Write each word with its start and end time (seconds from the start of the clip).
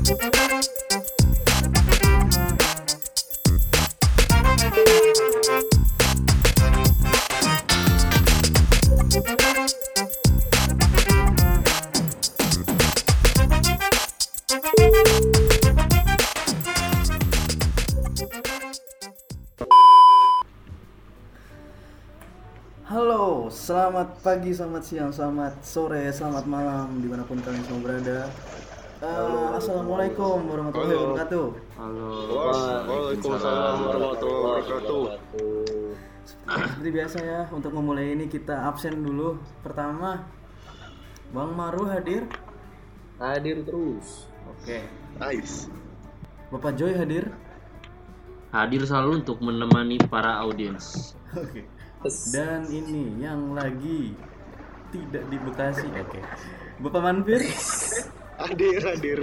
Halo, 0.00 0.16
selamat 23.52 24.16
pagi, 24.24 24.56
selamat 24.56 24.80
siang, 24.80 25.12
selamat 25.12 25.60
sore, 25.60 26.08
selamat 26.08 26.48
malam 26.48 27.04
di 27.04 27.06
mana 27.12 27.20
pun 27.28 27.36
kalian 27.44 27.60
semua 27.68 27.84
berada. 27.84 28.32
Eh, 29.00 29.48
Assalamualaikum 29.56 30.44
warahmatullahi 30.44 30.92
wabarakatuh. 30.92 31.46
Halo. 31.80 32.08
Waalaikumsalam 32.84 33.76
warahmatullahi 33.80 34.44
wabarakatuh. 34.44 35.04
Seperti 36.44 36.88
biasa 36.92 37.18
ya, 37.24 37.40
untuk 37.48 37.72
memulai 37.72 38.12
ini 38.12 38.28
kita 38.28 38.68
absen 38.68 39.00
dulu. 39.00 39.40
Pertama, 39.64 40.28
Bang 41.32 41.56
Maru 41.56 41.88
hadir. 41.88 42.28
Hadir 43.16 43.64
terus. 43.64 44.28
Oke. 44.52 44.84
Nice. 45.16 45.72
Bapak 46.52 46.76
Joy 46.76 46.92
hadir. 46.92 47.32
hadir 48.52 48.84
selalu 48.84 49.24
untuk 49.24 49.40
menemani 49.40 49.96
para 50.12 50.44
audiens. 50.44 51.16
Oke. 51.32 51.64
Dan 52.36 52.68
ini 52.68 53.16
yang 53.16 53.56
lagi 53.56 54.12
tidak 54.92 55.24
di 55.32 55.40
Bekasi. 55.40 55.88
Oke. 55.88 56.20
Bapak 56.84 57.00
Manfir. 57.00 57.40
Hadir, 58.40 58.80
hadir. 58.80 59.18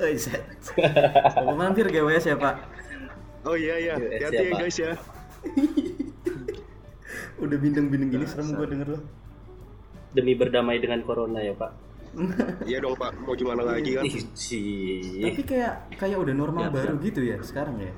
Eh, 0.00 0.16
set. 0.16 0.44
Bapak 0.76 1.56
Manfir 1.56 1.88
GWS 1.88 2.24
ya, 2.32 2.36
Pak? 2.36 2.56
Oh 3.40 3.56
iya 3.56 3.74
iya, 3.80 3.94
Iya, 3.96 4.28
hati-hati 4.28 4.44
ya 4.44 4.52
guys 4.52 4.76
ya. 4.76 4.92
Udah 7.44 7.56
bindeng-bindeng 7.56 8.12
gini 8.12 8.26
serem 8.28 8.52
gue 8.52 8.66
denger 8.68 8.88
lo. 8.96 9.00
Demi 10.12 10.36
berdamai 10.36 10.76
dengan 10.76 11.00
corona 11.00 11.40
ya 11.40 11.56
Pak. 11.56 11.72
Iya 12.68 12.84
dong 12.84 12.98
Pak, 13.00 13.22
mau 13.24 13.32
gimana 13.38 13.62
lagi 13.64 13.96
kan? 13.96 14.04
Tapi 14.04 15.42
kayak 15.46 15.74
kayak 15.96 16.18
udah 16.20 16.34
normal 16.36 16.68
Siap, 16.68 16.74
baru 16.74 16.94
gitu 17.00 17.20
ya 17.24 17.38
sekarang 17.40 17.76
ya. 17.80 17.94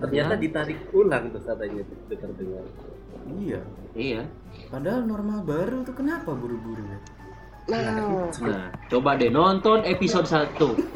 Ternyata 0.00 0.34
ditarik 0.40 0.78
ulang 0.96 1.34
tuh 1.34 1.42
katanya 1.44 1.82
dengar-dengar. 2.08 2.64
Iya. 3.36 3.60
Iya. 3.92 4.22
Padahal 4.72 5.04
normal 5.04 5.42
baru 5.44 5.84
tuh 5.84 5.92
kenapa 5.98 6.32
buru-buru 6.32 6.80
ya? 6.80 6.98
Nah, 7.66 8.30
Nah, 8.46 8.70
coba 8.86 9.18
deh 9.18 9.26
nonton 9.26 9.82
episode 9.82 10.26
1. 10.30 10.54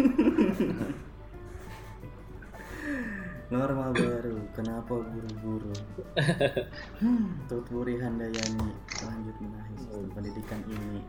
Normal 3.50 3.90
baru, 3.90 4.38
kenapa 4.54 4.94
buru-buru? 4.94 5.74
Hmm, 7.02 7.42
Tuturi 7.50 7.98
Handayani 7.98 8.70
lanjut 9.02 9.36
menahi 9.42 9.72
sistem 9.74 10.06
pendidikan 10.14 10.60
ini. 10.70 11.02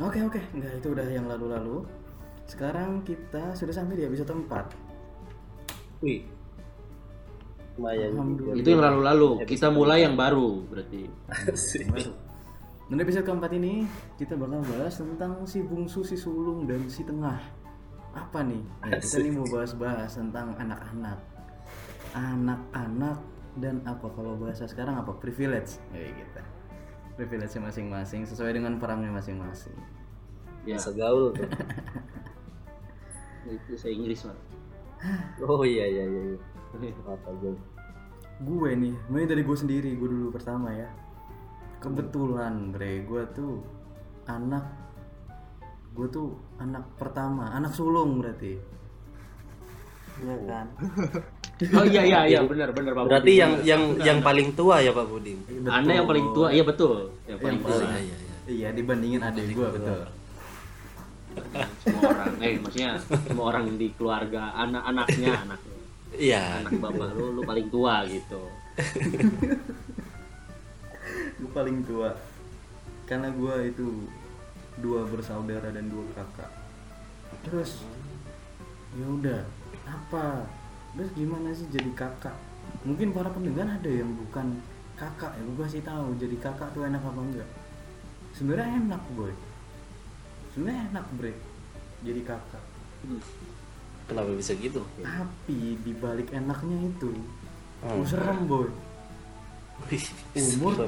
Oke 0.00 0.24
oke, 0.24 0.40
enggak 0.56 0.80
itu 0.80 0.88
udah 0.94 1.04
yang 1.10 1.28
lalu-lalu. 1.28 1.84
Sekarang 2.48 3.04
kita 3.04 3.52
sudah 3.52 3.74
sampai 3.76 4.00
di 4.00 4.08
episode 4.08 4.32
4 4.32 4.48
Wih. 6.00 6.24
Lumayan. 7.76 8.10
Itu 8.56 8.68
yang 8.72 8.80
lalu-lalu. 8.80 9.44
Kita 9.44 9.68
mulai 9.68 10.08
yang 10.08 10.16
baru 10.16 10.64
berarti. 10.64 11.10
baru. 11.92 12.27
Dan 12.88 13.04
episode 13.04 13.28
keempat 13.28 13.52
ini 13.52 13.84
kita 14.16 14.32
bakal 14.32 14.64
bahas 14.64 14.96
tentang 14.96 15.44
si 15.44 15.60
bungsu, 15.60 16.00
si 16.08 16.16
sulung, 16.16 16.64
dan 16.64 16.88
si 16.88 17.04
tengah. 17.04 17.36
Apa 18.16 18.40
nih? 18.40 18.64
Ya, 18.88 18.96
kita 18.96 19.28
nih 19.28 19.32
mau 19.36 19.44
bahas-bahas 19.44 20.16
tentang 20.16 20.56
anak-anak. 20.56 21.20
Anak-anak 22.16 23.20
dan 23.60 23.84
apa 23.84 24.08
kalau 24.08 24.40
bahasa 24.40 24.64
sekarang 24.64 24.96
apa? 24.96 25.12
Privilege. 25.20 25.76
Kayak 25.92 26.16
gitu. 26.16 26.40
Privilege 27.20 27.60
masing-masing 27.60 28.24
sesuai 28.24 28.56
dengan 28.56 28.80
perangnya 28.80 29.12
masing-masing. 29.12 29.76
Ya, 30.64 30.80
Bahasa 30.80 30.96
gaul 30.96 31.36
tuh. 31.36 31.44
itu 33.52 33.76
saya 33.76 33.92
Inggris, 33.92 34.24
Pak. 34.24 34.38
Oh 35.44 35.60
iya 35.60 35.84
iya 35.84 36.04
iya. 36.08 36.22
iya. 36.80 36.92
Apa 37.04 37.36
gue? 37.36 37.52
Gue 38.48 38.72
nih, 38.72 38.96
mulai 39.12 39.28
dari 39.28 39.44
gue 39.44 39.56
sendiri, 39.60 39.92
gue 39.92 40.08
dulu 40.08 40.32
pertama 40.32 40.72
ya. 40.72 40.88
Kebetulan, 41.78 42.74
bre, 42.74 43.06
gue 43.06 43.22
tuh 43.32 43.62
anak, 44.26 44.66
gue 45.94 46.06
tuh 46.10 46.34
anak 46.58 46.82
pertama, 46.98 47.54
anak 47.54 47.70
sulung 47.70 48.18
berarti. 48.18 48.58
Iya 50.18 50.36
kan? 50.46 50.66
Oh 51.74 51.82
iya 51.82 52.06
iya 52.06 52.20
iya 52.22 52.40
benar 52.46 52.70
benar 52.70 52.94
Pak. 52.94 53.02
Berarti 53.10 53.34
Budi. 53.34 53.42
yang 53.42 53.52
yang 53.66 53.82
yang 53.98 54.18
paling 54.22 54.54
tua 54.54 54.78
ya 54.78 54.94
Pak 54.94 55.10
Budin. 55.10 55.42
Anda 55.66 55.98
yang 55.98 56.06
paling 56.06 56.30
tua, 56.30 56.54
iya 56.54 56.62
betul. 56.62 57.10
Yang 57.26 57.38
paling 57.42 57.58
Yang 57.58 57.66
tua. 57.66 57.82
iya 57.82 57.98
iya. 57.98 58.16
Iya 58.46 58.68
dibandingin 58.78 59.18
adik 59.26 59.58
gue 59.58 59.66
betul. 59.74 60.00
Semua 61.82 62.02
orang, 62.14 62.30
eh 62.38 62.62
maksudnya 62.62 62.90
semua 63.02 63.44
orang 63.50 63.74
di 63.74 63.90
keluarga 63.98 64.54
anak-anaknya, 64.54 65.32
anak 65.34 65.58
Iya. 66.14 66.62
anak 66.62 66.78
bapak 66.78 67.08
lu 67.18 67.26
lu 67.34 67.42
paling 67.42 67.66
tua 67.74 68.06
gitu. 68.06 68.42
Gue 71.38 71.50
paling 71.54 71.82
tua. 71.86 72.10
Karena 73.08 73.32
gue 73.32 73.54
itu 73.72 74.06
dua 74.78 75.06
bersaudara 75.08 75.72
dan 75.72 75.88
dua 75.90 76.04
kakak. 76.14 76.50
Terus 77.46 77.82
ya 78.94 79.06
udah 79.06 79.40
apa? 79.88 80.44
Terus 80.94 81.10
gimana 81.14 81.54
sih 81.54 81.66
jadi 81.70 81.90
kakak? 81.94 82.36
Mungkin 82.84 83.16
para 83.16 83.32
pendengar 83.32 83.66
ada 83.66 83.90
yang 83.90 84.12
bukan 84.26 84.60
kakak 84.98 85.32
ya. 85.34 85.42
Gue 85.42 85.56
kasih 85.64 85.82
tahu 85.86 86.14
jadi 86.20 86.36
kakak 86.42 86.74
tuh 86.76 86.84
enak 86.84 87.00
apa 87.00 87.20
enggak? 87.20 87.50
Sebenarnya 88.36 88.76
enak 88.86 89.02
boy. 89.16 89.32
Sebenarnya 90.52 90.82
enak 90.94 91.06
bre. 91.16 91.32
Jadi 92.04 92.20
kakak. 92.22 92.64
Kenapa 94.08 94.30
bisa 94.32 94.56
gitu? 94.56 94.80
Tapi 95.04 95.76
di 95.84 95.92
balik 95.96 96.32
enaknya 96.32 96.78
itu, 96.88 97.12
Hmm. 97.78 98.02
oh, 98.02 98.06
serem 98.08 98.48
boy. 98.50 98.66
Umur? 100.34 100.72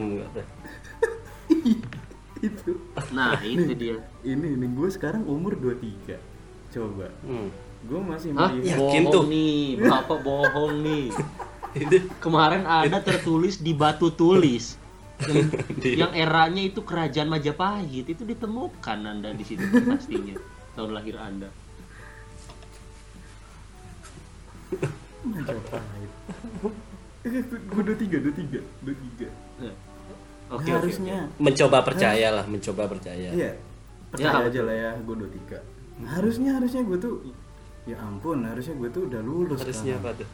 itu. 2.41 2.73
Nah, 3.13 3.37
itu 3.45 3.73
dia. 3.77 3.97
Ini 4.25 4.47
nih 4.57 4.71
gue 4.73 4.89
sekarang 4.89 5.23
umur 5.29 5.55
23 5.59 6.17
Coba. 6.71 7.07
Hmm. 7.27 7.49
Gue 7.85 8.01
masih 8.01 8.31
Hah? 8.37 8.53
melihat 8.53 8.77
Yakin 8.77 9.03
bohong 9.09 9.15
tuh? 9.15 9.25
nih, 9.27 9.61
Bapak 9.81 10.19
bohong 10.23 10.75
nih. 10.85 11.07
Itu 11.87 11.97
Kemarin 12.19 12.67
ada 12.67 12.99
tertulis 12.99 13.63
di 13.63 13.71
batu 13.71 14.11
tulis 14.11 14.81
yang, 15.29 15.47
yang 16.09 16.13
eranya 16.17 16.63
itu 16.65 16.81
kerajaan 16.81 17.29
Majapahit 17.29 18.07
itu 18.09 18.23
ditemukan 18.25 18.99
Anda 19.05 19.37
di 19.37 19.45
situ 19.45 19.63
pastinya 19.85 20.37
tahun 20.75 20.91
lahir 20.97 21.17
Anda. 21.21 21.49
Majapahit. 25.27 26.11
Gue 27.23 27.83
23, 27.85 28.17
23, 28.23 28.65
23. 28.81 29.29
Eh, 29.61 29.75
Oke, 30.51 30.67
oke, 30.67 30.71
Harusnya. 30.73 31.31
mencoba 31.39 31.79
percaya 31.81 32.29
lah, 32.33 32.45
mencoba 32.45 32.89
percaya. 32.89 33.31
Iya. 33.31 33.55
Percaya 34.11 34.41
Ya, 34.41 34.49
aja 34.51 34.61
lah 34.65 34.75
ya, 34.75 34.91
gue 34.99 35.15
23. 35.15 35.63
Harusnya 36.03 36.51
harusnya 36.57 36.83
gue 36.83 36.99
tuh 36.99 37.15
ya 37.85 37.97
ampun, 37.97 38.43
harusnya 38.43 38.75
gue 38.75 38.89
tuh 38.89 39.03
udah 39.07 39.21
lulus 39.21 39.61
Harusnya 39.61 39.95
sekarang. 39.95 40.11
apa 40.11 40.19
tuh? 40.19 40.29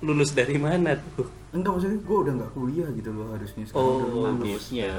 Lulus 0.00 0.30
dari 0.32 0.56
mana 0.56 0.92
tuh? 1.14 1.28
Enggak 1.50 1.72
maksudnya 1.72 2.00
gue 2.00 2.18
udah 2.18 2.32
nggak 2.36 2.52
kuliah 2.52 2.88
gitu 2.90 3.10
loh 3.10 3.26
harusnya 3.30 3.64
sekarang 3.64 3.80
Oh, 3.80 3.96
udah 3.96 4.08
lulus. 4.34 4.48
Harusnya. 4.60 4.90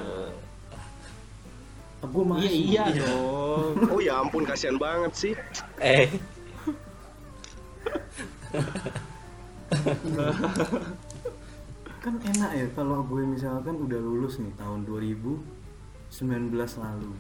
Gue 2.02 2.24
masih. 2.26 2.50
Iya 2.50 2.84
iya 2.88 3.06
dong. 3.06 3.74
oh 3.88 4.00
ya 4.00 4.14
ampun 4.18 4.42
kasihan 4.42 4.78
banget 4.78 5.12
sih. 5.14 5.34
Eh, 5.78 6.10
Kan 12.02 12.18
enak 12.18 12.52
ya 12.58 12.66
kalau 12.74 13.06
gue 13.06 13.22
misalkan 13.22 13.78
udah 13.78 14.00
lulus 14.02 14.42
nih 14.42 14.50
tahun 14.58 14.90
2019 14.90 15.38
lalu. 16.82 17.14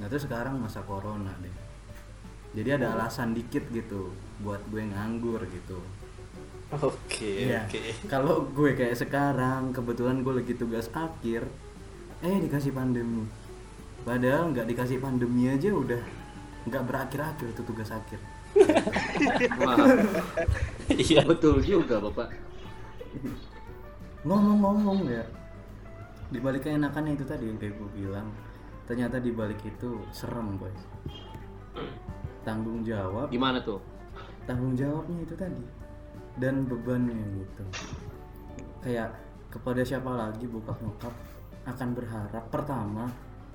Nah 0.00 0.06
terus 0.08 0.24
sekarang 0.24 0.56
masa 0.56 0.80
corona 0.82 1.30
deh. 1.38 1.52
Jadi 2.54 2.70
ada 2.70 2.96
alasan 2.96 3.34
dikit 3.34 3.66
gitu 3.68 4.14
buat 4.40 4.62
gue 4.72 4.82
nganggur 4.88 5.42
gitu. 5.46 5.78
oke, 6.74 7.22
Iya. 7.22 7.68
oke. 7.68 8.08
Kalau 8.08 8.48
gue 8.50 8.72
kayak 8.72 8.96
sekarang 8.96 9.70
kebetulan 9.70 10.24
gue 10.24 10.34
lagi 10.42 10.54
tugas 10.56 10.88
akhir, 10.90 11.44
eh 12.24 12.36
dikasih 12.40 12.72
pandemi. 12.72 13.28
Padahal 14.02 14.50
nggak 14.50 14.64
dikasih 14.64 14.98
pandemi 14.98 15.46
aja 15.46 15.70
udah 15.70 16.00
nggak 16.64 16.82
berakhir-akhir 16.88 17.52
tuh 17.52 17.64
tugas 17.68 17.92
akhir. 17.92 18.16
Iya. 20.94 21.24
betul 21.24 21.64
juga 21.64 21.96
Bapak. 21.98 22.28
Ngomong-ngomong 24.24 25.08
ya, 25.08 25.24
di 26.28 26.38
balik 26.40 26.68
keenakannya 26.68 27.16
itu 27.16 27.24
tadi 27.24 27.48
yang 27.48 27.58
kayak 27.60 27.76
gue 27.76 27.90
bilang, 27.92 28.28
ternyata 28.84 29.16
di 29.20 29.32
balik 29.32 29.60
itu 29.64 30.00
serem 30.12 30.60
boy 30.60 30.72
tanggung 32.44 32.84
jawab 32.84 33.32
Gimana 33.32 33.58
tuh? 33.64 33.80
tanggung 34.44 34.76
jawabnya 34.76 35.24
itu 35.24 35.34
tadi 35.34 35.64
dan 36.36 36.68
bebannya 36.68 37.16
gitu 37.40 37.64
kayak 38.84 39.16
kepada 39.48 39.80
siapa 39.80 40.10
lagi 40.12 40.44
bokap 40.44 40.76
nyokap 40.84 41.14
akan 41.64 41.88
berharap 41.96 42.44
pertama 42.52 43.08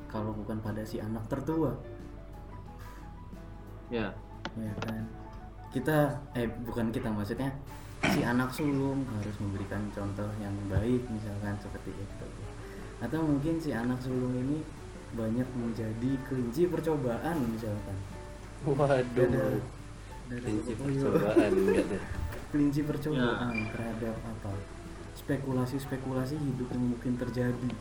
kalau 0.09 0.33
bukan 0.33 0.57
pada 0.57 0.81
si 0.81 0.97
anak 0.97 1.29
tertua 1.29 1.77
Ya. 3.89 4.13
Ya 4.55 4.73
kan. 4.83 5.03
Kita 5.69 5.97
eh 6.33 6.49
bukan 6.65 6.89
kita 6.89 7.07
maksudnya 7.07 7.49
si 8.09 8.23
anak 8.23 8.49
sulung 8.49 9.03
harus 9.11 9.35
memberikan 9.37 9.85
contoh 9.91 10.27
yang 10.39 10.55
baik 10.67 11.03
misalkan 11.07 11.53
seperti 11.59 11.91
itu. 11.93 12.27
Atau 12.99 13.21
mungkin 13.21 13.59
si 13.59 13.71
anak 13.71 13.99
sulung 13.99 14.33
ini 14.33 14.63
banyak 15.09 15.45
menjadi 15.57 16.11
kelinci 16.25 16.67
percobaan 16.67 17.37
misalkan. 17.49 17.97
Waduh. 18.63 19.01
Dada- 19.15 19.61
dada 20.29 20.37
Kelinci 20.45 20.73
percobaan 20.77 21.51
tuh. 21.53 22.01
kelinci 22.49 22.81
percobaan 22.85 23.55
terhadap 23.73 24.15
apa? 24.21 24.53
Spekulasi-spekulasi 25.15 26.35
hidup 26.37 26.67
yang 26.69 26.85
mungkin 26.93 27.13
terjadi. 27.17 27.71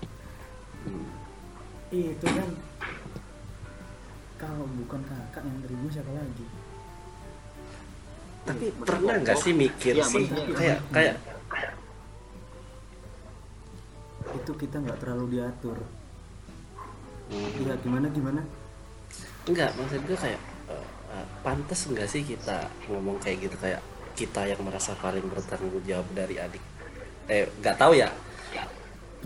Hmm. 0.78 1.08
itu 1.88 2.20
kan 2.22 2.48
kalau 4.38 4.64
bukan 4.78 5.02
kakak 5.02 5.42
yang 5.42 5.58
terima 5.66 5.86
siapa 5.90 6.12
lagi? 6.14 6.46
Tapi 8.46 8.64
Maksud 8.72 8.86
pernah 8.86 9.14
nggak 9.20 9.38
sih 9.42 9.52
mikir 9.52 9.94
iya, 9.98 10.06
sih? 10.06 10.24
kayak 10.54 10.78
kayak 10.94 11.14
itu 14.38 14.52
kita 14.54 14.76
nggak 14.78 14.98
terlalu 15.02 15.26
diatur. 15.36 15.78
Hmm. 17.28 17.50
iya 17.60 17.74
gimana 17.82 18.06
gimana? 18.08 18.40
Enggak 19.44 19.76
maksud 19.76 20.00
gue 20.06 20.16
kayak 20.16 20.40
eh, 20.72 20.86
eh, 21.12 21.26
pantas 21.44 21.80
enggak 21.90 22.08
sih 22.08 22.22
kita 22.24 22.70
ngomong 22.88 23.20
kayak 23.20 23.50
gitu? 23.50 23.56
Kayak 23.60 23.82
kita 24.16 24.48
yang 24.48 24.62
merasa 24.64 24.96
paling 24.96 25.26
bertanggung 25.28 25.82
jawab 25.84 26.08
dari 26.14 26.40
adik. 26.40 26.62
Eh 27.28 27.50
nggak 27.60 27.76
tahu 27.76 27.98
ya. 27.98 28.08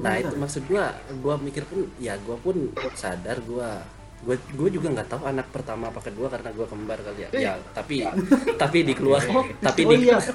Nah 0.01 0.17
itu 0.17 0.33
maksud 0.41 0.65
gua 0.73 0.89
gua 1.21 1.37
mikir 1.37 1.69
pun 1.69 1.85
ya 2.01 2.17
gua 2.25 2.41
pun 2.41 2.73
sadar 2.97 3.39
gua 3.45 3.85
gue 4.23 4.37
gue 4.55 4.69
juga 4.71 4.87
nggak 4.89 5.09
tahu 5.09 5.23
anak 5.27 5.51
pertama 5.51 5.91
apa 5.91 5.99
kedua 5.99 6.31
karena 6.31 6.55
gua 6.55 6.63
kembar 6.65 6.95
kali 6.97 7.27
ya 7.27 7.29
ya 7.35 7.53
tapi 7.75 8.07
tapi 8.55 8.79
di 8.83 8.95
keluar 8.95 9.19
tapi 9.59 9.81
Oh 9.83 9.91
di 9.93 10.07
iya. 10.07 10.19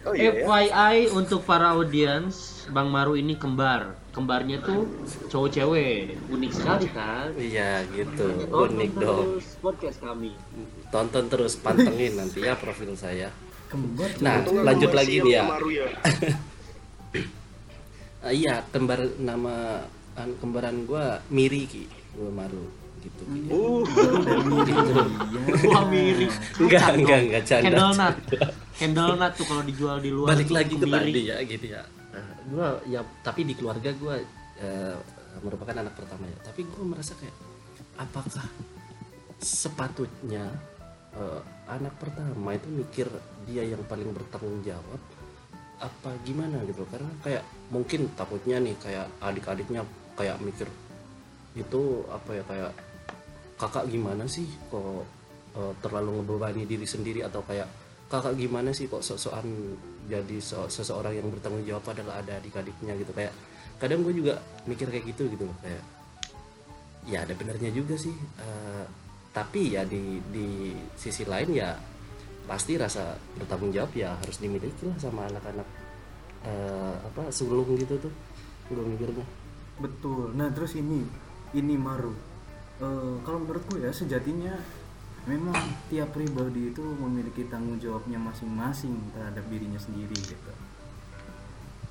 Oh 0.00 0.16
iya 0.16 0.32
ya. 0.32 0.44
FYI 0.44 1.12
untuk 1.12 1.44
para 1.44 1.76
audiens, 1.76 2.64
Bang 2.68 2.88
Maru 2.88 3.20
ini 3.20 3.36
kembar. 3.36 4.00
Kembarnya 4.10 4.56
tuh 4.58 4.88
cowok 5.28 5.48
cewek. 5.52 6.16
Unik 6.26 6.52
sekali 6.52 6.88
kan? 6.88 7.28
iya 7.36 7.84
gitu 7.86 8.48
Tonton 8.48 8.80
unik 8.80 8.92
dong 8.96 9.26
terus 9.30 9.46
podcast 9.60 9.98
kami. 10.00 10.32
tonton 10.88 11.24
terus 11.28 11.52
pantengin 11.54 12.16
nanti 12.16 12.40
ya 12.40 12.56
profil 12.56 12.96
saya 12.96 13.28
kembar 13.68 14.08
nah 14.18 14.40
lanjut 14.42 14.90
lagi 14.90 15.20
nih 15.20 15.32
ya 15.32 15.44
ya. 15.44 15.88
Ah, 18.20 18.32
iya 18.32 18.60
kembar 18.68 19.00
nama 19.16 19.80
an- 20.12 20.36
kembaran 20.36 20.84
gua 20.84 21.24
Miri 21.28 21.64
ki 21.64 21.84
gua 22.12 22.28
Maru 22.34 22.64
gitu. 23.00 23.22
Uh, 23.48 23.82
Wah 25.68 25.84
mirip. 25.88 26.30
enggak 26.60 26.86
enggak 26.96 27.18
enggak 27.26 27.42
canda 27.48 27.64
Candle 27.68 27.92
nut. 27.96 28.16
Candle 28.76 29.14
nut 29.16 29.32
tuh 29.34 29.46
kalau 29.48 29.62
dijual 29.64 29.98
di 30.00 30.10
luar. 30.12 30.36
balik 30.36 30.50
lagi 30.52 30.74
ke 30.76 30.86
tadi 30.86 31.22
ya 31.26 31.36
gitu 31.44 31.66
ya 31.66 31.82
gua 32.50 32.82
ya 32.84 33.00
tapi 33.22 33.46
di 33.46 33.54
keluarga 33.54 33.94
gua 33.94 34.18
eh, 34.58 34.96
merupakan 35.40 35.76
anak 35.76 35.94
pertama 35.94 36.26
ya 36.26 36.38
tapi 36.42 36.66
gua 36.66 36.84
merasa 36.96 37.14
kayak 37.14 37.36
apakah 37.96 38.46
sepatutnya 39.38 40.50
eh, 41.14 41.40
anak 41.70 41.94
pertama 42.02 42.58
itu 42.58 42.68
mikir 42.68 43.06
dia 43.46 43.62
yang 43.62 43.82
paling 43.86 44.10
bertanggung 44.10 44.60
jawab 44.66 45.00
apa 45.80 46.12
gimana 46.28 46.60
gitu 46.68 46.84
karena 46.92 47.08
kayak 47.24 47.44
mungkin 47.72 48.12
takutnya 48.12 48.60
nih 48.60 48.76
kayak 48.76 49.08
adik-adiknya 49.24 49.80
kayak 50.12 50.36
mikir 50.44 50.68
itu 51.56 52.04
apa 52.12 52.30
ya 52.36 52.42
kayak 52.44 52.70
kakak 53.60 53.84
gimana 53.92 54.24
sih 54.24 54.48
kok 54.72 55.04
eh, 55.60 55.72
terlalu 55.84 56.24
ngebebani 56.24 56.64
diri 56.64 56.88
sendiri? 56.88 57.20
Atau 57.20 57.44
kayak 57.44 57.68
kakak 58.08 58.40
gimana 58.40 58.72
sih 58.72 58.88
kok 58.88 59.04
sok-sokan 59.04 59.44
jadi 60.08 60.36
so- 60.40 60.72
seseorang 60.72 61.20
yang 61.20 61.28
bertanggung 61.28 61.62
jawab 61.68 61.92
adalah 61.92 62.24
ada 62.24 62.40
adik-adiknya 62.40 62.96
gitu? 62.96 63.12
Kayak 63.12 63.36
kadang 63.76 64.00
gue 64.00 64.16
juga 64.16 64.40
mikir 64.64 64.88
kayak 64.88 65.04
gitu 65.12 65.28
gitu 65.28 65.44
loh. 65.44 65.56
Kayak 65.60 65.84
ya 67.08 67.24
ada 67.24 67.32
benernya 67.36 67.70
juga 67.72 67.96
sih 67.96 68.12
Eh, 68.40 68.84
tapi 69.30 69.78
ya 69.78 69.86
di 69.86 70.18
di 70.32 70.74
sisi 70.98 71.22
lain 71.22 71.54
ya 71.54 71.70
pasti 72.50 72.74
rasa 72.74 73.14
bertanggung 73.38 73.70
jawab 73.70 73.94
ya 73.94 74.10
harus 74.18 74.42
dimiliki 74.42 74.90
lah 74.90 74.98
sama 74.98 75.30
anak-anak 75.30 75.68
eh, 76.50 76.94
apa 76.98 77.30
sulung 77.30 77.68
gitu 77.78 77.94
tuh 78.00 78.12
gue 78.72 78.84
mikirnya. 78.86 79.26
Betul. 79.78 80.34
Nah 80.34 80.50
terus 80.50 80.74
ini 80.74 81.06
ini 81.54 81.74
maru 81.78 82.29
Eh, 82.80 83.14
kalau 83.20 83.38
menurutku 83.38 83.76
ya 83.76 83.92
sejatinya 83.92 84.56
memang 85.24 85.52
tiap 85.86 86.10
pribadi 86.10 86.72
itu 86.72 86.80
memiliki 86.80 87.44
tanggung 87.44 87.76
jawabnya 87.76 88.16
masing-masing 88.16 88.96
terhadap 89.12 89.44
dirinya 89.46 89.76
sendiri 89.76 90.16
gitu 90.16 90.52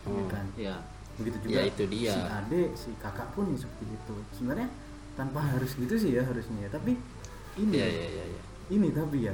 Ya 0.01 0.09
Hmm. 0.09 0.25
kan 0.27 0.45
Ya. 0.57 0.75
begitu 1.13 1.37
juga 1.43 1.53
Ya, 1.53 1.63
itu 1.67 1.83
dia. 1.85 2.09
si 2.09 2.19
adik 2.19 2.69
si 2.73 2.89
kakak 2.97 3.29
pun 3.29 3.53
seperti 3.53 3.85
itu 3.85 4.15
sebenarnya 4.33 4.65
tanpa 5.13 5.45
harus 5.45 5.75
gitu 5.75 5.93
sih 5.93 6.15
ya 6.15 6.23
harusnya 6.23 6.65
ya 6.65 6.69
tapi 6.71 6.97
ini 7.55 7.75
Iya 7.75 7.85
iya 7.85 8.05
iya 8.09 8.25
iya. 8.25 8.41
ini 8.71 8.87
tapi 8.89 9.17
ya 9.23 9.33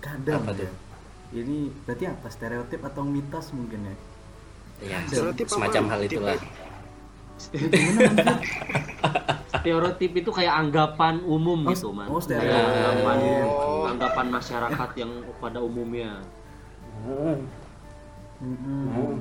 kadang 0.00 0.40
Apa 0.40 0.54
ya 0.54 0.64
tuh? 0.64 0.72
ini 1.34 1.58
berarti 1.84 2.04
apa 2.06 2.26
stereotip 2.26 2.80
atau 2.82 3.02
mitos 3.04 3.52
mungkin 3.52 3.84
ya 3.84 3.96
Ya, 4.80 4.96
Stereotip 5.04 5.44
apa? 5.44 5.54
semacam 5.60 5.84
hal 5.92 6.00
itulah. 6.00 6.40
Ya, 7.52 7.68
gimana? 7.68 8.32
Stereotip 9.60 10.12
itu 10.14 10.30
kayak 10.30 10.54
anggapan 10.58 11.20
umum 11.22 11.62
Oh, 11.62 11.70
gitu, 11.70 11.88
man. 11.90 12.06
oh, 12.06 12.16
Kayak 12.16 12.40
stereotip. 12.40 12.66
anggapan, 12.66 13.16
Oh. 13.44 13.84
anggapan 13.86 14.26
masyarakat 14.30 14.90
yang 14.96 15.10
pada 15.36 15.58
umumnya. 15.58 16.12
Mm-mm. 18.40 19.20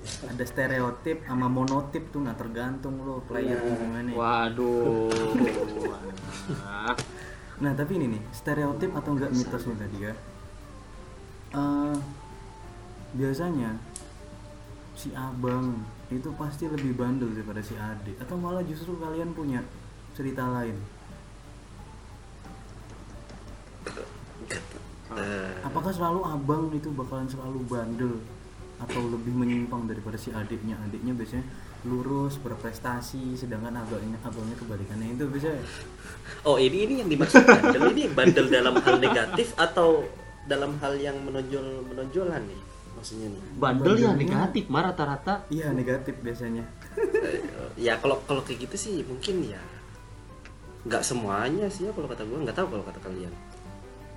ada 0.00 0.42
stereotip 0.42 1.22
sama 1.22 1.46
monotip 1.46 2.08
tuh 2.08 2.20
nah 2.20 2.32
tergantung 2.32 2.98
lo 2.98 3.20
player 3.22 3.60
gimana 3.60 4.10
Waduh. 4.10 5.12
Nah 7.60 7.72
tapi 7.74 7.92
ini 7.94 8.16
nih 8.16 8.22
stereotip 8.32 8.90
atau 8.90 9.12
enggak 9.12 9.30
mitosnya 9.30 9.76
tadi 9.76 9.98
ya 10.00 10.14
Eh, 11.50 11.96
biasanya 13.12 13.76
si 14.94 15.10
abang 15.12 15.84
itu 16.10 16.28
pasti 16.34 16.66
lebih 16.66 16.98
bandel 16.98 17.30
daripada 17.30 17.62
si 17.62 17.78
adik 17.78 18.18
atau 18.18 18.34
malah 18.34 18.66
justru 18.66 18.98
kalian 18.98 19.30
punya 19.30 19.62
cerita 20.18 20.42
lain? 20.42 20.74
Eh, 25.10 25.52
apakah 25.62 25.90
selalu 25.94 26.26
abang 26.26 26.70
itu 26.74 26.90
bakalan 26.90 27.30
selalu 27.30 27.62
bandel? 27.70 28.14
Atau 28.80 29.06
lebih 29.12 29.36
menyimpang 29.36 29.86
daripada 29.86 30.18
si 30.18 30.34
adiknya? 30.34 30.74
Adiknya 30.82 31.14
biasanya 31.14 31.46
lurus 31.86 32.36
berprestasi 32.42 33.38
sedangkan 33.38 33.78
abangnya 33.78 34.18
abangnya 34.26 34.56
kebalikannya. 34.58 35.14
Itu 35.14 35.30
bisa 35.30 35.54
Oh 36.42 36.58
ini 36.58 36.90
ini 36.90 36.94
yang 37.04 37.08
dimaksud 37.10 37.46
bandel. 37.46 37.82
Ini 37.94 38.04
bandel 38.10 38.46
dalam 38.50 38.74
hal 38.82 38.96
negatif 38.98 39.54
atau 39.54 40.06
dalam 40.48 40.74
hal 40.82 40.98
yang 40.98 41.14
menonjol 41.22 41.86
menonjolan 41.86 42.42
nih 42.48 42.69
maksudnya 43.00 43.32
nih. 43.32 43.42
Bandel 43.56 43.96
ya 43.96 44.12
negatif, 44.12 44.68
mah 44.68 44.92
rata-rata. 44.92 45.48
iya 45.48 45.72
negatif 45.72 46.20
biasanya 46.20 46.68
ya 47.86 47.96
kalau 47.96 48.20
kalau 48.28 48.44
kayak 48.44 48.68
gitu 48.68 48.76
sih 48.76 48.94
mungkin 49.08 49.48
ya 49.48 49.60
nggak 50.84 51.04
semuanya 51.04 51.68
sih 51.72 51.88
ya 51.88 51.92
kalau 51.92 52.08
kata 52.08 52.24
gue 52.24 52.38
nggak 52.44 52.56
tahu 52.56 52.68
kalau 52.76 52.84
kata 52.84 53.00
kalian. 53.00 53.32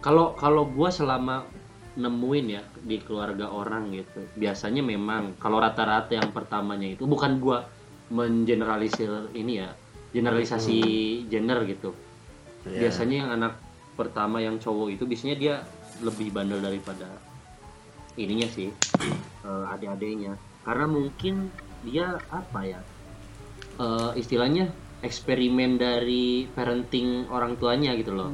Kalau 0.03 0.35
kalau 0.35 0.67
gua 0.67 0.91
selama 0.91 1.47
nemuin 1.95 2.45
ya 2.51 2.61
di 2.83 2.99
keluarga 2.99 3.47
orang 3.47 3.95
gitu, 3.95 4.19
biasanya 4.35 4.83
memang 4.83 5.39
kalau 5.39 5.63
rata-rata 5.63 6.11
yang 6.11 6.35
pertamanya 6.35 6.91
itu 6.91 7.07
bukan 7.07 7.39
gua 7.39 7.63
mengeneralisir 8.11 9.31
ini 9.31 9.63
ya, 9.63 9.71
generalisasi 10.11 10.79
gender 11.31 11.63
gitu. 11.71 11.95
Ya. 12.67 12.87
Biasanya 12.87 13.15
yang 13.15 13.31
anak 13.31 13.53
pertama 13.95 14.43
yang 14.43 14.59
cowok 14.59 14.91
itu 14.91 15.03
biasanya 15.07 15.35
dia 15.39 15.55
lebih 16.03 16.35
bandel 16.35 16.59
daripada 16.59 17.07
ininya 18.15 18.47
sih 18.49 18.69
eh, 19.47 19.65
adik-adiknya. 19.73 20.37
Karena 20.63 20.85
mungkin 20.87 21.49
dia 21.83 22.15
apa 22.31 22.59
ya 22.63 22.79
eh, 23.79 24.11
istilahnya 24.15 24.71
eksperimen 25.03 25.75
dari 25.75 26.47
parenting 26.47 27.27
orang 27.27 27.59
tuanya 27.59 27.91
gitu 27.99 28.15
loh. 28.15 28.31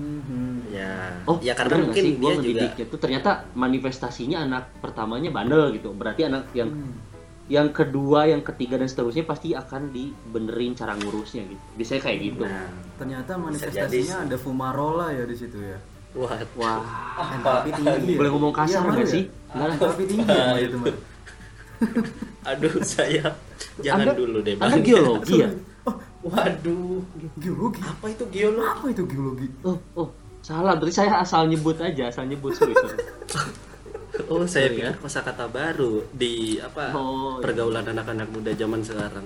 Ya. 0.69 1.17
oh 1.25 1.41
ya 1.41 1.57
karena 1.57 1.81
mungkin 1.81 2.03
sih? 2.05 2.13
Gua 2.21 2.37
dia 2.37 2.69
juga 2.69 2.83
tuh 2.85 2.99
ternyata 3.01 3.49
manifestasinya 3.57 4.45
anak 4.45 4.77
pertamanya 4.77 5.33
bandel 5.33 5.73
gitu. 5.73 5.89
Berarti 5.97 6.29
anak 6.29 6.53
yang 6.53 6.69
Hmm. 6.69 6.93
yang 7.49 7.73
kedua 7.73 8.29
yang 8.29 8.45
ketiga 8.45 8.77
dan 8.77 8.85
seterusnya 8.85 9.25
pasti 9.25 9.57
akan 9.57 9.89
dibenerin 9.89 10.77
cara 10.77 10.93
ngurusnya 10.93 11.49
gitu. 11.49 11.63
Biasanya 11.73 12.01
kayak 12.05 12.19
gitu. 12.21 12.43
Nah, 12.45 12.69
Ternyata 13.01 13.31
manifestasinya 13.41 14.15
ada 14.29 14.37
fumarola 14.37 15.09
ya 15.09 15.25
di 15.25 15.33
situ 15.33 15.57
ya. 15.57 15.81
Wah, 16.11 16.31
wah 16.55 16.79
Entalpi 17.31 17.69
tinggi. 17.71 18.11
ya? 18.11 18.17
boleh 18.17 18.31
ngomong 18.31 18.53
kasar 18.53 18.79
Iya, 18.79 18.89
nggak 18.89 19.07
sih 19.07 19.23
ya? 19.23 19.51
Nggak 19.51 19.65
lah. 19.65 19.75
Entalpi 19.75 20.03
tinggi 20.05 20.29
ya 20.29 20.45
itu 20.57 20.77
aduh 22.41 22.73
saya 22.81 23.25
jangan 23.79 24.05
Anda- 24.05 24.17
dulu 24.17 24.37
deh 24.41 24.53
anda 24.53 24.67
bang. 24.69 24.81
geologi 24.81 25.35
ya 25.37 25.49
Waduh, 26.19 26.99
Geologi. 27.39 27.79
apa 27.81 28.05
itu 28.05 28.23
geologi? 28.27 28.67
Apa 28.67 28.85
itu 28.89 29.03
geologi? 29.05 29.47
oh 29.63 29.79
oh 29.95 30.07
salah 30.41 30.75
berarti 30.75 30.91
saya 30.93 31.15
asal 31.17 31.47
nyebut 31.47 31.79
aja 31.79 32.11
asal 32.11 32.23
nyebut 32.25 32.51
sorry, 32.53 32.75
sorry. 32.75 32.99
Oh, 34.27 34.43
saya 34.43 34.67
Sorry 34.67 34.75
pikir 34.75 34.85
ya. 34.85 34.93
kosakata 34.99 35.47
baru 35.47 36.03
di 36.11 36.59
apa 36.59 36.91
Oh, 36.91 37.39
iya. 37.39 37.41
pergaulan 37.41 37.87
anak-anak 37.87 38.27
muda 38.27 38.51
zaman 38.51 38.83
sekarang. 38.83 39.23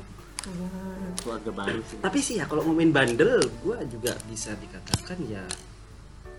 keluarga 1.17 1.49
baru 1.51 1.81
sih 1.81 1.97
Tapi 1.97 2.19
sih 2.19 2.35
ya 2.37 2.45
kalau 2.45 2.61
ngomongin 2.61 2.93
bandel, 2.93 3.41
gua 3.59 3.81
juga 3.85 4.13
bisa 4.23 4.53
dikatakan 4.53 5.17
ya 5.25 5.41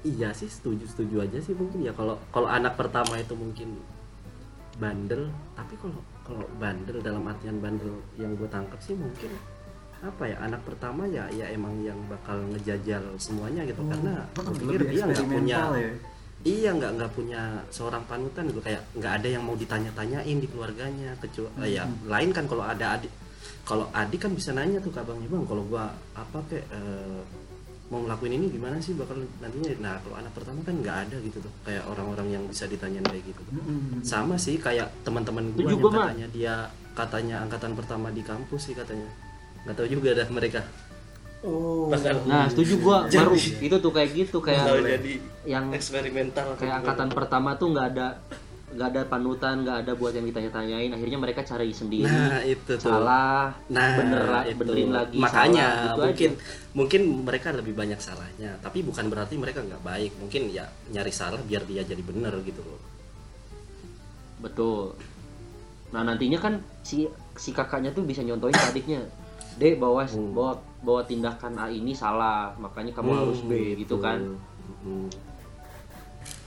iya 0.04 0.30
sih 0.36 0.46
setuju 0.46 0.84
setuju 0.84 1.24
aja 1.24 1.38
sih 1.40 1.56
mungkin 1.56 1.82
ya. 1.82 1.92
Kalau 1.96 2.20
kalau 2.30 2.46
anak 2.46 2.76
pertama 2.76 3.16
itu 3.16 3.32
mungkin 3.34 3.80
bandel, 4.76 5.32
tapi 5.56 5.74
kalau 5.80 6.00
kalau 6.22 6.46
bandel 6.60 7.00
dalam 7.00 7.24
artian 7.24 7.58
bandel 7.58 7.98
yang 8.20 8.36
gue 8.36 8.48
tangkap 8.52 8.78
sih 8.84 8.94
mungkin 8.94 9.32
apa 10.04 10.28
ya 10.28 10.36
anak 10.44 10.60
pertama 10.68 11.08
ya 11.08 11.24
ya 11.32 11.48
emang 11.48 11.80
yang 11.80 11.96
bakal 12.06 12.36
ngejajal 12.52 13.16
semuanya 13.16 13.64
gitu. 13.64 13.80
Karena 13.88 14.28
gue 14.36 14.54
pikir 14.60 14.80
dia 14.92 15.02
nggak 15.08 15.26
punya 15.26 15.58
ya. 15.74 15.92
Iya 16.44 16.70
nggak 16.76 16.92
nggak 17.00 17.12
punya 17.16 17.42
seorang 17.72 18.04
panutan 18.04 18.44
gitu. 18.52 18.60
Kayak 18.60 18.84
nggak 18.92 19.12
ada 19.24 19.28
yang 19.32 19.42
mau 19.48 19.56
ditanya-tanyain 19.56 20.36
di 20.36 20.48
keluarganya 20.52 21.16
kecuali 21.16 21.72
ya 21.72 21.88
lain 22.04 22.30
kan 22.36 22.44
kalau 22.44 22.68
ada 22.68 23.00
adik 23.00 23.12
kalau 23.64 23.88
adik 23.96 24.20
kan 24.28 24.32
bisa 24.36 24.52
nanya 24.52 24.76
tuh 24.76 24.92
ke 24.92 25.00
abangnya 25.00 25.24
bang 25.24 25.44
kalau 25.48 25.64
gua 25.64 25.88
apa 26.12 26.38
kayak 26.52 26.68
eh, 26.68 27.20
mau 27.94 28.02
ngelakuin 28.02 28.34
ini 28.34 28.46
gimana 28.50 28.82
sih? 28.82 28.98
Bakal 28.98 29.22
nantinya 29.38 29.70
nah 29.78 29.94
kalau 30.02 30.18
anak 30.18 30.34
pertama 30.34 30.58
kan 30.66 30.74
nggak 30.74 30.96
ada 31.06 31.16
gitu 31.22 31.38
tuh 31.38 31.52
kayak 31.62 31.86
orang-orang 31.86 32.26
yang 32.34 32.42
bisa 32.50 32.66
ditanyain 32.66 33.06
kayak 33.06 33.22
gitu 33.22 33.42
sama 34.02 34.34
sih 34.34 34.58
kayak 34.58 34.90
teman-teman 35.06 35.54
gua 35.54 35.70
yang 35.70 35.78
katanya 35.78 36.26
dia 36.34 36.54
katanya 36.98 37.36
angkatan 37.46 37.72
pertama 37.78 38.10
di 38.10 38.22
kampus 38.26 38.66
sih 38.66 38.74
katanya. 38.74 39.06
Nggak 39.62 39.74
tahu 39.78 39.86
juga 39.86 40.10
dah 40.18 40.28
mereka. 40.34 40.60
Oh. 41.44 41.92
nah 42.24 42.48
setuju 42.48 42.80
gua 42.80 43.04
Jadi- 43.04 43.20
baru 43.20 43.36
itu 43.36 43.76
tuh 43.76 43.92
kayak 43.92 44.10
gitu 44.16 44.40
kayak 44.40 44.64
jadi 44.64 45.14
yang 45.44 45.76
eksperimental 45.76 46.56
kayak 46.56 46.80
angkatan 46.80 47.12
pertama 47.12 47.52
tuh 47.60 47.68
nggak 47.68 47.86
ada 47.92 48.16
nggak 48.74 48.88
ada 48.90 49.02
panutan 49.06 49.62
nggak 49.62 49.76
ada 49.86 49.92
buat 49.94 50.10
yang 50.10 50.26
ditanya-tanyain 50.26 50.90
akhirnya 50.90 51.16
mereka 51.16 51.40
cari 51.40 51.70
sendiri 51.70 52.04
nah 52.04 52.42
itu 52.42 52.74
tuh 52.74 52.90
salah 52.90 53.54
Nah, 53.70 53.94
bener 53.96 54.22
itu. 54.44 54.58
benerin 54.58 54.90
lagi 54.90 55.16
makanya 55.16 55.64
salah, 55.64 55.82
gitu 55.84 56.00
mungkin 56.02 56.30
aja. 56.34 56.44
mungkin 56.74 57.02
mereka 57.22 57.48
lebih 57.50 57.72
banyak 57.72 57.98
salahnya, 57.98 58.50
tapi 58.58 58.82
bukan 58.82 59.06
berarti 59.06 59.38
mereka 59.38 59.62
nggak 59.62 59.78
baik. 59.80 60.12
Mungkin 60.18 60.50
ya 60.50 60.66
nyari 60.90 61.08
salah 61.08 61.38
biar 61.38 61.62
dia 61.62 61.82
jadi 61.82 62.02
bener 62.02 62.34
gitu 62.42 62.60
loh. 62.60 62.82
betul 64.36 64.92
nah 65.88 66.02
nantinya 66.02 66.36
kan 66.36 66.54
si 66.82 67.06
si 67.32 67.54
kakaknya 67.54 67.88
tuh 67.88 68.02
bisa 68.02 68.20
nyontohin 68.20 68.52
ke 68.52 68.66
adiknya 68.68 69.00
dek 69.54 69.78
bawa 69.78 70.04
Hmm. 70.04 70.34
bawa 70.34 70.52
bawa 70.82 71.00
tindakan 71.06 71.54
A 71.56 71.70
ini 71.70 71.94
salah 71.94 72.52
makanya 72.58 72.90
kamu 72.92 73.10
harus 73.14 73.40
B 73.40 73.78
gitu 73.78 73.96
kan 73.96 74.34
Hmm. 74.82 75.08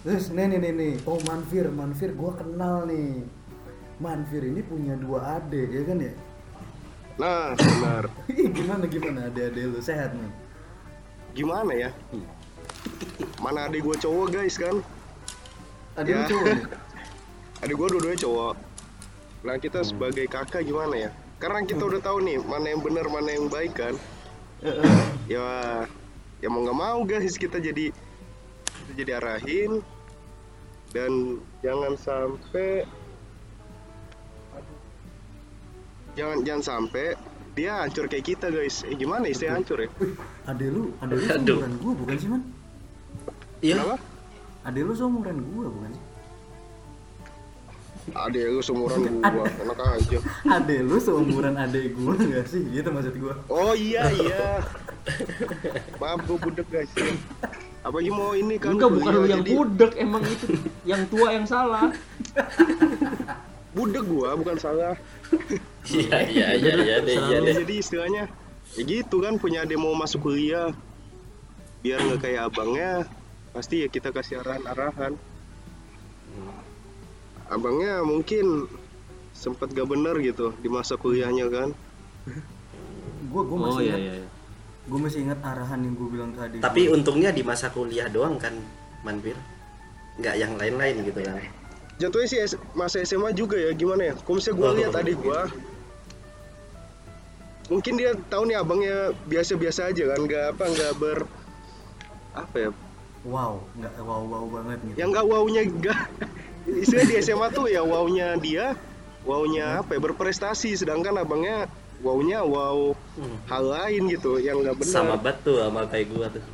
Terus 0.08 0.32
nih 0.32 0.48
nih 0.56 0.60
nih 0.64 0.72
nih. 0.72 0.94
Oh 1.04 1.20
Manfir, 1.28 1.68
Manfir 1.68 2.16
gua 2.16 2.32
kenal 2.40 2.88
nih. 2.88 3.28
Manfir 4.00 4.40
ini 4.40 4.64
punya 4.64 4.96
dua 4.96 5.36
adik 5.36 5.68
ya 5.68 5.84
kan 5.84 6.00
ya? 6.00 6.14
Nah, 7.20 7.52
benar. 7.60 8.04
Gimana 8.56 8.88
gimana 8.88 9.20
adik-adik 9.28 9.68
lu 9.68 9.84
sehat 9.84 10.16
nih? 10.16 10.32
Gimana 11.36 11.76
ya? 11.76 11.90
Mana 13.44 13.68
adik 13.68 13.84
gue 13.84 14.00
cowok 14.00 14.32
guys 14.32 14.56
kan? 14.56 14.80
Adik 16.00 16.16
Ya. 16.16 16.24
cowok 16.24 16.46
nih? 16.56 16.64
Adik 17.68 17.76
gue 17.76 17.88
dua-duanya 17.92 18.20
cowok. 18.24 18.56
Nah 19.44 19.56
kita 19.60 19.84
sebagai 19.84 20.24
kakak 20.32 20.64
gimana 20.64 20.96
ya? 20.96 21.10
Karena 21.42 21.68
kita 21.68 21.84
udah 21.84 22.00
tahu 22.00 22.24
nih 22.24 22.40
mana 22.48 22.72
yang 22.72 22.80
benar 22.80 23.12
mana 23.12 23.28
yang 23.28 23.52
baik 23.52 23.76
kan. 23.76 23.98
Ya, 25.28 25.84
ya 26.40 26.48
mau 26.48 26.64
nggak 26.64 26.80
mau 26.80 27.04
guys 27.04 27.36
kita 27.36 27.60
jadi 27.60 27.92
kita 28.88 28.92
jadi 28.94 29.12
arahin 29.20 29.82
dan 30.96 31.42
jangan 31.60 31.94
sampai 32.00 32.88
jangan 36.16 36.38
jangan 36.48 36.64
sampai 36.64 37.14
dia 37.58 37.82
hancur 37.82 38.06
kayak 38.06 38.26
kita 38.26 38.54
guys. 38.54 38.86
Eh 38.86 38.94
gimana 38.94 39.26
istilah 39.30 39.58
hancur 39.58 39.82
ya? 39.82 39.90
Adik 40.46 40.70
lu, 40.70 40.94
adik 41.02 41.18
lu 41.18 41.26
seumuran 41.26 41.74
gua 41.82 41.94
bukan 41.98 42.16
sih 42.22 42.30
man? 42.30 42.42
Iya. 43.66 43.76
Kenapa? 43.82 43.98
Adik 44.70 44.82
lu 44.86 44.94
seumuran 44.94 45.38
gua 45.42 45.66
bukan 45.74 45.90
sih? 45.90 46.06
Adik 48.08 48.46
lu 48.48 48.62
seumuran 48.64 49.02
gua, 49.20 49.46
enak 49.52 49.80
aja. 49.84 50.20
Adik 50.48 50.80
lu 50.86 50.98
seumuran 51.02 51.56
adik 51.58 51.86
gua 51.98 52.14
enggak 52.14 52.46
sih? 52.46 52.62
Gitu 52.70 52.90
maksud 52.94 53.16
gua. 53.18 53.36
Oh 53.50 53.74
iya 53.74 54.06
iya. 54.14 54.62
Maaf 55.98 56.20
gue 56.28 56.38
budek 56.38 56.68
guys. 56.70 56.92
Apalagi 57.86 58.12
mau 58.12 58.34
ini 58.36 58.56
kan 58.60 58.76
enggak 58.76 58.92
bukan 58.92 59.12
lu 59.14 59.28
yang 59.30 59.44
jadi 59.46 59.52
budek 59.54 59.92
emang 60.02 60.24
itu 60.26 60.48
yang 60.84 61.02
tua 61.08 61.28
yang 61.32 61.46
salah 61.48 61.88
budek 63.78 64.04
gua 64.10 64.34
bukan 64.34 64.58
salah. 64.58 64.96
Iya 65.88 66.20
iya 66.28 66.48
iya 66.60 66.74
iya 66.84 66.96
deh 67.00 67.16
iya. 67.16 67.40
Jadi 67.64 67.80
istilahnya 67.80 68.28
ya 68.76 68.84
gitu 68.84 69.24
kan 69.24 69.40
punya 69.40 69.64
adik 69.64 69.80
mau 69.80 69.96
masuk 69.96 70.28
kuliah 70.28 70.76
biar 71.80 72.04
nggak 72.04 72.28
kayak 72.28 72.52
abangnya 72.52 73.08
pasti 73.56 73.86
ya 73.86 73.88
kita 73.88 74.12
kasih 74.12 74.44
arahan-arahan. 74.44 75.16
Abangnya 77.48 78.04
mungkin 78.04 78.68
sempet 79.32 79.72
gak 79.72 79.88
bener 79.88 80.20
gitu 80.20 80.52
di 80.60 80.68
masa 80.68 81.00
kuliahnya 81.00 81.48
kan. 81.48 81.70
Gua 83.32 83.48
gua 83.48 83.56
oh 83.56 83.62
masih 83.72 83.88
iya 83.88 83.88
ingat, 83.88 84.00
iya 84.04 84.14
iya. 84.20 84.30
Gua 84.88 85.00
masih 85.04 85.20
ingat 85.22 85.40
arahan 85.40 85.80
yang 85.80 85.94
gua 85.94 86.08
bilang 86.08 86.32
ke 86.32 86.42
adik 86.42 86.60
Tapi 86.60 86.82
gua. 86.88 86.96
untungnya 86.96 87.30
di 87.30 87.44
masa 87.44 87.68
kuliah 87.70 88.08
doang 88.08 88.40
kan, 88.40 88.56
Manfir. 89.04 89.36
Nggak 90.18 90.36
yang 90.36 90.54
lain-lain 90.56 90.96
gitu 91.04 91.20
kan. 91.22 91.38
Jatuhnya 91.98 92.28
sih 92.28 92.40
masa 92.74 93.02
SMA 93.02 93.32
juga 93.32 93.58
ya 93.58 93.74
gimana 93.74 94.10
ya? 94.10 94.14
Kalau 94.16 94.38
misalnya 94.38 94.58
gue 94.58 94.68
Oh. 94.68 94.76
lihat 94.78 94.94
adik 94.96 95.18
gue, 95.18 95.42
mungkin 97.68 97.94
dia 97.98 98.12
tahu 98.28 98.48
nih 98.48 98.58
abangnya 98.58 98.98
biasa-biasa 99.26 99.92
aja 99.92 100.04
kan, 100.08 100.20
nggak 100.24 100.46
apa 100.56 100.64
nggak 100.68 100.92
ber 100.98 101.20
apa 102.34 102.56
ya? 102.58 102.72
wow, 103.26 103.60
enggak 103.76 103.92
wow 104.00 104.24
wow 104.24 104.46
banget 104.48 104.80
gitu. 104.88 104.96
Yang 104.96 105.10
nggak 105.12 105.26
wownya 105.28 105.62
nggak 105.68 106.00
istilah 106.80 107.06
di 107.06 107.16
SMA 107.20 107.48
tuh 107.52 107.66
ya 107.68 107.82
wownya 107.84 108.28
dia, 108.40 108.66
wownya 109.26 109.84
apa 109.84 109.98
ya 109.98 110.00
berprestasi, 110.00 110.78
sedangkan 110.78 111.18
abangnya 111.18 111.68
wownya 112.00 112.42
wow 112.42 112.94
Hmm. 113.14 113.38
hal 113.46 113.64
lain 113.66 114.02
gitu 114.08 114.38
yang 114.38 114.62
nggak 114.62 114.78
benar. 114.78 114.94
Sama 114.94 115.16
tuh 115.36 115.58
sama 115.58 115.86
kayak 115.86 116.08
gua 116.08 116.30
tuh. 116.30 116.46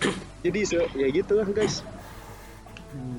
Jadi 0.44 0.60
se- 0.64 0.92
ya 0.94 1.08
gitu 1.10 1.32
lah 1.34 1.44
guys. 1.46 1.84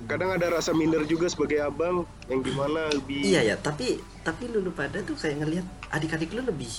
Kadang 0.06 0.34
ada 0.34 0.50
rasa 0.50 0.72
minder 0.72 1.06
juga 1.06 1.28
sebagai 1.28 1.62
abang 1.62 2.02
yang 2.26 2.42
gimana 2.42 2.90
lebih 2.90 3.22
Iya 3.22 3.46
ya, 3.46 3.56
tapi 3.56 4.02
tapi 4.20 4.50
lu, 4.50 4.60
lu 4.60 4.72
pada 4.72 4.98
tuh 5.00 5.14
kayak 5.14 5.38
ngelihat 5.40 5.66
adik-adik 5.90 6.34
lu 6.34 6.42
lebih 6.42 6.74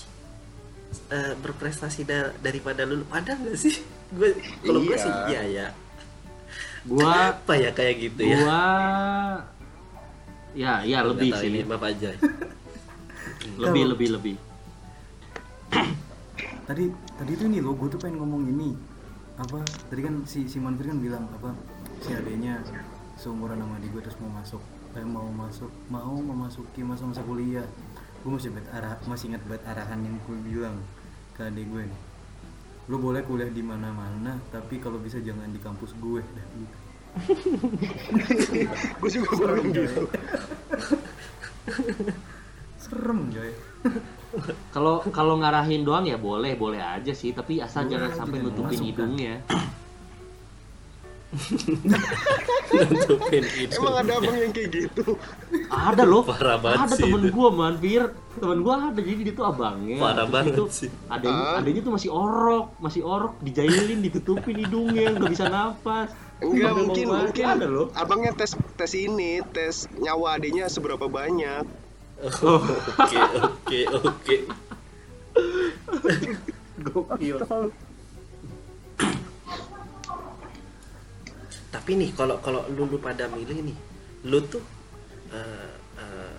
eh, 1.09 1.35
berprestasi 1.37 2.03
da- 2.03 2.35
daripada 2.37 2.83
lu, 2.83 2.99
lu 2.99 3.07
pada 3.07 3.33
nggak 3.33 3.55
sih? 3.55 3.79
Gue 4.11 4.35
kalau 4.61 4.83
gue 4.83 4.91
Iya. 4.91 4.99
sih 4.99 5.13
iya 5.29 5.43
ya. 5.47 5.67
gua 6.83 7.31
Apa 7.31 7.55
ya 7.55 7.71
kayak 7.71 7.95
gitu 8.01 8.23
ya? 8.25 8.39
gua 8.41 8.63
ya 10.51 10.73
ya 10.83 10.99
lebih 11.05 11.31
sih 11.33 11.47
ini 11.47 11.63
Bapak 11.63 11.95
aja. 11.95 12.11
lebih 13.59 13.85
lebih 13.95 14.09
lebih. 14.17 14.37
Tadi 16.69 16.87
tadi 17.19 17.33
tuh 17.35 17.51
nih 17.51 17.59
lo 17.59 17.75
gue 17.75 17.91
tuh 17.91 17.99
pengen 17.99 18.23
ngomong 18.23 18.47
ini. 18.47 18.79
Apa 19.41 19.65
tadi 19.91 20.07
kan 20.07 20.23
si 20.23 20.47
si 20.47 20.63
Manfir 20.63 20.93
kan 20.93 21.03
bilang 21.03 21.27
apa 21.35 21.51
si 21.99 22.15
adeknya 22.15 22.63
seumuran 23.19 23.59
sama 23.59 23.75
adik 23.81 23.91
gue 23.91 24.03
terus 24.07 24.19
mau 24.23 24.31
masuk. 24.39 24.63
Kayak 24.95 25.09
mau 25.11 25.27
masuk 25.35 25.71
mau 25.91 26.15
memasuki 26.15 26.87
masa-masa 26.87 27.27
kuliah. 27.27 27.67
Gue 28.23 28.39
masih 28.39 28.55
ingat 28.55 28.67
arah 28.71 28.95
masih 29.09 29.35
ingat 29.35 29.43
banget 29.51 29.67
arahan 29.67 29.99
yang 29.99 30.15
gue 30.23 30.37
bilang 30.47 30.77
ke 31.35 31.49
adik 31.49 31.67
gue 31.67 31.91
nih 31.91 32.01
lo 32.91 32.99
boleh 32.99 33.23
kuliah 33.23 33.47
di 33.47 33.63
mana-mana 33.63 34.35
tapi 34.51 34.83
kalau 34.83 34.99
bisa 34.99 35.23
jangan 35.23 35.47
di 35.55 35.63
kampus 35.63 35.95
gue 36.03 36.27
dah 36.27 36.47
gitu. 36.59 36.77
gue 38.99 39.11
juga 39.15 39.31
baru 39.39 39.63
gitu. 39.71 40.03
serem 43.11 43.21
coy. 43.35 43.51
Kalau 44.71 45.03
kalau 45.11 45.43
ngarahin 45.43 45.83
doang 45.83 46.07
ya 46.07 46.15
boleh 46.15 46.55
boleh 46.55 46.79
aja 46.79 47.11
sih. 47.11 47.35
Tapi 47.35 47.59
asal 47.59 47.83
Boleh 47.83 47.99
jangan 47.99 48.11
sampai 48.15 48.39
nutupin 48.39 48.79
hidungnya. 48.79 49.43
Nutupin 52.71 53.43
itu 53.59 53.75
Emang 53.79 54.03
ada 54.03 54.19
abang 54.19 54.35
yang 54.39 54.55
kayak 54.55 54.71
gitu? 54.71 55.19
ada 55.67 56.03
loh. 56.07 56.23
Parah 56.23 56.63
banget 56.63 56.79
ada 56.87 56.95
temen 56.95 57.27
man 57.51 57.75
Fir. 57.83 58.15
Temen 58.39 58.59
gua 58.63 58.95
ada 58.95 59.01
jadi 59.03 59.23
dia 59.27 59.35
tuh 59.35 59.47
abangnya. 59.51 59.99
Parah 59.99 60.27
Terus 60.27 60.31
banget 60.31 60.55
itu 60.55 60.65
sih. 60.71 60.91
adanya 61.11 61.43
Ah. 61.43 61.59
adanya 61.59 61.81
tuh 61.83 61.93
masih 61.99 62.11
orok 62.15 62.67
masih 62.79 63.03
orok 63.03 63.35
dijailin 63.43 63.99
ditutupin 63.99 64.57
hidungnya 64.63 65.11
nggak 65.19 65.31
bisa 65.35 65.51
nafas. 65.51 66.15
Enggak 66.39 66.73
mungkin 66.79 67.07
mungkin. 67.11 67.45
ada 67.51 67.67
loh. 67.67 67.91
Abangnya 67.99 68.31
tes 68.31 68.55
tes 68.79 68.93
ini 68.95 69.43
tes 69.51 69.91
nyawa 69.99 70.39
adiknya 70.39 70.71
seberapa 70.71 71.11
banyak. 71.11 71.90
Oke 72.21 73.19
oke 73.41 73.81
oke 73.97 74.37
gokil. 76.81 77.37
Tapi 81.71 81.91
nih 81.97 82.11
kalau 82.13 82.37
kalau 82.43 82.67
lu, 82.73 82.85
lu 82.89 82.99
pada 83.01 83.31
milih 83.31 83.63
nih 83.63 83.77
lu 84.29 84.39
tuh 84.45 84.61
eh, 85.33 85.73
eh, 85.97 86.39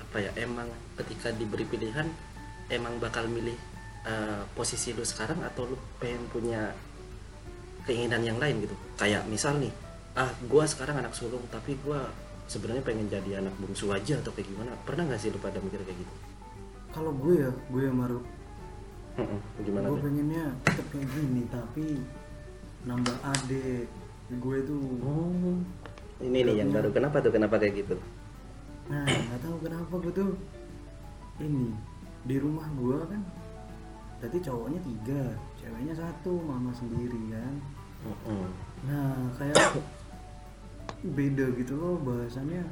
apa 0.00 0.16
ya 0.24 0.30
emang 0.40 0.68
ketika 0.96 1.34
diberi 1.36 1.68
pilihan 1.68 2.08
emang 2.72 2.96
bakal 2.96 3.28
milih 3.28 3.56
eh, 4.06 4.42
posisi 4.56 4.96
lu 4.96 5.04
sekarang 5.04 5.42
atau 5.44 5.68
lu 5.68 5.76
pengen 6.00 6.24
punya 6.32 6.72
keinginan 7.84 8.24
yang 8.24 8.38
lain 8.40 8.62
gitu? 8.64 8.76
Kayak 8.96 9.26
misal 9.28 9.58
nih 9.60 9.72
ah 10.16 10.30
gua 10.48 10.66
sekarang 10.66 11.02
anak 11.02 11.14
sulung 11.14 11.44
tapi 11.52 11.76
gua 11.84 12.08
sebenarnya 12.50 12.82
pengen 12.82 13.06
jadi 13.06 13.38
anak 13.38 13.54
bungsu 13.62 13.94
aja 13.94 14.18
atau 14.18 14.34
kayak 14.34 14.50
gimana? 14.50 14.74
Pernah 14.82 15.06
nggak 15.06 15.20
sih 15.22 15.30
lu 15.30 15.38
pada 15.38 15.62
mikir 15.62 15.78
kayak 15.86 16.02
gitu? 16.02 16.14
Kalau 16.90 17.14
gue 17.14 17.38
ya 17.38 17.50
gue 17.70 17.82
yang 17.86 17.94
maru 17.94 18.18
gimana 19.60 19.92
gue 19.92 20.00
pengennya 20.00 20.44
tetap 20.64 20.86
kayak 20.90 21.06
gini 21.14 21.42
tapi 21.46 21.86
nambah 22.82 23.16
adik. 23.22 23.86
Gue 24.42 24.56
tuh 24.66 24.82
oh 25.06 25.62
ini 26.18 26.38
nih 26.42 26.66
yang 26.66 26.74
baru. 26.74 26.90
Kenapa 26.90 27.22
tuh? 27.22 27.30
Kenapa 27.30 27.62
kayak 27.62 27.86
gitu? 27.86 27.94
Nah 28.90 29.06
nggak 29.06 29.40
tahu 29.46 29.56
kenapa 29.62 29.94
gue 30.02 30.12
tuh 30.18 30.30
ini 31.38 31.70
di 32.26 32.36
rumah 32.42 32.66
gue 32.74 32.98
kan 33.06 33.22
tadi 34.20 34.36
cowoknya 34.42 34.80
tiga 34.84 35.22
ceweknya 35.62 35.94
satu 35.94 36.42
mama 36.42 36.74
sendiri 36.74 37.32
kan. 37.32 37.54
Mm-mm. 38.00 38.48
nah 38.88 39.12
kayak 39.36 39.76
beda 41.04 41.46
gitu 41.56 41.74
loh 41.76 41.96
bahasannya. 42.00 42.64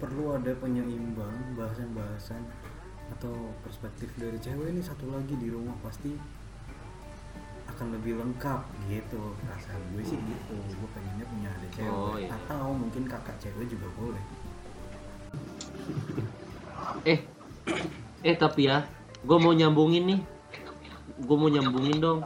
Perlu 0.00 0.34
ada 0.34 0.50
penyeimbang 0.58 1.54
bahasan-bahasan 1.54 2.42
atau 3.12 3.52
perspektif 3.62 4.08
dari 4.18 4.34
cewek 4.40 4.72
ini 4.72 4.82
satu 4.82 5.06
lagi 5.12 5.36
di 5.36 5.52
rumah 5.52 5.76
pasti 5.84 6.16
akan 7.70 7.94
lebih 7.94 8.18
lengkap 8.18 8.60
gitu. 8.90 9.36
Perasaan 9.46 9.82
gue 9.94 10.02
sih 10.02 10.18
gitu 10.18 10.54
gue 10.56 10.88
pengennya 10.90 11.26
punya 11.28 11.48
ada 11.54 11.66
cewek. 11.70 11.92
Oh, 11.92 12.16
iya. 12.18 12.28
atau 12.34 12.74
mungkin 12.74 13.06
kakak 13.06 13.36
cewek 13.38 13.68
juga 13.70 13.88
boleh. 13.94 14.24
Eh 17.06 17.20
eh 18.26 18.34
tapi 18.34 18.66
ya 18.66 18.82
gue 19.22 19.38
mau 19.38 19.54
nyambungin 19.54 20.04
nih. 20.08 20.20
Gue 21.22 21.36
mau 21.38 21.52
nyambungin 21.52 22.02
dong 22.02 22.20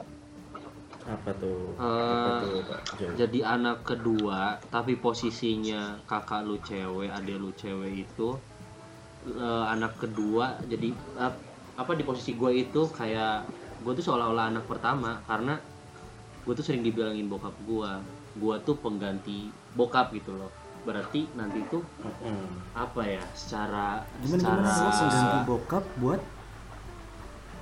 apa 1.06 1.30
tuh? 1.34 1.74
Eh, 1.76 1.86
apa 2.12 2.30
tuh 2.40 2.56
Pak? 2.64 2.80
Jadi 3.14 3.38
anak 3.40 3.78
kedua 3.82 4.40
tapi 4.66 4.94
posisinya 4.94 6.02
kakak 6.02 6.42
lu 6.42 6.58
cewek 6.58 7.08
adik 7.08 7.36
lu 7.36 7.50
cewek 7.52 8.02
itu 8.02 8.34
eh, 9.28 9.64
anak 9.66 9.96
kedua 9.96 10.58
jadi 10.62 10.90
ap- 11.16 11.42
apa 11.76 11.92
di 11.92 12.02
posisi 12.02 12.34
gue 12.34 12.50
itu 12.56 12.88
kayak 12.88 13.46
gue 13.80 13.92
tuh 13.92 14.04
seolah-olah 14.04 14.50
anak 14.50 14.64
pertama 14.64 15.22
karena 15.22 15.60
gue 16.42 16.52
tuh 16.52 16.62
sering 16.62 16.80
dibilangin 16.80 17.26
bokap 17.26 17.54
gue 17.62 17.90
gue 18.36 18.54
tuh 18.62 18.76
pengganti 18.76 19.46
bokap 19.72 20.10
gitu 20.10 20.34
loh. 20.34 20.50
Berarti 20.82 21.26
nanti 21.34 21.62
tuh 21.66 21.82
Mm-mm. 21.98 22.46
apa 22.72 23.02
ya 23.02 23.22
secara 23.32 24.02
gimana 24.18 24.62
secara 24.62 24.70
gimana 25.02 25.38
bokap 25.44 25.84
buat 25.98 26.20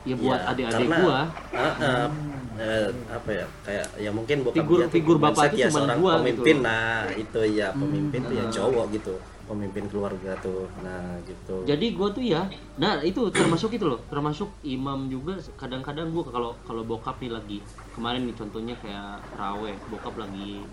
ya 0.04 0.14
buat 0.14 0.36
Ya, 0.36 0.48
adik-adik 0.52 0.88
gua 0.94 1.20
Ah, 1.50 1.74
ah, 1.74 2.06
eh, 2.54 2.88
apa 3.08 3.30
ya 3.30 3.46
kayak 3.64 3.86
ya 3.96 4.10
mungkin 4.12 4.36
bokap 4.44 4.56
Figur- 4.60 4.78
dia 4.78 4.86
tuh 4.86 4.94
figur 4.94 5.16
bapak 5.18 5.44
itu 5.48 5.56
ya 5.58 5.68
seorang 5.68 5.98
gua 5.98 6.12
gitu 6.12 6.20
pemimpin 6.20 6.56
loh. 6.56 6.64
nah 6.64 6.84
itu 7.10 7.40
ya 7.50 7.68
pemimpin 7.72 8.20
tuh 8.22 8.34
ya 8.34 8.44
Hmm. 8.44 8.52
cowok 8.52 8.86
gitu 8.92 9.14
pemimpin 9.44 9.84
keluarga 9.88 10.32
tuh 10.38 10.68
nah 10.80 11.20
gitu 11.22 11.64
jadi 11.64 11.86
gue 11.90 12.08
tuh 12.12 12.20
ya 12.22 12.48
nah 12.76 13.00
itu 13.00 13.28
termasuk 13.28 13.72
itu 13.72 13.84
loh 13.84 14.00
termasuk 14.06 14.48
imam 14.62 15.08
juga 15.08 15.36
kadang-kadang 15.56 16.08
gue 16.10 16.24
kalau 16.26 16.56
kalau 16.62 16.80
bokap 16.80 17.16
nih 17.18 17.28
lagi 17.28 17.58
kemarin 17.92 18.24
nih 18.24 18.32
contohnya 18.32 18.72
kayak 18.78 19.20
rawe 19.34 19.72
bokap 19.88 20.16
lagi 20.18 20.64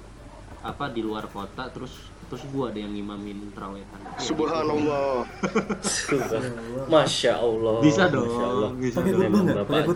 apa 0.61 0.87
di 0.87 1.01
luar 1.01 1.25
kota 1.25 1.67
terus 1.67 2.10
terus 2.31 2.47
gue 2.47 2.63
ada 2.63 2.79
yang 2.79 2.91
ngimamin 2.91 3.51
terawehan 3.51 3.99
Ya, 4.15 4.23
Subhanallah. 4.23 5.27
masya 6.87 7.33
allah 7.35 7.83
bisa 7.83 8.07
Masya 8.07 8.15
Allah. 8.41 8.69
dong 8.71 8.79
bisa 8.79 8.97
dong. 9.01 9.19
nggak? 9.43 9.67
bapak 9.67 9.95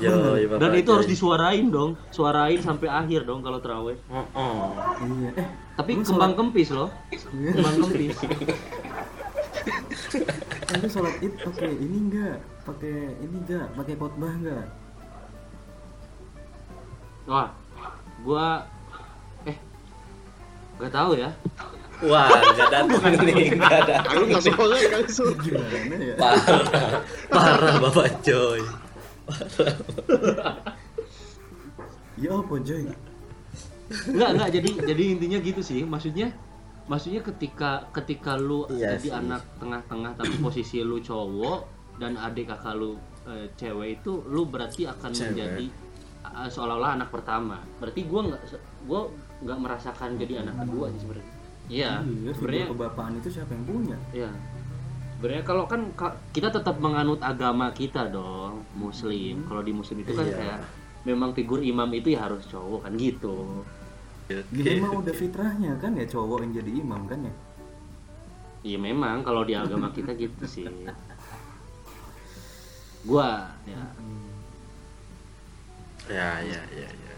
dan 0.57 0.71
itu 0.73 0.89
harus 0.91 1.07
disuarain 1.07 1.65
dong 1.65 1.95
suarain 2.09 2.59
sampai 2.59 2.91
akhir 2.91 3.23
dong 3.23 3.39
kalau 3.39 3.57
terawih 3.57 3.95
Mm-mm. 4.05 4.55
iya 5.15 5.29
eh 5.37 5.47
tapi 5.73 5.91
Lu 5.93 6.03
kembang 6.03 6.35
kempis 6.35 6.69
loh 6.69 6.91
Iya. 7.31 7.51
kembang 7.53 7.75
kempis 7.81 8.15
Anda 10.67 10.87
sholat 10.87 11.15
id 11.19 11.33
pakai 11.37 11.71
ini 11.73 11.97
enggak? 12.01 12.35
Pakai 12.61 12.95
ini 13.17 13.35
enggak? 13.37 13.65
Pakai 13.73 13.93
khotbah 13.95 14.33
enggak? 14.33 14.65
wah 17.25 17.49
gue 18.17 18.47
eh 19.45 19.57
gak 20.77 20.91
tahu 20.91 21.15
ya 21.15 21.31
wah 22.03 22.27
nggak 22.27 22.69
datang 22.69 22.85
nih 23.23 23.55
nggak 23.55 23.71
datang 23.87 24.03
Aku 24.11 24.23
nggak 24.27 24.43
sholat 24.43 24.81
kali 24.91 25.07
sur. 25.07 25.31
Gimana 25.39 25.95
ya? 25.95 26.15
parah 26.19 26.61
parah 27.31 27.75
bapak 27.79 28.19
Joy 28.19 28.59
Ya 32.15 32.31
apa 32.31 32.55
Joy? 32.61 32.87
Enggak, 34.07 34.29
enggak. 34.33 34.49
Jadi 34.55 34.69
jadi 34.87 35.03
intinya 35.13 35.37
gitu 35.43 35.61
sih. 35.61 35.83
Maksudnya 35.83 36.31
maksudnya 36.85 37.21
ketika 37.21 37.89
ketika 37.91 38.37
lu 38.37 38.63
Iya 38.71 38.95
jadi 38.95 39.09
sih. 39.09 39.13
anak 39.13 39.41
tengah-tengah 39.59 40.11
tapi 40.15 40.35
posisi 40.45 40.79
lu 40.79 41.01
cowok 41.01 41.59
dan 41.99 42.15
adik 42.15 42.51
kakak 42.51 42.75
lu 42.75 42.95
eh, 43.27 43.51
cewek 43.55 43.99
itu 44.01 44.23
lu 44.27 44.47
berarti 44.47 44.87
akan 44.87 45.11
Cewek. 45.11 45.27
menjadi 45.33 45.65
eh, 46.23 46.49
seolah-olah 46.49 46.91
anak 46.95 47.09
pertama. 47.11 47.59
Berarti 47.77 48.01
gua 48.07 48.21
nggak 48.31 48.41
gua 48.87 49.11
nggak 49.43 49.59
merasakan 49.59 50.09
jadi 50.15 50.33
anak 50.47 50.55
kedua 50.63 50.85
sih 50.95 50.99
sebenarnya. 51.03 51.34
Iya, 51.65 52.01
Iya, 52.01 52.31
sebenarnya 52.31 52.67
kebapaan 52.69 53.13
itu 53.17 53.29
siapa 53.31 53.51
yang 53.51 53.65
punya? 53.65 53.97
Iya. 54.13 54.29
Sebenarnya 55.17 55.43
kalau 55.43 55.65
kan 55.65 55.81
ka- 55.93 56.19
kita 56.29 56.53
tetap 56.53 56.77
menganut 56.77 57.17
agama 57.19 57.73
kita 57.73 58.05
dong, 58.07 58.61
muslim. 58.75 59.47
Kalau 59.47 59.61
di 59.61 59.73
muslim 59.73 59.97
itu 59.99 60.13
kan 60.13 60.25
Iya. 60.25 60.37
kayak 60.37 60.59
memang 61.03 61.33
figur 61.33 61.61
imam 61.61 61.89
itu 61.91 62.13
ya 62.13 62.25
harus 62.25 62.45
cowok 62.45 62.85
kan 62.85 62.93
gitu. 62.95 63.65
Gini 64.25 64.81
mah 64.81 64.93
udah 64.95 65.13
fitrahnya 65.13 65.77
kan 65.77 65.93
ya 65.93 66.05
cowok 66.05 66.41
yang 66.41 66.53
jadi 66.55 66.71
imam 66.81 67.01
kan 67.05 67.19
ya? 67.21 67.33
Iya 68.65 68.77
memang 68.81 69.21
kalau 69.21 69.41
di 69.41 69.53
agama 69.53 69.89
kita 69.89 70.13
gitu 70.13 70.45
sih. 70.45 70.65
Gua 73.05 73.53
ya, 73.63 73.81
ya 76.09 76.29
ya 76.41 76.61
ya 76.73 76.89
ya 76.89 77.13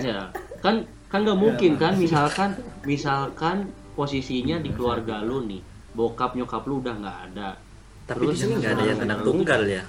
ya 0.00 0.18
kan 0.60 0.84
kan 1.10 1.20
nggak 1.20 1.36
mungkin 1.36 1.72
kan 1.74 1.92
misalkan 1.96 2.54
misalkan 2.82 3.56
posisinya 3.92 4.56
di 4.56 4.70
keluarga 4.70 5.20
lu 5.20 5.42
nih, 5.42 5.60
bokap 5.92 6.32
nyokap 6.32 6.62
lu 6.64 6.78
udah 6.78 6.94
nggak 6.96 7.18
ada. 7.28 7.58
tapi 8.06 8.26
di 8.26 8.36
sini 8.36 8.54
nggak 8.56 8.72
ada 8.72 8.84
yang 8.84 9.00
anak 9.00 9.20
tunggal 9.20 9.62
ya 9.64 9.84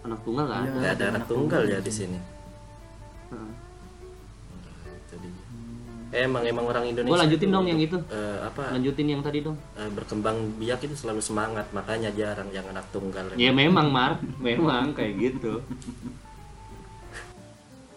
Anak 0.00 0.18
tunggal 0.24 0.44
nggak 0.46 0.60
ada. 0.60 0.70
nggak 0.72 0.92
ada 0.92 1.04
anak 1.08 1.24
tunggal 1.26 1.62
ya 1.64 1.78
di 1.78 1.92
sini 1.92 2.18
Heeh. 3.28 3.52
Itu 4.96 5.14
dia. 5.16 5.32
emang 6.16 6.42
emang 6.42 6.66
orang 6.66 6.84
Indonesia 6.86 7.12
Gua 7.12 7.20
lanjutin 7.20 7.50
dong 7.50 7.66
yang 7.66 7.78
itu. 7.78 7.94
eh, 8.08 8.38
apa 8.40 8.62
Lanjutin 8.72 9.06
yang 9.08 9.20
tadi 9.20 9.38
dong. 9.40 9.54
eh, 9.76 9.86
berkembang 9.88 10.36
biak 10.56 10.80
itu 10.82 10.94
selalu 10.96 11.20
semangat 11.20 11.70
makanya 11.70 12.10
jarang 12.10 12.50
yang 12.50 12.66
anak 12.66 12.86
tunggal 12.90 13.30
Ya 13.36 13.50
memang 13.52 13.90
Mar, 13.90 14.18
memang 14.36 14.90
kayak 14.90 15.14
gitu. 15.20 15.62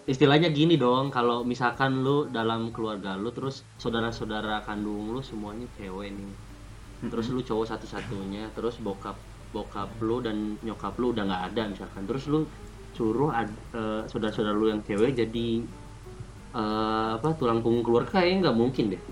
Istilahnya 0.04 0.52
gini 0.52 0.76
dong, 0.76 1.16
kalau 1.16 1.48
misalkan 1.48 2.04
lu 2.04 2.28
dalam 2.28 2.76
keluarga 2.76 3.16
lu 3.16 3.32
terus 3.32 3.64
saudara-saudara 3.80 4.60
kandung 4.68 5.16
lu 5.16 5.24
semuanya 5.24 5.64
cewek 5.80 6.12
nih. 6.12 6.32
Terus 7.08 7.32
lu 7.32 7.40
cowok 7.40 7.66
satu-satunya, 7.72 8.52
terus 8.52 8.84
bokap 8.84 9.16
bokap 9.56 9.88
lu 10.04 10.20
dan 10.20 10.60
nyokap 10.60 11.00
lu 11.00 11.16
udah 11.16 11.24
nggak 11.24 11.44
ada 11.56 11.62
misalkan. 11.72 12.04
Terus 12.04 12.28
lu 12.28 12.44
suruh 12.92 13.32
ad- 13.32 13.60
eh, 13.72 14.04
saudara-saudara 14.12 14.52
lu 14.52 14.68
yang 14.76 14.84
cewek 14.84 15.16
jadi 15.16 15.48
eh, 16.54 17.10
apa 17.16 17.30
tulang 17.40 17.64
punggung 17.64 17.88
keluarga 17.88 18.20
kayaknya 18.20 18.52
nggak 18.52 18.58
mungkin 18.60 18.86
deh. 18.92 19.04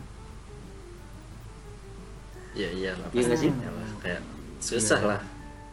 ya 2.51 2.67
iya 2.67 2.91
lah 2.99 3.07
Iya 3.15 3.31
nggak 3.31 3.39
sih? 3.39 3.47
lah. 3.47 3.89
kayak 4.03 4.21
susah 4.59 4.99
lah 5.07 5.21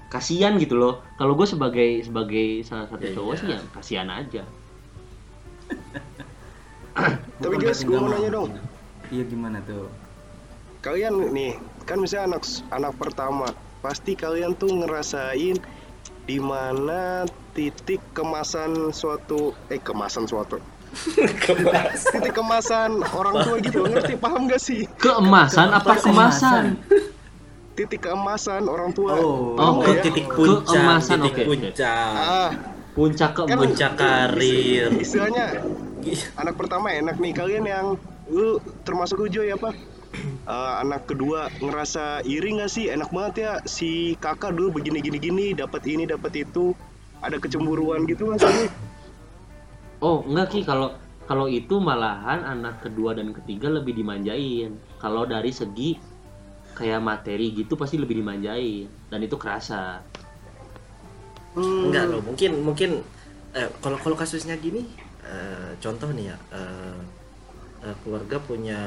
Kasian 0.09 0.57
gitu 0.62 0.78
loh. 0.78 1.02
Kalau 1.18 1.35
gue 1.35 1.44
sebagai 1.44 2.07
sebagai 2.07 2.62
salah 2.64 2.87
satu 2.87 3.02
Ya, 3.02 3.12
cowok 3.18 3.35
iya. 3.35 3.40
sih 3.42 3.48
ya 3.50 3.59
kasihan 3.74 4.09
aja. 4.09 4.42
Tapi 7.38 7.55
guys, 7.57 7.81
nggak 7.81 7.98
mau 7.98 8.11
nanya 8.11 8.31
dong. 8.33 8.51
Iya 9.09 9.22
gimana 9.24 9.59
tuh? 9.62 9.87
Kalian 10.79 11.31
nih, 11.31 11.55
kan 11.85 11.98
misalnya 11.98 12.35
anak 12.35 12.42
anak 12.68 12.92
pertama, 12.94 13.46
pasti 13.79 14.14
kalian 14.14 14.53
tuh 14.53 14.70
ngerasain 14.74 15.59
di 16.24 16.38
mana 16.38 17.24
titik 17.53 18.03
kemasan 18.12 18.92
suatu 18.92 19.51
eh 19.66 19.81
kemasan 19.81 20.29
suatu 20.29 20.61
titik 22.12 22.35
kemasan 22.35 23.01
orang 23.09 23.35
tua 23.40 23.57
gitu 23.59 23.81
ngerti 23.83 24.12
paham 24.14 24.44
gak 24.44 24.59
sih 24.59 24.85
Keemasan 24.96 25.68
apa 25.70 25.96
kemasan? 25.96 26.77
titik 27.72 28.03
keemasan 28.03 28.66
orang 28.66 28.92
tua 28.92 29.16
Oh. 29.16 29.53
Paham 29.55 29.72
Oh, 29.74 29.81
nggak 29.81 29.94
ya? 29.94 30.03
titik 30.05 30.27
puncak 30.29 30.68
Keemasan, 30.68 31.16
titik 31.22 31.33
oke. 31.35 31.48
puncak 31.48 32.12
ah 32.12 32.51
Puncak 32.92 33.31
kan 33.31 33.44
keemasan. 33.46 33.61
puncak 33.64 33.92
karir 33.94 34.88
istilahnya 34.96 35.46
anak 36.38 36.54
pertama 36.54 36.92
enak 36.94 37.16
nih 37.18 37.32
kalian 37.34 37.64
yang 37.66 37.87
lu 38.28 38.61
termasuk 38.84 39.18
Ujo 39.24 39.42
ya 39.44 39.56
pak. 39.56 39.74
Eh, 40.48 40.74
anak 40.80 41.04
kedua 41.04 41.52
ngerasa 41.61 42.24
iri 42.24 42.56
nggak 42.56 42.72
sih? 42.72 42.88
Enak 42.88 43.12
banget 43.12 43.34
ya 43.44 43.52
si 43.68 44.16
kakak 44.16 44.56
dulu 44.56 44.80
begini 44.80 45.04
gini 45.04 45.18
gini 45.20 45.46
dapat 45.52 45.84
ini 45.84 46.08
dapat 46.08 46.48
itu. 46.48 46.72
Ada 47.20 47.37
kecemburuan 47.37 48.08
gitu 48.08 48.32
nggak 48.32 48.40
sih? 48.40 48.70
Oh, 49.98 50.22
enggak 50.24 50.54
Ki, 50.54 50.61
kalau 50.62 50.94
kalau 51.26 51.50
itu 51.50 51.76
malahan 51.82 52.46
anak 52.46 52.80
kedua 52.80 53.12
dan 53.12 53.34
ketiga 53.37 53.68
lebih 53.68 53.92
dimanjain. 53.92 54.78
Kalau 54.96 55.28
dari 55.28 55.52
segi 55.52 55.98
kayak 56.78 57.02
materi 57.02 57.52
gitu 57.52 57.76
pasti 57.76 58.00
lebih 58.00 58.22
dimanjain. 58.22 58.88
Dan 59.12 59.20
itu 59.20 59.37
kerasa. 59.37 60.00
Hmm, 61.52 61.90
enggak 61.90 62.04
loh 62.08 62.22
mungkin 62.22 62.50
mungkin 62.64 62.90
eh, 63.52 63.68
kalau 63.82 63.98
kalau 64.00 64.16
kasusnya 64.16 64.54
gini 64.56 64.87
eh, 65.28 65.72
contoh 65.78 66.08
nih 66.10 66.32
ya 66.32 66.36
eh, 66.56 66.98
eh, 67.84 67.96
keluarga 68.02 68.40
punya 68.40 68.80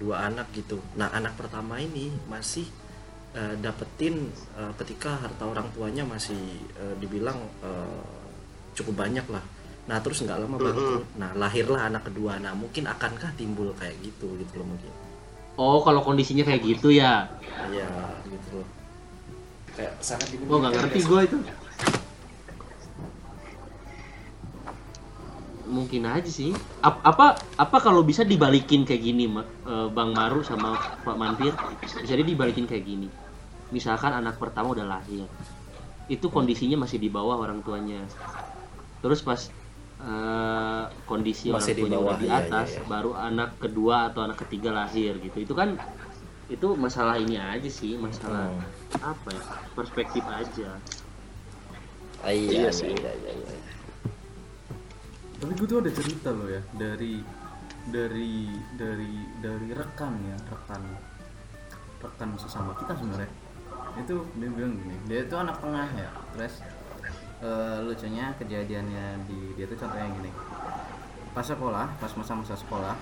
dua 0.00 0.26
anak 0.26 0.50
gitu. 0.56 0.80
Nah 0.96 1.12
anak 1.12 1.36
pertama 1.36 1.78
ini 1.78 2.10
masih 2.26 2.66
eh, 3.36 3.54
dapetin 3.60 4.32
eh, 4.56 4.72
ketika 4.80 5.20
harta 5.20 5.44
orang 5.44 5.68
tuanya 5.76 6.02
masih 6.08 6.40
eh, 6.80 6.94
dibilang 6.98 7.38
eh, 7.60 8.02
cukup 8.74 9.04
banyak 9.06 9.26
lah. 9.28 9.44
Nah 9.84 10.00
terus 10.00 10.24
nggak 10.24 10.40
lama 10.40 10.56
bangkrut 10.56 11.04
nah 11.20 11.30
lahirlah 11.36 11.92
anak 11.92 12.08
kedua. 12.08 12.40
Nah 12.40 12.56
mungkin 12.56 12.88
akankah 12.88 13.36
timbul 13.36 13.70
kayak 13.76 14.00
gitu 14.00 14.32
gitu 14.40 14.52
loh 14.58 14.66
mungkin. 14.72 14.92
Oh, 15.54 15.78
kalau 15.86 16.02
kondisinya 16.02 16.42
kayak 16.42 16.66
gitu 16.66 16.90
ya. 16.90 17.30
iya 17.70 17.86
gitu 18.26 18.58
loh. 18.58 18.68
Kayak 19.78 19.94
sangat 20.02 20.34
Oh, 20.50 20.58
nggak 20.58 20.74
ngerti 20.74 21.00
gue 21.06 21.20
itu. 21.30 21.38
Mungkin 25.64 26.04
aja 26.04 26.28
sih. 26.28 26.52
Ap- 26.84 27.00
apa 27.00 27.40
apa 27.56 27.76
kalau 27.80 28.04
bisa 28.04 28.20
dibalikin 28.20 28.84
kayak 28.84 29.00
gini, 29.00 29.24
Ma- 29.24 29.48
eh, 29.64 29.88
Bang 29.88 30.12
Maru 30.12 30.44
sama 30.44 30.76
Pak 30.76 31.16
Manfir? 31.16 31.56
Bisa 31.80 32.12
dia 32.14 32.20
dibalikin 32.20 32.68
kayak 32.68 32.84
gini. 32.84 33.08
Misalkan 33.72 34.12
anak 34.12 34.36
pertama 34.36 34.76
udah 34.76 34.84
lahir. 34.84 35.24
Itu 36.06 36.28
kondisinya 36.28 36.84
masih 36.84 37.00
di 37.00 37.08
bawah 37.08 37.40
orang 37.40 37.64
tuanya. 37.64 38.04
Terus 39.00 39.24
pas 39.24 39.40
eh, 40.04 40.84
kondisi 41.08 41.48
Masih 41.48 41.56
orang 41.56 41.64
di 41.64 41.80
tuanya 41.80 41.96
bawah, 41.96 42.12
udah 42.12 42.18
di 42.20 42.28
iya, 42.28 42.38
atas, 42.44 42.68
iya, 42.76 42.80
iya. 42.84 42.84
baru 42.84 43.10
anak 43.16 43.50
kedua 43.56 43.96
atau 44.12 44.20
anak 44.20 44.38
ketiga 44.44 44.68
lahir 44.68 45.16
gitu. 45.16 45.40
Itu 45.40 45.56
kan 45.56 45.80
itu 46.44 46.76
masalah 46.76 47.16
ini 47.16 47.40
aja 47.40 47.70
sih, 47.72 47.96
masalah 47.96 48.52
Hmm. 48.52 49.00
apa 49.00 49.32
ya? 49.32 49.42
Perspektif 49.72 50.20
aja. 50.28 50.76
Ah, 52.20 52.28
iya, 52.28 52.52
Iya 52.52 52.60
iya, 52.68 52.70
sih. 52.72 52.92
iya, 52.92 53.12
iya, 53.16 53.32
iya. 53.32 53.73
Tapi 55.44 55.60
gue 55.60 55.68
tuh 55.68 55.78
ada 55.84 55.92
cerita 55.92 56.32
loh 56.32 56.48
ya 56.48 56.64
dari 56.72 57.20
dari 57.92 58.48
dari 58.80 59.12
dari 59.44 59.68
rekan 59.76 60.16
ya 60.24 60.40
rekan 60.48 60.80
rekan 62.00 62.28
sesama 62.40 62.72
kita 62.80 62.96
sebenarnya. 62.96 63.28
Itu 64.00 64.24
dia 64.40 64.48
bilang 64.48 64.72
gini 64.80 64.96
dia 65.04 65.28
itu 65.28 65.36
anak 65.36 65.60
tengah 65.60 65.84
ya 66.00 66.08
terus 66.32 66.64
eh, 67.44 67.76
lucunya 67.84 68.32
kejadiannya 68.40 69.28
di 69.28 69.52
dia 69.52 69.68
tuh 69.68 69.84
contohnya 69.84 70.08
gini. 70.16 70.32
Pas 71.36 71.44
sekolah 71.44 71.92
pas 72.00 72.12
masa-masa 72.16 72.56
sekolah 72.56 72.96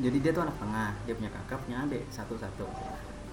jadi 0.00 0.16
dia 0.24 0.32
tuh 0.32 0.48
anak 0.48 0.56
tengah 0.56 0.96
dia 1.04 1.12
punya 1.12 1.28
kakak 1.28 1.60
punya 1.68 1.84
adik 1.84 2.08
satu-satu. 2.08 2.64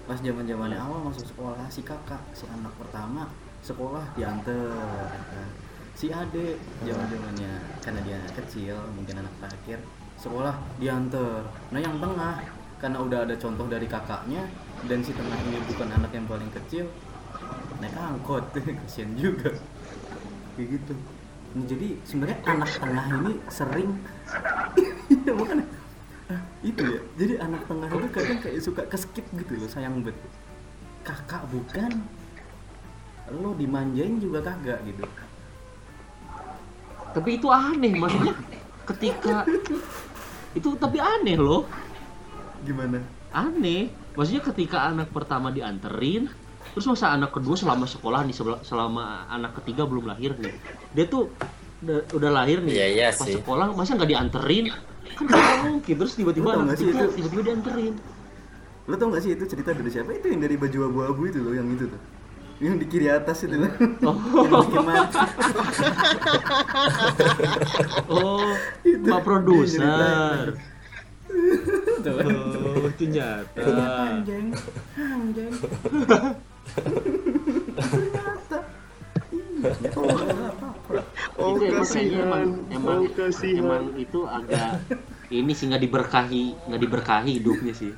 Pas 0.04 0.20
zaman 0.20 0.44
zamannya 0.44 0.76
awal 0.76 1.00
masuk 1.00 1.32
sekolah 1.32 1.64
si 1.72 1.80
kakak 1.80 2.20
si 2.36 2.44
anak 2.44 2.76
pertama 2.76 3.24
sekolah 3.64 4.04
diantar 4.12 5.08
ya 5.16 5.22
kan. 5.32 5.65
Si 5.96 6.12
adik 6.12 6.60
zaman 6.84 7.08
zamannya 7.08 7.52
karena 7.80 8.00
dia 8.04 8.14
anak 8.20 8.32
kecil 8.44 8.76
mungkin 8.92 9.24
anak 9.24 9.32
terakhir. 9.40 9.80
Sekolah 10.20 10.52
diantar. 10.76 11.48
Nah 11.72 11.80
yang 11.80 11.96
tengah 11.96 12.44
karena 12.76 12.98
udah 13.00 13.18
ada 13.24 13.34
contoh 13.40 13.64
dari 13.64 13.88
kakaknya 13.88 14.44
dan 14.84 15.00
si 15.00 15.16
tengah 15.16 15.40
ini 15.48 15.56
bukan 15.64 15.88
anak 15.88 16.12
yang 16.12 16.28
paling 16.28 16.52
kecil 16.52 16.84
naik 17.80 17.96
angkot. 17.96 18.44
Kasihan 18.84 19.16
juga. 19.16 19.56
Kayak 20.60 20.68
gitu. 20.76 20.94
Nah, 21.56 21.64
jadi 21.64 21.88
sebenarnya 22.04 22.38
anak 22.44 22.70
tengah 22.76 23.06
ini 23.16 23.32
sering 23.48 23.90
Iya, 25.24 25.32
bukan 25.32 25.64
Ah, 26.26 26.42
itu 26.58 26.82
ya. 26.82 27.00
Jadi 27.16 27.34
anak 27.38 27.62
tengah 27.70 27.88
itu 27.88 28.08
kadang 28.10 28.38
kayak 28.42 28.58
suka 28.60 28.82
keskip 28.90 29.24
gitu 29.32 29.52
loh 29.56 29.70
sayang 29.70 30.02
bet 30.02 30.18
kakak 31.06 31.46
bukan 31.54 32.02
lo 33.30 33.54
dimanjain 33.54 34.18
juga 34.18 34.42
kagak 34.42 34.82
gitu 34.86 35.06
tapi 37.16 37.40
itu 37.40 37.48
aneh 37.48 37.96
maksudnya 37.96 38.36
ketika 38.84 39.48
itu 40.52 40.68
tapi 40.76 41.00
aneh 41.00 41.40
loh. 41.40 41.64
Gimana? 42.60 43.00
Aneh. 43.32 43.88
Maksudnya 44.12 44.44
ketika 44.44 44.84
anak 44.92 45.08
pertama 45.12 45.48
dianterin 45.48 46.28
terus 46.76 46.84
masa 46.92 47.16
anak 47.16 47.32
kedua 47.32 47.56
selama 47.56 47.88
sekolah 47.88 48.20
nih 48.28 48.36
selama 48.60 49.24
anak 49.32 49.56
ketiga 49.60 49.88
belum 49.88 50.12
lahir 50.12 50.36
nih. 50.36 50.52
Dia 50.92 51.08
tuh 51.08 51.32
udah, 51.80 52.04
udah 52.12 52.30
lahir 52.36 52.60
nih. 52.60 52.74
Iya, 52.76 52.86
iya 52.92 53.08
pas 53.16 53.24
sih. 53.24 53.40
sekolah 53.40 53.72
masa 53.72 53.96
nggak 53.96 54.10
dianterin? 54.12 54.64
Kan 55.16 55.24
nggak 55.24 55.56
mungkin. 55.72 55.94
Terus 55.96 56.12
tiba-tiba 56.20 56.48
anak 56.52 56.76
ketiga 56.76 57.08
tiba-tiba 57.16 57.42
dianterin. 57.52 57.94
Lo 58.86 58.94
tau 59.00 59.08
gak 59.10 59.24
sih 59.24 59.34
itu 59.34 59.44
cerita 59.50 59.74
dari 59.74 59.90
siapa? 59.90 60.14
Itu 60.14 60.30
yang 60.30 60.46
dari 60.46 60.54
baju 60.54 60.78
abu-abu 60.86 61.26
itu 61.26 61.42
loh 61.42 61.56
yang 61.56 61.66
itu 61.72 61.90
tuh 61.90 62.00
yang 62.56 62.80
di 62.80 62.86
kiri 62.88 63.12
atas 63.12 63.44
itu 63.44 63.56
loh. 63.60 63.72
Oh. 64.06 64.16
Oh 68.06 68.48
Itu, 68.80 69.08
pak 69.12 69.20
produser. 69.20 70.56
Tuh 72.00 72.12
oh 72.16 72.88
ternyata 72.96 73.60
anjing 73.60 74.54
anjing. 74.96 75.52
Ternyata. 77.76 78.58
Oh, 81.36 81.56
itu 81.58 81.68
emang 81.68 81.84
kasihan. 81.84 82.24
emang 82.24 82.44
emang, 82.72 82.98
oh 83.04 83.10
kasihan. 83.12 83.60
emang 83.60 83.84
itu 83.98 84.20
agak 84.24 84.80
ini 85.28 85.52
sih 85.52 85.66
nggak 85.68 85.82
diberkahi 85.82 86.44
nggak 86.70 86.80
diberkahi 86.80 87.30
hidupnya 87.40 87.74
sih 87.74 87.92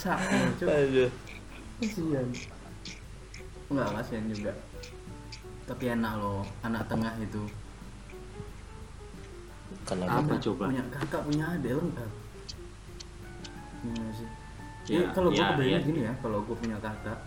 Sakit. 0.00 0.64
Aduh. 0.66 1.10
kasihan 1.78 2.26
enggak 3.68 3.88
kasihan 3.94 4.24
juga 4.26 4.52
tapi 5.64 5.84
enak 5.88 6.12
loh 6.16 6.42
anak 6.60 6.84
tengah 6.86 7.12
itu 7.18 7.40
Kenapa? 9.82 10.20
apa 10.20 10.34
coba 10.38 10.62
punya 10.68 10.84
kakak 10.88 11.22
punya 11.24 11.44
adik 11.50 11.72
lengkap 11.74 12.10
Iya 13.80 14.08
sih 14.12 14.28
Ya, 14.90 14.98
Eh, 14.98 15.08
kalau 15.14 15.30
gue 15.30 15.38
ya, 15.38 15.54
kebayang 15.54 15.72
ya. 15.76 15.86
gini 15.86 16.00
ya 16.02 16.12
kalau 16.18 16.38
gue 16.42 16.56
punya 16.56 16.76
kakak 16.78 17.18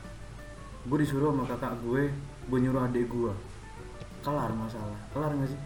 gue 0.83 0.97
disuruh 0.99 1.31
sama 1.31 1.47
kakak 1.47 1.73
gue 1.79 2.11
gue 2.43 2.57
nyuruh 2.59 2.83
adik 2.83 3.07
gue 3.07 3.33
kelar 4.19 4.51
masalah 4.51 4.99
kelar 5.09 5.31
nggak 5.31 5.49
sih 5.49 5.59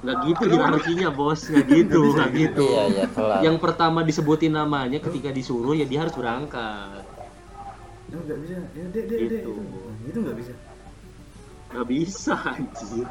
nggak 0.00 0.16
gitu 0.32 0.44
hierarkinya 0.48 1.08
bos. 1.12 1.40
Nggak 1.44 1.66
gitu 1.68 2.00
bisa 2.08 2.16
nggak 2.16 2.30
gitu. 2.32 2.40
gitu. 2.40 2.66
Iya, 2.72 2.84
iya, 2.88 3.04
kelar. 3.12 3.40
yang 3.44 3.56
pertama 3.60 4.00
disebutin 4.00 4.52
namanya 4.56 4.98
ketika 5.00 5.28
disuruh 5.28 5.76
ya 5.76 5.84
dia 5.84 6.00
harus 6.00 6.14
berangkat. 6.16 7.04
Ya 8.08 8.16
nggak 8.16 8.38
bisa. 8.40 8.52
Ya 8.72 8.84
dek 8.88 9.04
dek 9.06 9.18
dek 9.28 9.40
itu. 9.44 9.52
Nah, 9.60 10.08
itu 10.08 10.18
nggak 10.24 10.36
bisa. 10.40 10.52
Nggak 11.70 11.86
bisa 11.86 12.34
anjir. 12.34 13.06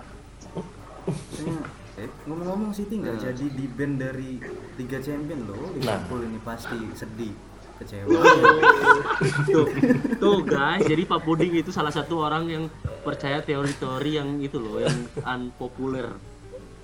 Eh, 1.99 2.10
ngomong-ngomong 2.25 2.71
City 2.71 2.95
nggak 3.04 3.17
jadi 3.21 3.45
di 3.52 3.65
band 3.67 3.95
dari 3.99 4.39
Liga 4.80 4.99
Champion 5.04 5.39
loh. 5.45 5.69
Liverpool 5.75 6.21
ini 6.25 6.39
pasti 6.41 6.80
sedih 6.95 7.34
kecewa. 7.80 8.17
Tuh 9.47 9.67
tuh 10.17 10.38
guys. 10.43 10.84
Jadi 10.84 11.04
Pak 11.06 11.21
Puding 11.23 11.54
itu 11.60 11.71
salah 11.71 11.91
satu 11.93 12.23
orang 12.23 12.47
yang 12.49 12.63
percaya 13.04 13.39
teori-teori 13.43 14.12
yang 14.19 14.30
itu 14.43 14.60
loh 14.60 14.84
yang 14.84 14.95
unpopuler 15.23 16.28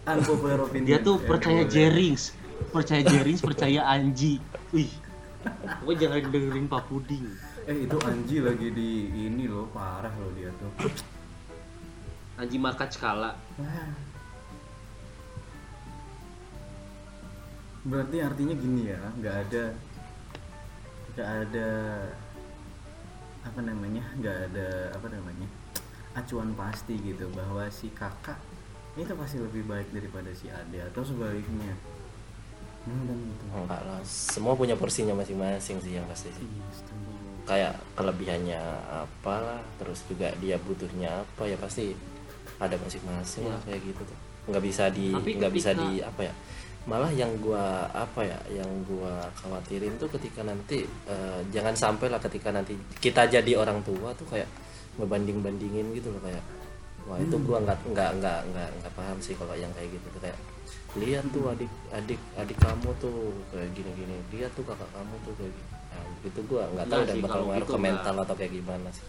unpopular 0.05 0.57
opinion 0.65 0.85
dia 0.85 0.97
tuh 1.01 1.17
Ya, 1.21 1.27
percaya. 1.27 1.61
Jerings. 1.65 2.23
Percaya 2.71 3.01
Jerings 3.03 3.41
percaya 3.41 3.81
Anji. 3.89 4.39
Wih. 4.71 4.91
Gue 5.85 5.93
jangan 5.97 6.25
dengerin 6.29 6.65
Pak 6.69 6.89
Puding. 6.89 7.25
Eh 7.65 7.85
itu 7.89 7.97
Anji 8.05 8.37
lagi 8.41 8.69
di 8.69 8.89
ini 9.13 9.45
loh 9.49 9.69
parah 9.73 10.13
loh 10.13 10.31
dia 10.37 10.49
tuh. 10.57 10.71
Anji 12.37 12.57
Makat 12.61 12.93
skala. 12.93 13.37
Berarti 17.85 18.17
artinya 18.17 18.55
gini 18.57 18.89
ya, 18.89 18.97
nggak 19.21 19.35
ada 19.45 19.63
nggak 21.13 21.29
ada 21.45 21.69
apa 23.45 23.59
namanya, 23.61 24.03
nggak 24.17 24.37
ada 24.51 24.67
apa 24.97 25.07
namanya 25.13 25.47
acuan 26.15 26.55
pasti 26.55 26.95
gitu 27.03 27.27
bahwa 27.35 27.67
si 27.67 27.91
kakak 27.91 28.39
itu 28.95 29.13
pasti 29.15 29.37
lebih 29.43 29.67
baik 29.67 29.91
daripada 29.91 30.31
si 30.31 30.47
ade 30.47 30.79
atau 30.79 31.03
sebaliknya. 31.03 31.75
Hmm, 32.85 33.01
dan 33.09 33.17
gitu. 33.17 33.43
enggak 33.49 33.81
lah 33.81 33.97
semua 34.05 34.53
punya 34.53 34.77
porsinya 34.77 35.17
masing-masing 35.17 35.81
sih 35.81 35.97
yang 35.97 36.05
pasti 36.05 36.29
sih 36.37 36.45
Iya, 36.45 36.69
kayak 37.49 37.73
kelebihannya 37.97 38.61
apalah 38.93 39.57
terus 39.81 40.05
juga 40.05 40.29
dia 40.37 40.61
butuhnya 40.61 41.25
apa 41.25 41.49
ya 41.49 41.57
pasti 41.57 41.97
ada 42.61 42.77
masing-masing 42.77 43.49
lah 43.49 43.57
kayak 43.65 43.81
gitu 43.89 44.01
tuh 44.05 44.17
nggak 44.53 44.63
bisa 44.63 44.93
di 44.93 45.09
Tapi 45.09 45.31
nggak 45.33 45.53
bisa 45.53 45.73
di 45.73 45.97
apa 46.05 46.29
ya 46.29 46.33
malah 46.85 47.09
yang 47.09 47.33
gua 47.41 47.89
apa 47.89 48.21
ya 48.21 48.37
yang 48.53 48.69
gua 48.85 49.33
khawatirin 49.41 49.97
tuh 49.97 50.09
ketika 50.21 50.45
nanti 50.45 50.85
eh, 50.85 51.41
jangan 51.49 51.73
sampai 51.73 52.13
lah 52.13 52.21
ketika 52.21 52.53
nanti 52.53 52.77
kita 53.01 53.25
jadi 53.25 53.57
orang 53.57 53.81
tua 53.81 54.13
tuh 54.13 54.29
kayak 54.29 54.45
ngebanding 55.01 55.41
bandingin 55.41 55.89
gitu 55.97 56.13
loh 56.13 56.21
kayak 56.21 56.45
wah 57.05 57.17
itu 57.21 57.35
gua 57.45 57.57
nggak 57.61 57.79
nggak 57.93 58.11
nggak 58.17 58.39
nggak 58.49 58.69
nggak 58.81 58.93
paham 58.97 59.17
sih 59.21 59.33
kalau 59.37 59.53
yang 59.53 59.69
kayak 59.77 59.93
gitu. 59.93 60.07
Tuh 60.09 60.21
kayak 60.21 60.37
lihat 60.95 61.25
tuh 61.29 61.43
adik 61.51 61.71
adik 61.91 62.21
adik 62.39 62.57
kamu 62.63 62.89
tuh 63.03 63.35
kayak 63.51 63.67
gini 63.75 63.91
gini 63.99 64.15
lihat 64.31 64.51
tuh 64.55 64.63
kakak 64.63 64.87
kamu 64.95 65.15
tuh 65.27 65.33
kayak 65.35 65.51
gini 65.51 65.67
nah, 65.91 66.03
gitu 66.23 66.39
gua 66.47 66.63
nggak 66.71 66.87
tahu 66.87 66.99
Nggak 67.03 67.09
dan 67.11 67.17
bakal 67.19 67.33
kalau 67.35 67.45
ngaruh 67.51 67.59
gitu 67.59 67.73
ke 67.75 67.79
mental 67.83 68.15
atau 68.23 68.35
kayak 68.35 68.53
gimana 68.55 68.89
sih. 68.95 69.05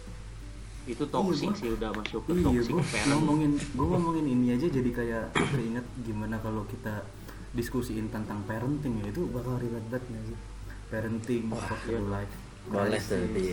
Itu 0.87 1.03
toxic 1.11 1.51
Iya, 1.51 1.59
sih 1.59 1.69
udah 1.75 1.89
masuk 1.91 2.21
ke 2.23 2.31
Iya, 2.31 2.43
toxic 2.47 2.75
parent. 2.79 3.07
ngomongin 3.11 3.51
gue 3.59 3.87
ngomongin 3.91 4.25
ini 4.31 4.47
aja 4.55 4.67
jadi 4.71 4.89
kayak 4.95 5.25
teringat 5.35 5.85
gimana 6.07 6.35
kalau 6.39 6.63
kita 6.71 7.03
diskusiin 7.51 8.07
tentang 8.07 8.39
parenting 8.47 9.03
ya. 9.03 9.11
Itu 9.11 9.27
bakal 9.31 9.59
relate 9.59 9.87
banget 9.91 10.23
sih? 10.31 10.39
Parenting, 10.87 11.43
quarter 11.51 11.99
iya. 11.99 12.07
life, 12.07 12.33
boleh 12.71 13.01
tuh 13.03 13.19
di 13.35 13.47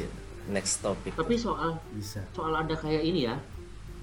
next 0.54 0.78
topic. 0.78 1.10
Tapi 1.18 1.34
soal 1.34 1.74
bisa. 1.90 2.22
soal 2.30 2.54
ada 2.54 2.74
kayak 2.78 3.02
ini 3.02 3.26
ya 3.26 3.34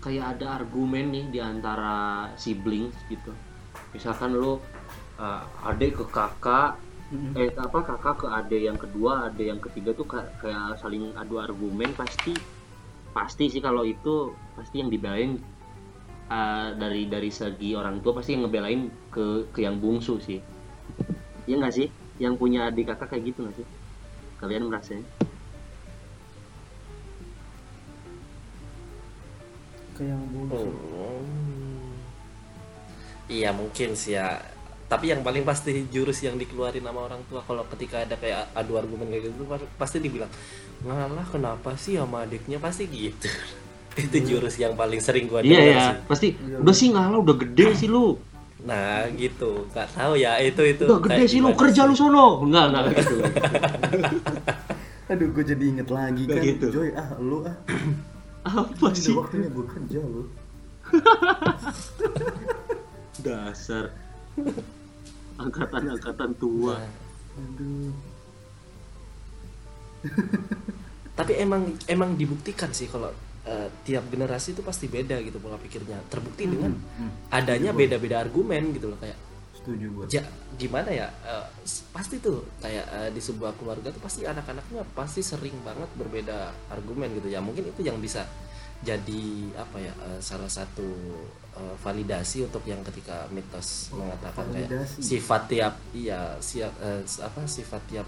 kayak 0.02 0.38
ada 0.38 0.58
argumen 0.58 1.14
nih 1.14 1.26
di 1.30 1.40
antara 1.40 2.30
siblings 2.34 2.98
gitu. 3.08 3.32
Misalkan 3.94 4.34
lo 4.34 4.58
uh, 5.22 5.44
adik 5.70 6.02
ke 6.02 6.06
kakak 6.10 6.82
eh 7.36 7.52
apa 7.60 7.84
kakak 7.84 8.24
ke 8.24 8.28
adik 8.32 8.62
yang 8.72 8.80
kedua 8.80 9.28
adik 9.28 9.52
yang 9.52 9.60
ketiga 9.60 9.92
tuh 9.92 10.08
ka- 10.08 10.32
kayak 10.40 10.80
saling 10.80 11.12
adu 11.20 11.44
argumen 11.44 11.92
pasti 11.92 12.32
pasti 13.12 13.52
sih 13.52 13.60
kalau 13.60 13.84
itu 13.84 14.32
pasti 14.56 14.80
yang 14.80 14.88
dibelain 14.88 15.36
uh, 16.32 16.72
dari 16.72 17.12
dari 17.12 17.28
segi 17.28 17.76
orang 17.76 18.00
tua 18.00 18.16
pasti 18.16 18.32
yang 18.32 18.48
ngebelain 18.48 18.88
ke 19.12 19.52
ke 19.52 19.60
yang 19.60 19.78
bungsu 19.84 20.24
sih. 20.24 20.40
Iya 21.46 21.56
nggak 21.60 21.76
sih? 21.76 21.88
Yang 22.18 22.34
punya 22.40 22.72
adik 22.72 22.96
kakak 22.96 23.12
kayak 23.12 23.36
gitu 23.36 23.44
nggak 23.44 23.56
sih? 23.60 23.68
Kalian 24.40 24.72
merasanya 24.72 25.04
Kayak 30.02 30.18
yang 30.18 30.24
bungsu. 30.34 30.66
Oh. 30.98 31.22
Iya 33.30 33.50
mungkin 33.54 33.90
sih 33.94 34.18
ya. 34.18 34.42
Tapi 34.90 35.08
yang 35.08 35.22
paling 35.22 35.46
pasti 35.46 35.86
jurus 35.88 36.20
yang 36.20 36.36
dikeluarin 36.36 36.82
sama 36.82 37.06
orang 37.06 37.22
tua 37.30 37.40
kalau 37.46 37.64
ketika 37.70 38.02
ada 38.02 38.18
kayak 38.18 38.50
adu 38.52 38.76
argumen 38.76 39.08
kayak 39.08 39.30
gitu 39.30 39.46
pas- 39.46 39.72
pasti 39.78 40.02
dibilang 40.02 40.28
ngalah 40.82 41.24
kenapa 41.30 41.78
sih 41.78 41.96
sama 41.96 42.26
adiknya 42.26 42.58
pasti 42.58 42.90
gitu. 42.90 43.30
Itu 44.02 44.18
jurus 44.26 44.58
yang 44.58 44.74
paling 44.74 45.00
sering 45.00 45.30
gua 45.30 45.46
Iya 45.46 45.54
dengar 45.54 45.68
ya, 45.70 45.84
sih. 45.86 45.96
pasti 46.10 46.28
udah 46.60 46.76
sih 46.76 46.88
ngalah 46.90 47.20
udah 47.22 47.36
gede 47.38 47.68
sih 47.78 47.88
lu. 47.88 48.18
Nah 48.62 49.06
gitu, 49.14 49.70
nggak 49.70 49.88
tahu 49.94 50.14
ya 50.18 50.42
itu 50.42 50.62
itu. 50.66 50.84
Udah 50.90 51.00
gede 51.00 51.24
sih 51.28 51.40
lu 51.40 51.54
kerja 51.54 51.82
sih. 51.84 51.90
lu 51.92 51.94
sono. 51.94 52.42
Enggak, 52.42 52.66
enggak 52.72 52.84
gitu. 52.98 53.16
Aduh, 55.12 55.28
gue 55.36 55.44
jadi 55.44 55.64
inget 55.68 55.92
lagi 55.92 56.24
kan, 56.24 56.40
gitu. 56.40 56.66
Joy, 56.72 56.96
ah 56.96 57.20
lu 57.20 57.44
ah, 57.44 57.52
Apa 58.42 58.90
udah 58.90 58.98
sih? 58.98 59.14
waktunya 59.14 59.50
gue 59.50 59.66
kerja 59.70 60.00
lu. 60.02 60.24
Dasar 63.26 63.94
angkatan-angkatan 65.42 66.32
tua. 66.38 66.78
Nah, 66.78 67.10
Aduh, 67.32 67.96
tapi 71.16 71.34
emang 71.40 71.72
emang 71.88 72.20
dibuktikan 72.20 72.76
sih 72.76 72.92
kalau 72.92 73.08
eh, 73.48 73.72
tiap 73.88 74.04
generasi 74.12 74.52
itu 74.52 74.62
pasti 74.62 74.92
beda 74.92 75.22
gitu 75.24 75.40
pola 75.40 75.56
pikirnya. 75.56 76.02
Terbukti 76.12 76.50
dengan 76.50 76.76
hmm, 76.76 77.32
adanya 77.32 77.72
beda-beda 77.72 78.20
argumen 78.20 78.76
gitu 78.76 78.92
loh 78.92 79.00
kayak 79.00 79.16
setuju 79.62 79.88
gue. 79.93 80.06
ja, 80.12 80.24
gimana 80.54 80.89
ya 80.89 81.08
s- 81.62 81.86
pasti 81.88 82.17
tuh 82.17 82.41
kayak 82.58 82.86
eh, 82.88 83.10
di 83.10 83.19
sebuah 83.19 83.54
keluarga 83.56 83.88
tuh 83.88 84.00
pasti 84.00 84.21
anak-anaknya 84.24 84.82
pasti 84.91 85.21
sering 85.21 85.54
banget 85.62 85.86
berbeda 85.95 86.38
argumen 86.67 87.13
gitu 87.13 87.28
ya 87.28 87.38
mungkin 87.38 87.65
itu 87.67 87.82
yang 87.82 87.97
bisa 87.97 88.26
jadi 88.80 89.24
apa 89.56 89.78
ya 89.78 89.93
eh, 89.93 90.19
salah 90.19 90.50
satu 90.50 90.89
eh, 91.54 91.76
validasi 91.78 92.43
untuk 92.43 92.65
yang 92.65 92.82
ketika 92.84 93.30
mitos 93.30 93.89
Oh, 93.89 94.02
mengatakan 94.02 94.50
kayak 94.50 94.65
validasi. 94.67 94.97
sifat 95.00 95.41
tiap 95.47 95.74
iya 95.91 96.19
siap 96.39 96.74
s- 97.04 97.19
apa 97.19 97.45
sifat 97.45 97.82
tiap 97.88 98.08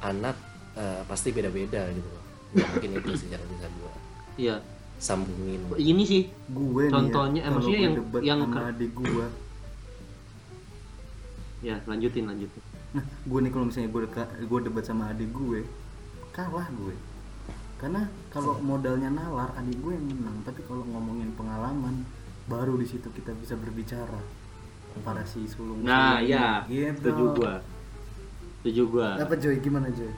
anak 0.00 0.36
eh, 0.74 1.00
pasti 1.02 1.30
beda-beda 1.30 1.88
gitu 1.88 2.04
loh 2.06 2.22
ya, 2.52 2.68
mungkin 2.68 2.90
itu 2.94 3.10
sih 3.16 3.28
yang 3.28 3.40
bisa 3.42 3.68
gua 3.74 3.92
Iya. 4.34 4.56
sambungin 4.98 5.60
Ini 5.72 6.04
sih 6.04 6.22
Gue 6.48 6.86
Contohnya, 6.86 7.40
nih 7.40 7.42
ya, 7.42 7.50
maksudnya 7.50 7.80
gue 7.90 8.20
yang- 8.22 8.40
yang 8.44 8.68
adik 8.68 8.92
gue, 8.94 9.26
ya 11.62 11.78
lanjutin 11.86 12.26
lanjutin. 12.26 12.62
Nah, 12.92 13.04
gue 13.06 13.38
nih 13.40 13.52
kalau 13.54 13.64
misalnya 13.70 13.88
gue 13.88 14.02
gue 14.44 14.60
debat 14.68 14.84
sama 14.84 15.08
adik 15.14 15.32
gue, 15.32 15.64
kalah 16.34 16.68
gue. 16.74 16.94
Karena 17.80 18.06
kalau 18.30 18.60
modalnya 18.62 19.10
nalar, 19.10 19.50
adik 19.58 19.80
gue 19.80 19.96
yang 19.96 20.06
menang. 20.06 20.38
Tapi 20.46 20.60
kalau 20.68 20.86
ngomongin 20.86 21.34
pengalaman, 21.34 22.06
baru 22.46 22.78
di 22.78 22.86
situ 22.86 23.08
kita 23.10 23.32
bisa 23.38 23.54
berbicara. 23.58 24.20
Para 25.00 25.24
si 25.24 25.48
sulung. 25.48 25.80
Nah, 25.80 26.20
sulung 26.20 26.28
ya, 26.28 26.68
gitu. 26.68 27.00
setuju 27.00 27.24
gua. 27.32 27.54
Setuju 28.60 28.82
gua. 28.92 29.08
Apa 29.16 29.34
Joy? 29.40 29.56
Gimana 29.64 29.88
Joy? 29.88 30.12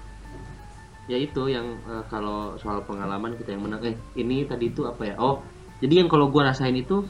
Ya 1.06 1.14
itu 1.14 1.46
yang 1.46 1.78
eh, 1.86 2.02
kalau 2.10 2.58
soal 2.58 2.82
pengalaman 2.82 3.38
kita 3.38 3.54
yang 3.54 3.62
menang. 3.62 3.86
Eh, 3.86 3.94
ini 4.18 4.42
tadi 4.50 4.74
itu 4.74 4.82
apa 4.82 5.06
ya? 5.06 5.14
Oh, 5.22 5.46
jadi 5.78 6.02
yang 6.02 6.10
kalau 6.10 6.26
gua 6.26 6.50
rasain 6.50 6.74
itu 6.74 7.06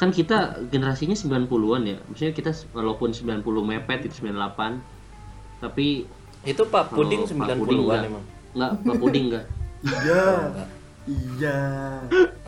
kan 0.00 0.08
kita 0.08 0.38
generasinya 0.66 1.12
90-an 1.12 1.82
ya. 1.84 1.98
Maksudnya 2.02 2.32
kita 2.32 2.50
walaupun 2.72 3.12
90 3.12 3.44
mepet 3.44 4.08
itu 4.08 4.24
98 4.24 4.80
tapi 5.60 6.08
itu 6.40 6.62
Pak 6.64 6.88
Puding 6.88 7.20
Kalau 7.20 7.36
Pak 7.36 7.52
Puding 7.54 7.80
90-an 7.84 7.84
enggak. 7.84 8.08
emang 8.08 8.24
nggak 8.50 8.70
Pak 8.80 8.96
Puding 8.96 9.24
enggak. 9.28 9.44
Iya. 9.82 10.24
Enggak. 10.40 10.68
Iya. 11.04 11.58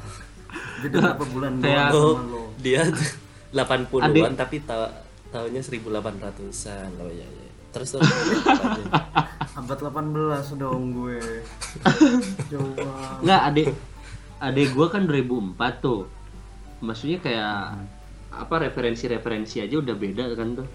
Beda 0.83 0.97
berapa 0.99 1.25
bulan 1.29 1.53
Kayak- 1.61 1.93
doang 1.93 2.01
Oh, 2.03 2.15
sama 2.15 2.25
lo. 2.27 2.43
dia 2.59 2.81
80-an 3.53 4.09
Adik- 4.09 4.33
tapi 4.35 4.57
ta 4.59 4.77
tahunnya 5.29 5.61
1800-an 5.61 6.91
oh 6.99 7.09
iya 7.09 7.25
iya 7.27 7.51
terus. 7.69 7.97
Abad 9.53 9.79
18 9.79 10.57
dong 10.57 10.83
gue. 10.95 11.21
Coba. 12.49 13.21
Enggak, 13.21 13.41
adek 13.47 13.69
adek 14.41 14.69
gua 14.73 14.87
kan 14.89 15.05
2004 15.05 15.57
tuh. 15.79 16.09
Maksudnya 16.83 17.19
kayak 17.19 17.57
apa 18.33 18.55
referensi-referensi 18.61 19.61
aja 19.61 19.77
udah 19.77 19.95
beda 19.95 20.25
kan 20.35 20.49
tuh. 20.55 20.69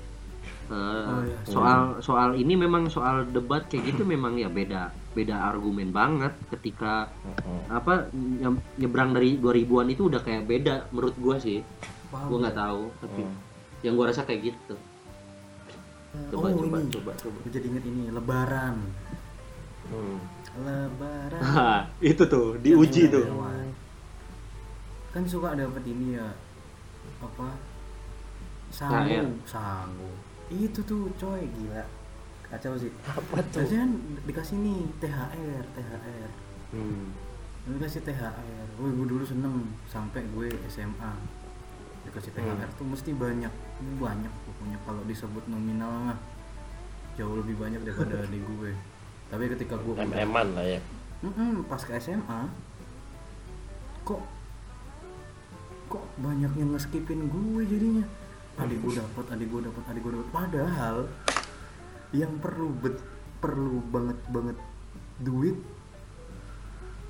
Eh, 0.68 0.74
Oh, 0.74 1.22
iya. 1.22 1.38
soal 1.44 1.80
soal 2.02 2.30
ini 2.34 2.56
memang 2.56 2.88
soal 2.88 3.24
debat 3.26 3.64
kayak 3.66 3.88
gitu 3.88 4.04
memang 4.04 4.36
ya 4.36 4.48
beda 4.48 4.92
beda 5.14 5.48
argumen 5.48 5.90
banget 5.90 6.36
ketika 6.50 7.08
Mm-mm. 7.24 7.72
apa 7.72 8.12
nye- 8.12 8.52
nyebrang 8.76 9.12
dari 9.12 9.36
2000-an 9.36 9.88
itu 9.88 10.08
udah 10.08 10.20
kayak 10.20 10.44
beda 10.44 10.92
menurut 10.92 11.16
gua 11.16 11.36
sih. 11.38 11.64
Paham 12.08 12.28
Gua 12.28 12.38
nggak 12.42 12.52
nggak? 12.52 12.68
tahu 12.68 12.82
tapi 13.00 13.22
Hmm. 13.22 13.36
yang 13.82 13.94
gua 13.96 14.06
rasa 14.08 14.22
kayak 14.24 14.42
gitu. 14.46 14.76
Coba 16.28 16.48
oh, 16.50 16.58
coba 16.58 16.78
ini. 16.78 16.92
coba 16.92 17.12
coba. 17.16 17.38
Jadi 17.46 17.66
inget 17.66 17.84
ini 17.86 18.04
Lebaran. 18.10 18.76
Hmm. 19.88 20.18
Lebaran. 20.58 21.42
itu 22.12 22.24
tuh 22.26 22.48
diuji 22.58 23.08
tuh. 23.08 23.24
Kan 25.18 25.26
suka 25.26 25.58
dapet 25.58 25.82
ini 25.90 26.14
ya 26.14 26.30
apa? 27.26 27.50
Sangu, 28.70 29.10
THR. 29.10 29.26
sangu. 29.50 30.14
Itu 30.54 30.86
tuh 30.86 31.10
coy 31.18 31.42
gila. 31.58 31.82
Kacau 32.54 32.78
sih. 32.78 32.94
apa 33.10 33.42
tuh 33.50 33.66
Biasanya 33.66 33.82
kan 33.82 33.92
dikasih 34.30 34.56
nih 34.62 34.80
THR, 35.02 35.66
THR. 35.74 36.30
Hmm. 36.78 37.18
Dikasih 37.66 38.06
THR. 38.06 38.68
Gue 38.78 39.10
dulu 39.10 39.26
seneng 39.26 39.74
sampai 39.90 40.22
gue 40.38 40.54
SMA. 40.70 41.14
Dikasih 42.06 42.38
THR 42.38 42.70
tuh 42.78 42.86
mesti 42.86 43.10
banyak, 43.18 43.54
banyak 43.98 44.34
pokoknya 44.46 44.78
kalau 44.86 45.02
disebut 45.10 45.50
nominal 45.50 46.14
mah 46.14 46.20
jauh 47.18 47.42
lebih 47.42 47.58
banyak 47.58 47.82
daripada 47.82 48.22
adik 48.30 48.46
gue. 48.46 48.70
Tapi 49.34 49.50
ketika 49.50 49.82
gue 49.82 49.98
MM-an 49.98 50.54
lah 50.54 50.78
ya 50.78 50.82
pas 51.66 51.82
ke 51.82 51.98
SMA 51.98 52.42
kok 54.06 54.22
banyak 56.20 56.52
yang 56.60 56.70
ngeskipin 56.76 57.32
gue 57.32 57.62
jadinya 57.64 58.06
adik 58.58 58.78
gue 58.82 58.94
dapat 58.98 59.26
adik 59.38 59.48
gue 59.48 59.62
dapat 59.64 59.84
adik 59.88 60.02
gue 60.04 60.12
dapat 60.18 60.30
padahal 60.34 60.98
yang 62.12 62.34
perlu 62.44 62.74
bet 62.82 62.98
perlu 63.38 63.80
banget 63.94 64.18
banget 64.34 64.58
duit 65.22 65.58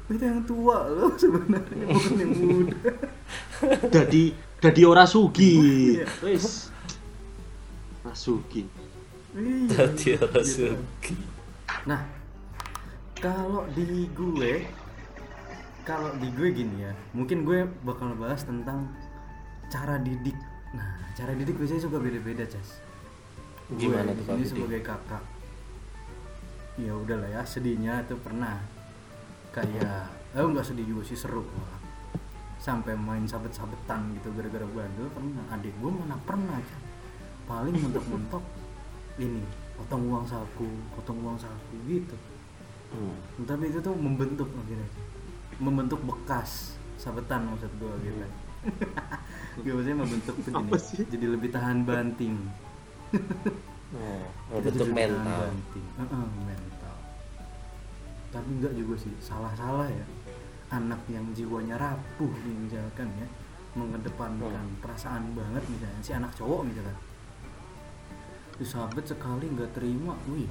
itu 0.07 0.23
yang 0.23 0.43
tua 0.47 0.87
loh 0.87 1.11
sebenarnya 1.15 1.83
bukan 1.95 2.15
yang 2.21 2.33
muda 2.35 2.79
Jadi 3.91 4.23
jadi 4.57 4.81
ora 4.89 5.05
sugi. 5.05 5.53
Iya. 5.93 6.05
Wis. 6.25 6.73
Rasugi. 8.01 8.65
Iya, 9.37 9.69
Tadi 9.69 10.17
gitu. 10.17 10.25
Rasuki. 10.33 11.15
Nah, 11.85 12.01
kalau 13.21 13.69
di 13.77 14.09
gue, 14.17 14.65
kalau 15.88 16.12
di 16.19 16.28
gue 16.36 16.52
gini 16.52 16.84
ya, 16.84 16.91
mungkin 17.15 17.47
gue 17.47 17.63
bakal 17.88 18.12
bahas 18.19 18.43
tentang 18.43 18.91
cara 19.71 19.95
didik. 20.04 20.36
Nah, 20.76 21.00
cara 21.15 21.32
didik 21.32 21.56
biasanya 21.56 21.88
suka 21.88 21.97
beda-beda, 22.04 22.43
Cas. 22.43 22.84
Gimana 23.71 24.12
gue 24.12 24.28
Budi? 24.28 24.43
sebagai 24.43 24.84
kakak. 24.84 25.23
Ya 26.76 26.91
udahlah 26.91 27.32
ya, 27.32 27.41
sedihnya 27.47 28.04
tuh 28.04 28.19
pernah 28.19 28.60
kayak, 29.56 30.12
eh 30.36 30.43
nggak 30.43 30.67
sedih 30.67 30.84
juga 30.84 31.08
sih 31.08 31.15
seru 31.15 31.47
malah. 31.47 31.80
Sampai 32.60 33.00
main 33.00 33.23
sabet-sabetan 33.23 34.12
gitu 34.19 34.36
gara-gara 34.36 34.67
bandel 34.67 35.08
pernah. 35.15 35.43
Adik 35.56 35.71
gue 35.80 35.91
mana 35.95 36.19
pernah, 36.28 36.60
Cas. 36.60 36.84
Paling 37.47 37.80
mentok-mentok 37.80 38.43
ini 39.17 39.41
potong 39.78 40.10
uang 40.10 40.26
saku 40.26 40.67
potong 40.97 41.21
uang 41.21 41.38
saku 41.38 41.76
gitu 41.86 42.17
Hmm. 42.88 43.43
tapi 43.43 43.67
itu 43.67 43.84
tuh 43.84 43.91
membentuk 44.00 44.47
akhirnya 44.47 44.88
membentuk 45.57 46.01
bekas 46.05 46.77
sabetan 46.97 47.45
maksud 47.49 47.69
gue 47.77 47.93
gitu 48.05 48.17
Gak 49.63 49.73
maksudnya 49.73 49.97
membentuk 49.97 50.35
tuh 50.43 50.51
gini, 50.53 50.71
jadi 51.09 51.25
lebih 51.33 51.49
tahan 51.49 51.81
banting. 51.81 52.35
Oh, 53.95 54.21
Itu 54.53 54.69
bentuk 54.69 54.85
jadi 54.93 54.93
tahan 54.93 55.17
mental. 55.17 55.39
banting. 55.49 55.85
Heeh, 55.97 56.25
mental. 56.45 56.95
Tapi 58.29 58.49
enggak 58.53 58.73
juga 58.77 58.95
sih 59.01 59.13
salah-salah 59.17 59.87
ya. 59.89 60.05
Anak 60.69 61.01
yang 61.09 61.25
jiwanya 61.33 61.79
rapuh 61.79 62.29
nih 62.43 62.55
misalkan 62.69 63.07
ya 63.17 63.27
mengedepankan 63.73 64.67
perasaan 64.83 65.31
banget 65.33 65.63
misalnya. 65.73 66.01
Si 66.05 66.11
anak 66.13 66.31
cowok 66.37 66.61
misalkan. 66.67 66.97
Disabet 68.61 69.05
sekali 69.09 69.45
nggak 69.53 69.73
terima 69.73 70.13
wih 70.29 70.49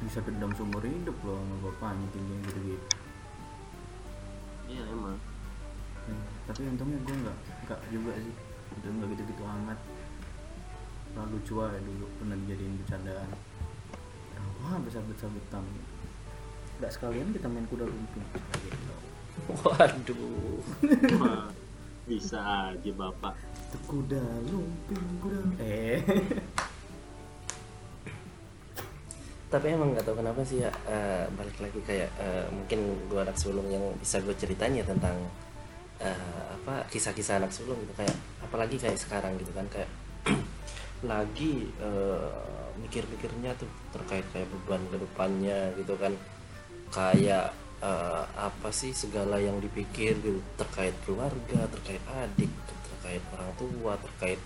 bisa 0.00 0.24
dendam 0.24 0.48
seumur 0.56 0.80
hidup 0.80 1.12
loh 1.28 1.36
sama 1.36 1.56
bapaknya 1.68 2.06
tinggi 2.16 2.34
gitu 2.48 2.60
gitu 2.72 2.86
Iya 4.70 4.84
emang. 4.94 5.18
tapi 6.46 6.66
untungnya 6.66 6.98
gue 7.06 7.16
nggak 7.22 7.38
nggak 7.66 7.80
juga 7.94 8.12
sih 8.18 8.34
itu 8.74 8.86
nggak 8.90 9.08
gitu 9.14 9.22
gitu 9.30 9.42
amat 9.46 9.78
lalu 11.14 11.38
lucu 11.38 11.54
aja 11.62 11.78
dulu 11.78 12.06
pernah 12.18 12.36
dijadiin 12.42 12.74
bercandaan 12.82 13.30
wah 14.58 14.74
bersabet 14.82 15.16
sabetan 15.22 15.62
nggak 16.82 16.90
sekalian 16.90 17.30
kita 17.30 17.46
main 17.46 17.66
kuda 17.70 17.86
lumping 17.86 18.24
Waduh. 19.50 20.62
Bisa 22.04 22.38
aja 22.70 22.90
bapak. 22.94 23.34
Kuda 23.86 24.20
lumping 24.46 25.06
kuda 25.22 25.40
eh 25.62 26.02
Tapi 29.50 29.66
emang 29.74 29.90
nggak 29.90 30.06
tahu 30.06 30.22
kenapa 30.22 30.46
sih 30.46 30.62
ya 30.62 30.70
eh, 30.86 31.26
balik 31.34 31.58
lagi 31.58 31.80
kayak 31.82 32.10
eh, 32.22 32.46
mungkin 32.54 33.10
gua 33.10 33.26
anak 33.26 33.34
sulung 33.34 33.66
yang 33.66 33.82
bisa 33.98 34.22
gue 34.22 34.30
ceritanya 34.38 34.86
tentang 34.86 35.18
eh, 35.98 36.46
apa 36.54 36.86
kisah-kisah 36.86 37.42
anak 37.42 37.50
sulung 37.50 37.74
gitu 37.82 37.94
kayak 37.98 38.14
apalagi 38.46 38.78
kayak 38.78 38.94
sekarang 38.94 39.34
gitu 39.42 39.50
kan 39.50 39.66
kayak 39.66 39.90
lagi 41.10 41.66
eh, 41.82 42.30
mikir-mikirnya 42.78 43.58
tuh 43.58 43.66
terkait 43.90 44.22
kayak 44.30 44.46
beban 44.54 44.82
ke 44.86 44.96
depannya 45.02 45.74
gitu 45.74 45.98
kan. 45.98 46.14
Kayak 46.94 47.50
eh, 47.82 48.24
apa 48.38 48.70
sih 48.70 48.94
segala 48.94 49.42
yang 49.42 49.58
dipikir 49.58 50.14
gitu 50.22 50.38
terkait 50.62 50.94
keluarga 51.02 51.66
terkait 51.74 52.02
adik 52.22 52.54
terkait 52.86 53.22
orang 53.34 53.50
tua 53.58 53.98
terkait 53.98 54.40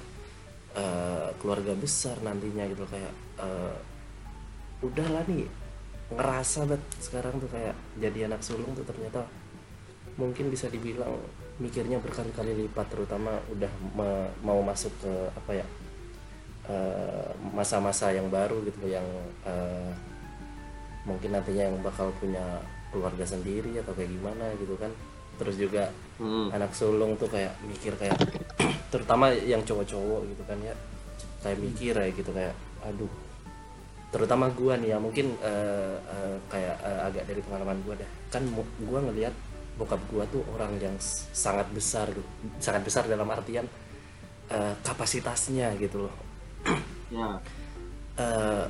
eh, 0.80 1.28
keluarga 1.44 1.76
besar 1.76 2.16
nantinya 2.24 2.64
gitu 2.72 2.88
kayak 2.88 3.12
eh, 3.44 3.76
udahlah 4.84 5.24
nih 5.24 5.48
ngerasa 6.12 6.68
banget 6.68 6.84
sekarang 7.00 7.40
tuh 7.40 7.48
kayak 7.48 7.72
jadi 7.96 8.28
anak 8.28 8.44
sulung 8.44 8.76
tuh 8.76 8.84
ternyata 8.84 9.24
mungkin 10.14 10.52
bisa 10.52 10.68
dibilang 10.68 11.16
mikirnya 11.56 11.98
berkali-kali 11.98 12.54
lipat 12.60 12.86
terutama 12.92 13.40
udah 13.48 13.72
me- 13.96 14.32
mau 14.44 14.60
masuk 14.60 14.92
ke 15.00 15.12
apa 15.32 15.52
ya 15.54 15.66
eh, 16.68 17.28
masa-masa 17.50 18.12
yang 18.12 18.28
baru 18.28 18.60
gitu 18.64 18.84
yang 18.86 19.04
eh, 19.44 19.90
mungkin 21.04 21.36
nantinya 21.36 21.68
yang 21.68 21.78
bakal 21.80 22.12
punya 22.16 22.60
keluarga 22.88 23.24
sendiri 23.26 23.76
atau 23.76 23.92
kayak 23.92 24.12
gimana 24.12 24.52
gitu 24.60 24.76
kan 24.76 24.92
terus 25.34 25.58
juga 25.58 25.90
Hmm. 26.14 26.46
anak 26.54 26.70
sulung 26.78 27.18
tuh 27.18 27.26
kayak 27.26 27.58
mikir 27.66 27.90
kayak 27.98 28.14
terutama 28.94 29.34
yang 29.34 29.66
cowok-cowok 29.66 30.30
gitu 30.30 30.42
kan 30.46 30.54
ya 30.62 30.70
kayak 31.42 31.58
mikir 31.58 31.90
ya 31.90 32.06
gitu 32.14 32.30
kayak 32.30 32.54
aduh 32.86 33.10
terutama 34.14 34.46
gua 34.54 34.78
nih 34.78 34.94
ya 34.94 34.98
mungkin 35.02 35.34
eh, 35.42 35.98
eh, 35.98 36.36
kayak 36.46 36.76
eh, 36.86 37.00
agak 37.10 37.24
dari 37.26 37.42
pengalaman 37.42 37.82
gua 37.82 37.98
deh 37.98 38.06
kan 38.30 38.46
gua 38.86 39.02
ngelihat 39.02 39.34
bokap 39.74 39.98
gua 40.06 40.22
tuh 40.30 40.46
orang 40.54 40.78
yang 40.78 40.94
sangat 41.34 41.66
besar 41.74 42.06
gitu. 42.14 42.22
Sangat 42.62 42.86
besar 42.86 43.10
dalam 43.10 43.26
artian 43.26 43.66
eh, 44.46 44.74
kapasitasnya 44.86 45.74
gitu 45.82 46.06
loh. 46.06 46.14
Ya. 47.10 47.42
eh 48.14 48.66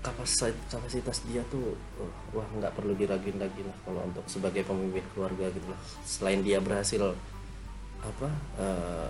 kapasitas 0.00 0.56
kapasitas 0.72 1.20
dia 1.28 1.44
tuh 1.52 1.76
uh, 2.00 2.12
wah 2.32 2.48
nggak 2.56 2.72
perlu 2.72 2.96
diraguin 2.96 3.36
lagi 3.36 3.60
lah 3.60 3.76
kalau 3.84 4.00
untuk 4.08 4.24
sebagai 4.24 4.64
pemimpin 4.64 5.04
keluarga 5.12 5.52
gitu 5.52 5.68
lah. 5.68 5.80
Selain 6.08 6.40
dia 6.40 6.56
berhasil 6.56 7.12
apa 8.00 8.28
eh, 8.60 9.08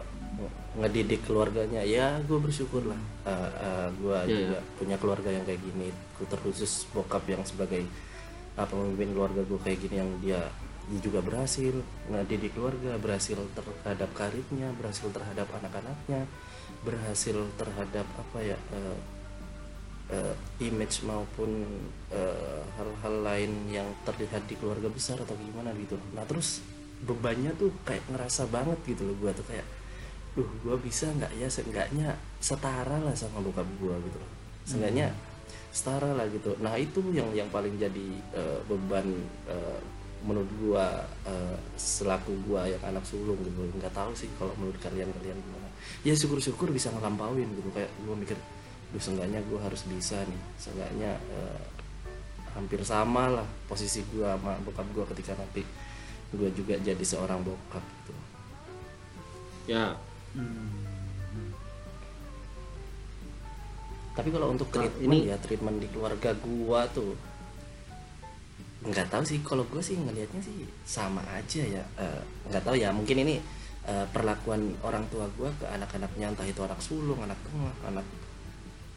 ngedidik 0.79 1.26
keluarganya. 1.26 1.83
Ya 1.83 2.18
gue 2.24 2.38
bersyukur 2.38 2.87
lah. 2.87 3.00
Gue 3.98 4.18
Iya, 4.26 4.37
juga 4.46 4.59
punya 4.79 4.96
keluarga 4.96 5.31
yang 5.31 5.44
kayak 5.44 5.61
gini 5.61 5.90
terkhusus 6.20 6.85
bokap 6.92 7.24
yang 7.26 7.42
sebagai 7.48 7.85
uh, 8.61 8.66
pemimpin 8.68 9.16
keluarga 9.16 9.40
gue 9.44 9.61
kayak 9.64 9.79
gini 9.88 9.96
yang 10.00 10.11
dia 10.20 10.40
dia 10.90 11.00
juga 11.07 11.22
berhasil 11.22 11.74
ngedidik 12.11 12.50
keluarga 12.59 12.98
berhasil 12.98 13.38
terhadap 13.55 14.11
karirnya 14.11 14.74
berhasil 14.74 15.07
terhadap 15.14 15.46
anak-anaknya 15.62 16.26
berhasil 16.83 17.37
terhadap 17.55 18.07
apa 18.18 18.38
ya 18.42 18.59
eh, 18.74 18.98
eh, 20.11 20.35
image 20.66 21.07
maupun 21.07 21.62
eh, 22.11 22.62
hal-hal 22.74 23.14
lain 23.22 23.53
yang 23.70 23.87
terlihat 24.03 24.50
di 24.50 24.59
keluarga 24.59 24.90
besar 24.90 25.20
atau 25.22 25.37
gimana 25.38 25.70
gitu. 25.79 25.94
Nah 26.16 26.26
terus 26.26 26.64
bebannya 27.01 27.57
tuh 27.57 27.73
kayak 27.89 28.05
ngerasa 28.13 28.45
banget 28.53 28.77
gitu 28.85 29.09
loh 29.09 29.17
gua 29.17 29.33
tuh 29.33 29.47
kayak 29.49 29.65
duh 30.37 30.47
gua 30.63 30.77
bisa 30.79 31.11
nggak 31.11 31.33
ya? 31.41 31.49
Seenggaknya 31.51 32.15
setara 32.39 33.01
lah 33.01 33.15
sama 33.17 33.41
bokap 33.43 33.67
gua 33.81 33.97
gitu 34.05 34.19
loh. 34.21 34.31
Seenggaknya 34.69 35.11
setara 35.75 36.13
lah 36.15 36.27
gitu. 36.31 36.55
Nah 36.61 36.77
itu 36.77 37.01
yang 37.11 37.31
yang 37.35 37.49
paling 37.49 37.75
jadi 37.81 38.09
eh, 38.37 38.59
beban 38.69 39.07
eh, 39.49 39.79
menurut 40.21 40.51
gua 40.61 41.03
eh, 41.25 41.57
selaku 41.81 42.37
gua 42.45 42.69
yang 42.69 42.83
anak 42.85 43.03
sulung 43.09 43.41
gitu. 43.43 43.59
Nggak 43.81 43.97
tahu 43.97 44.13
sih 44.13 44.29
kalau 44.37 44.53
menurut 44.61 44.79
kalian 44.79 45.09
kalian 45.19 45.39
gimana. 45.41 45.69
Ya 46.05 46.13
syukur-syukur 46.13 46.71
bisa 46.71 46.93
ngelampauin 46.93 47.49
gitu. 47.57 47.71
Kayak 47.73 47.91
gua 48.05 48.15
mikir 48.15 48.37
duh 48.91 49.03
seenggaknya 49.03 49.41
gua 49.49 49.67
harus 49.67 49.83
bisa 49.89 50.21
nih. 50.29 50.43
Seenggaknya 50.61 51.17
eh, 51.17 51.63
hampir 52.55 52.83
sama 52.83 53.31
lah 53.31 53.47
posisi 53.71 54.03
gua 54.15 54.37
sama 54.37 54.59
bokap 54.63 54.87
gua 54.95 55.07
ketika 55.15 55.35
nanti 55.39 55.63
gua 56.33 56.49
juga 56.53 56.75
jadi 56.79 57.03
seorang 57.03 57.43
bokap 57.43 57.83
gitu. 57.83 58.12
Ya. 59.66 59.95
tapi 64.11 64.29
kalau 64.29 64.53
untuk 64.53 64.69
Nah, 64.69 64.85
treatment 64.85 65.07
ini- 65.07 65.25
ya 65.27 65.37
treatment 65.40 65.77
di 65.81 65.88
keluarga 65.88 66.31
gua 66.37 66.85
tuh 66.90 67.15
nggak 68.81 69.09
tahu 69.09 69.23
sih. 69.25 69.38
Kalau 69.40 69.65
gue 69.65 69.81
sih 69.81 69.96
ngelihatnya 69.96 70.40
sih 70.40 70.57
sama 70.85 71.21
aja 71.31 71.63
ya. 71.63 71.85
Eh, 71.96 72.21
nggak 72.48 72.63
tahu 72.65 72.77
ya. 72.77 72.90
Mungkin 72.92 73.17
ini 73.25 73.40
eh, 73.81 74.07
perlakuan 74.13 74.77
orang 74.85 75.09
tua 75.09 75.25
gua 75.37 75.48
ke 75.57 75.65
anak-anaknya 75.65 76.37
entah 76.37 76.44
itu 76.44 76.61
anak 76.61 76.81
sulung 76.85 77.17
anak 77.25 77.38
tengah 77.48 77.73
anak 77.88 78.07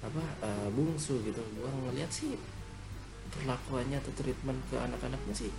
apa 0.03 0.23
eh, 0.43 0.67
bungsu 0.75 1.23
gitu. 1.23 1.39
Gua 1.55 1.71
ngelihat 1.71 2.11
sih 2.11 2.35
perlakuannya 3.31 3.97
atau 4.03 4.11
treatment 4.13 4.59
ke 4.67 4.75
anak-anaknya 4.75 5.33
sih 5.33 5.51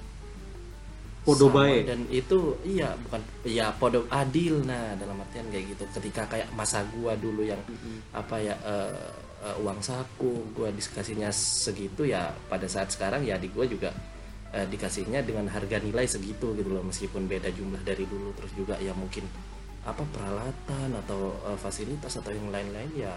Podo 1.24 1.48
dan 1.56 2.04
itu 2.12 2.52
iya 2.68 2.92
bukan 3.00 3.20
ya 3.48 3.72
podo 3.80 4.04
adil. 4.12 4.60
Nah 4.60 4.92
dalam 5.00 5.16
artian 5.24 5.48
kayak 5.48 5.72
gitu. 5.72 5.84
Ketika 5.96 6.28
kayak 6.28 6.52
masa 6.52 6.84
gua 6.92 7.16
dulu 7.16 7.40
yang 7.40 7.56
apa 8.12 8.36
ya 8.36 8.52
eh, 8.60 9.08
eh, 9.40 9.56
uang 9.64 9.80
saku 9.80 10.52
gua 10.52 10.68
dikasihnya 10.68 11.32
segitu 11.32 12.04
ya 12.04 12.28
pada 12.52 12.68
saat 12.68 12.92
sekarang 12.92 13.24
ya 13.24 13.40
di 13.40 13.48
gua 13.48 13.64
juga 13.64 13.88
eh, 14.52 14.68
dikasihnya 14.68 15.24
dengan 15.24 15.48
harga 15.48 15.80
nilai 15.80 16.04
segitu 16.04 16.52
gitu 16.60 16.68
loh. 16.68 16.84
Meskipun 16.84 17.24
beda 17.24 17.48
jumlah 17.56 17.80
dari 17.80 18.04
dulu 18.04 18.36
terus 18.36 18.52
juga 18.52 18.76
ya 18.76 18.92
mungkin 18.92 19.24
apa 19.88 20.04
peralatan 20.04 20.92
atau 21.08 21.40
eh, 21.48 21.56
fasilitas 21.56 22.20
atau 22.20 22.36
yang 22.36 22.52
lain-lain 22.52 22.92
ya 23.00 23.16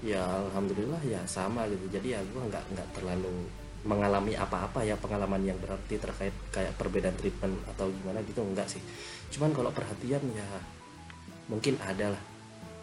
ya 0.00 0.24
alhamdulillah 0.24 1.04
ya 1.04 1.20
sama 1.28 1.68
gitu. 1.68 1.84
Jadi 2.00 2.16
ya 2.16 2.24
gue 2.24 2.42
nggak 2.48 2.64
nggak 2.72 2.88
terlalu 2.96 3.44
mengalami 3.84 4.32
apa-apa 4.32 4.80
ya 4.80 4.96
pengalaman 4.96 5.44
yang 5.44 5.60
berarti 5.60 6.00
terkait 6.00 6.32
kayak 6.48 6.72
perbedaan 6.80 7.12
treatment 7.20 7.52
atau 7.68 7.92
gimana 7.92 8.24
gitu 8.24 8.40
enggak 8.40 8.64
sih. 8.68 8.80
Cuman 9.28 9.52
kalau 9.52 9.68
perhatian 9.70 10.24
ya 10.32 10.46
mungkin 11.52 11.76
ada 11.84 12.16
lah. 12.16 12.22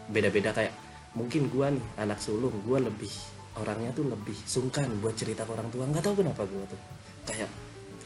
Beda-beda 0.06 0.54
kayak 0.54 0.74
mungkin 1.18 1.50
gua 1.50 1.74
nih 1.74 1.82
anak 1.98 2.22
sulung 2.22 2.54
gua 2.62 2.78
lebih 2.78 3.10
orangnya 3.58 3.90
tuh 3.92 4.06
lebih 4.06 4.38
sungkan 4.46 4.88
buat 5.02 5.18
cerita 5.18 5.42
ke 5.42 5.50
orang 5.50 5.68
tua. 5.74 5.90
Nggak 5.90 6.06
tahu 6.06 6.22
kenapa 6.22 6.46
gua 6.46 6.64
tuh. 6.70 6.80
Kayak 7.26 7.50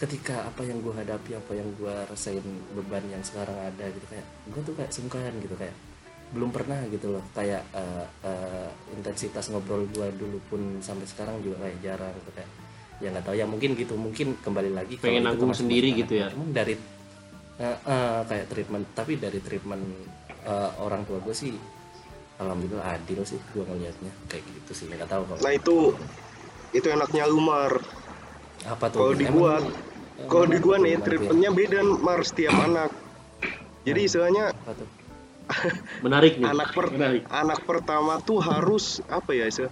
ketika 0.01 0.49
apa 0.49 0.64
yang 0.64 0.80
gua 0.80 0.97
hadapi 0.97 1.36
apa 1.36 1.53
yang 1.53 1.68
gua 1.76 2.09
rasain 2.09 2.44
beban 2.72 3.05
yang 3.12 3.20
sekarang 3.20 3.57
ada 3.61 3.92
gitu 3.92 4.07
kayak 4.09 4.26
gua 4.49 4.62
tuh 4.64 4.74
kayak 4.76 4.92
sungkan 4.92 5.32
gitu 5.44 5.53
kayak 5.53 5.76
belum 6.32 6.49
pernah 6.49 6.80
gitu 6.88 7.12
loh. 7.12 7.24
Kayak 7.36 7.61
eh, 7.76 8.07
eh, 8.24 8.68
intensitas 8.97 9.53
ngobrol 9.53 9.84
gua 9.92 10.09
dulu 10.16 10.40
pun 10.49 10.80
sampai 10.80 11.05
sekarang 11.05 11.44
juga 11.44 11.61
kayak 11.68 11.76
jarang 11.84 12.16
gitu 12.24 12.32
kayak 12.32 12.49
ya 12.97 13.09
nggak 13.11 13.24
tahu 13.24 13.34
ya 13.34 13.44
mungkin 13.44 13.70
gitu 13.72 13.94
mungkin 13.94 14.38
kembali 14.38 14.70
lagi 14.72 14.97
Pengen 14.97 15.24
nanggung 15.24 15.53
sendiri 15.53 15.92
gitu 15.94 16.16
ya? 16.16 16.28
Cuman 16.28 16.49
dari 16.51 16.74
eh, 17.57 17.76
eh, 17.76 18.20
kayak 18.22 18.47
treatment 18.47 18.84
tapi 18.92 19.16
dari 19.16 19.38
treatment 19.38 19.84
eh, 20.42 20.70
orang 20.78 21.05
tua 21.05 21.20
gue 21.20 21.32
sih 21.32 21.53
alhamdulillah 22.36 22.84
adil 22.94 23.20
sih 23.22 23.40
gue 23.47 23.62
ngelihatnya 23.62 24.12
kayak 24.26 24.44
gitu 24.44 24.72
sih 24.74 24.84
nggak 24.86 25.07
tahu 25.07 25.24
kalau 25.24 25.40
Nah 25.40 25.53
itu 25.53 25.76
itu 26.70 26.86
enaknya 26.86 27.24
Umar. 27.26 27.80
apa 28.62 28.84
tuh 28.86 28.99
Kalau 28.99 29.14
di 29.14 29.24
Emang 29.24 29.36
gua, 29.36 29.55
kalau 30.26 30.47
di 30.47 30.59
gua 30.59 30.74
emang 30.74 30.84
nih 30.84 30.92
ya? 30.92 31.01
treatmentnya 31.01 31.51
beda 31.51 31.78
Mar 32.01 32.20
setiap 32.20 32.55
anak. 32.59 32.90
Jadi 33.82 34.01
istilahnya 34.03 34.44
apa 34.51 34.72
tuh 34.74 34.88
Menarik 36.05 36.32
nih. 36.36 36.47
anak 36.47 36.68
per 36.72 36.86
Menarik. 36.90 37.22
anak 37.30 37.61
pertama 37.62 38.18
tuh 38.18 38.40
harus 38.40 38.99
apa 39.07 39.30
ya 39.30 39.47
istilah 39.47 39.70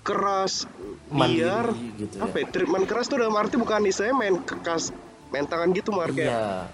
keras 0.00 0.64
biar 1.08 1.70
gitu 1.96 2.14
ya. 2.16 2.24
apa 2.24 2.36
ya, 2.40 2.46
treatment 2.48 2.84
keras 2.86 3.06
tuh 3.06 3.20
dalam 3.20 3.36
arti 3.36 3.54
bukan 3.54 3.84
istilahnya 3.84 4.16
main 4.16 4.36
kekas 4.40 4.94
main 5.28 5.44
tangan 5.44 5.70
gitu 5.70 5.92
Mar 5.92 6.08
kayak 6.10 6.26
iya 6.26 6.66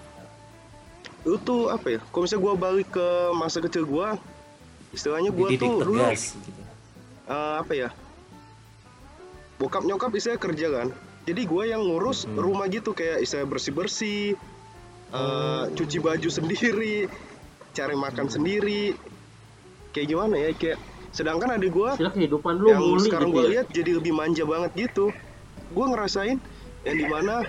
lu 1.26 1.36
tuh 1.36 1.68
apa 1.68 1.98
ya 1.98 2.00
kalau 2.06 2.22
misalnya 2.22 2.42
gua 2.42 2.54
balik 2.54 2.88
ke 2.88 3.06
masa 3.34 3.58
kecil 3.58 3.82
gua 3.82 4.14
istilahnya 4.94 5.34
gua 5.34 5.50
dididik 5.50 5.66
tuh 5.66 5.82
dulu 5.82 6.02
gitu 6.06 6.62
eh, 7.26 7.54
apa 7.58 7.72
ya 7.74 7.88
bokap 9.56 9.82
nyokap 9.82 10.14
istilahnya 10.14 10.38
kerja 10.38 10.66
kan 10.70 10.88
jadi 11.26 11.42
gue 11.42 11.62
yang 11.66 11.82
ngurus 11.82 12.22
Hmm. 12.22 12.38
rumah 12.38 12.70
gitu 12.70 12.94
kayak 12.94 13.18
istilah 13.18 13.42
bersih 13.44 13.74
bersih 13.74 14.26
Oh. 15.06 15.66
cuci 15.72 15.98
baju 15.98 16.28
sendiri 16.28 17.06
cari 17.72 17.94
makan 17.94 18.26
Hmm. 18.26 18.34
sendiri 18.36 18.94
kayak 19.90 20.06
gimana 20.06 20.34
ya 20.36 20.50
kayak 20.52 20.78
sedangkan 21.16 21.56
adik 21.56 21.72
gue 21.72 21.90
kehidupan 21.96 22.60
lu 22.60 22.68
yang 22.68 22.84
muli 22.84 23.08
sekarang 23.08 23.32
gitu 23.32 23.36
gue 23.40 23.44
ya. 23.48 23.50
lihat 23.56 23.66
jadi 23.72 23.90
lebih 23.96 24.12
manja 24.12 24.44
banget 24.44 24.70
gitu. 24.76 25.08
Gue 25.72 25.84
ngerasain 25.88 26.36
yang 26.84 26.96
di 27.00 27.06
mana 27.08 27.40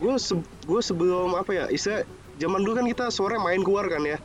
gue 0.00 0.14
se- 0.16 0.48
gue 0.64 0.80
sebelum 0.80 1.36
apa 1.36 1.52
ya 1.52 1.64
istilah 1.68 2.08
zaman 2.40 2.64
dulu 2.64 2.80
kan 2.80 2.86
kita 2.88 3.04
sore 3.12 3.36
main 3.36 3.60
keluar 3.60 3.92
kan 3.92 4.00
ya. 4.08 4.16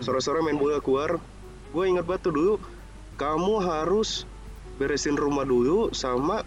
Sore-sore 0.00 0.40
main 0.40 0.56
bola 0.56 0.80
keluar. 0.80 1.20
Gue 1.76 1.84
ingat 1.92 2.08
banget 2.08 2.32
tuh 2.32 2.32
dulu 2.32 2.52
kamu 3.20 3.60
harus 3.60 4.24
beresin 4.80 5.20
rumah 5.20 5.44
dulu 5.44 5.92
sama 5.92 6.40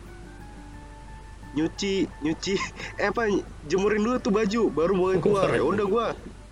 nyuci 1.53 2.05
nyuci 2.21 2.53
eh 3.01 3.09
apa 3.09 3.25
jemurin 3.65 4.05
dulu 4.05 4.17
tuh 4.17 4.33
baju 4.33 4.61
baru 4.73 4.93
boleh 4.97 5.17
keluar. 5.21 5.53
Ya 5.53 5.61
udah 5.61 5.85
gue 5.85 6.05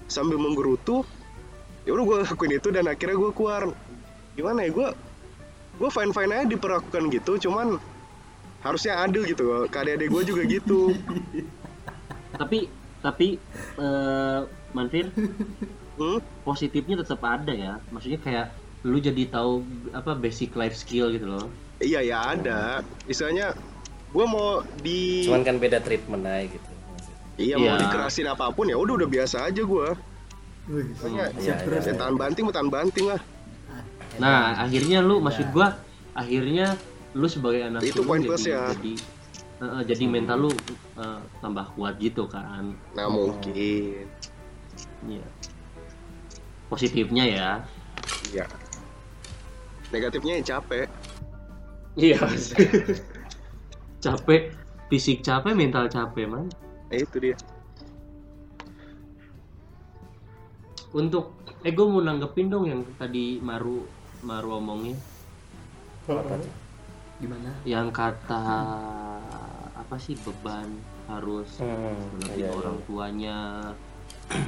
sambil 0.06 0.38
menggerutu 0.38 1.02
ya 1.90 1.98
udah 1.98 2.06
gue 2.06 2.18
lakuin 2.30 2.54
itu 2.62 2.70
dan 2.70 2.86
akhirnya 2.86 3.18
gue 3.18 3.32
keluar. 3.34 3.74
Gimana 4.38 4.62
ya 4.62 4.70
gue 4.70 4.90
gue 5.78 5.90
fine 5.90 6.12
fine 6.12 6.32
aja 6.34 6.46
diperlakukan 6.50 7.04
gitu 7.14 7.50
cuman 7.50 7.78
harusnya 8.66 9.00
adil 9.06 9.24
gitu 9.24 9.70
ke 9.70 9.78
adik 9.78 10.10
gue 10.10 10.22
juga 10.26 10.42
gitu 10.46 10.92
Tapi 12.38 12.70
tapi 13.02 13.38
eh, 13.80 14.40
Manfir 14.76 15.10
hmm? 15.98 16.20
positifnya 16.46 17.02
tetap 17.02 17.22
ada 17.24 17.50
ya. 17.50 17.74
Maksudnya 17.90 18.20
kayak 18.22 18.48
lu 18.86 19.02
jadi 19.02 19.26
tahu 19.28 19.66
apa 19.90 20.14
basic 20.14 20.54
life 20.54 20.78
skill 20.78 21.10
gitu 21.12 21.26
loh. 21.28 21.50
iya 21.78 22.02
ya 22.02 22.34
ada 22.38 22.82
istilahnya 23.06 23.54
gue 24.10 24.26
mau 24.26 24.64
di 24.82 25.26
cuman 25.30 25.44
kan 25.46 25.56
beda 25.62 25.78
treatment 25.82 26.26
aja 26.26 26.46
gitu 26.50 26.72
iya 27.38 27.54
Iya. 27.58 27.70
mau 27.70 27.76
dikerasin 27.78 28.26
apa 28.26 28.50
pun 28.50 28.66
ya 28.66 28.78
udah 28.80 28.98
udah 28.98 29.10
biasa 29.10 29.46
aja 29.46 29.62
gue 29.62 29.88
Wih, 30.74 30.88
iya, 31.14 31.26
siap 31.38 31.58
terus 31.70 31.86
iya. 31.86 31.92
ya 31.92 31.94
ya. 31.94 32.00
tahan 32.02 32.16
banting 32.18 32.44
mau 32.50 32.54
tahan 32.56 32.70
banting 32.74 33.06
lah 33.14 33.22
Nah, 34.18 34.58
akhirnya 34.58 35.00
lu 35.06 35.22
maksud 35.22 35.50
gua 35.54 35.78
akhirnya 36.18 36.74
lu 37.14 37.26
sebagai 37.30 37.66
anak 37.66 37.86
Itu 37.86 38.02
poin 38.06 38.22
jadi, 38.22 38.30
plus 38.30 38.44
ya. 38.46 38.62
jadi 38.74 38.94
eh, 39.58 39.66
eh, 39.66 39.82
jadi 39.86 40.04
mental 40.10 40.38
lu 40.46 40.52
eh, 40.98 41.22
tambah 41.42 41.74
kuat 41.78 41.98
gitu 42.02 42.26
kan. 42.30 42.74
nah 42.98 43.06
mungkin 43.10 44.10
Iya. 45.06 45.28
Positifnya 46.68 47.24
ya. 47.26 47.50
iya 48.34 48.46
negatifnya 49.94 50.42
ya 50.42 50.58
capek 50.58 50.88
Iya. 51.98 52.22
capek, 54.06 54.54
fisik 54.86 55.26
capek, 55.26 55.58
mental 55.58 55.90
capek, 55.90 56.30
man. 56.30 56.46
nah, 56.94 56.98
itu 56.98 57.18
dia 57.18 57.38
Untuk 60.94 61.42
eh 61.66 61.74
gue 61.74 61.86
mau 61.90 62.00
nanggepin 62.00 62.48
dong 62.48 62.66
yang 62.70 62.82
tadi 63.02 63.42
Maru 63.42 63.86
Maru 64.28 64.60
omongin 64.60 64.98
apa 66.06 66.36
tuh 66.36 66.52
Gimana? 67.18 67.50
yang 67.64 67.90
kata 67.90 68.44
apa 69.74 69.96
sih 69.98 70.20
beban 70.20 70.68
harus 71.08 71.58
Hmm, 71.58 71.96
lebih 72.22 72.36
iya, 72.38 72.48
iya. 72.48 72.54
orang 72.54 72.78
tuanya 72.84 73.38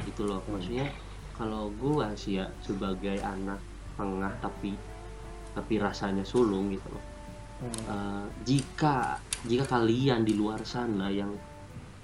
gitu 0.04 0.28
loh 0.28 0.40
maksudnya 0.46 0.86
kalau 1.34 1.72
gua 1.74 2.12
sih 2.14 2.36
ya 2.36 2.46
sebagai 2.60 3.16
anak 3.18 3.56
tengah 3.96 4.32
tapi 4.38 4.76
tapi 5.50 5.74
rasanya 5.76 6.22
sulung 6.22 6.68
gitu 6.68 6.88
loh 6.88 7.04
Hmm. 7.60 7.76
Eh, 7.92 8.24
jika 8.46 9.20
jika 9.44 9.68
kalian 9.68 10.24
di 10.24 10.32
luar 10.32 10.64
sana 10.64 11.12
yang 11.12 11.28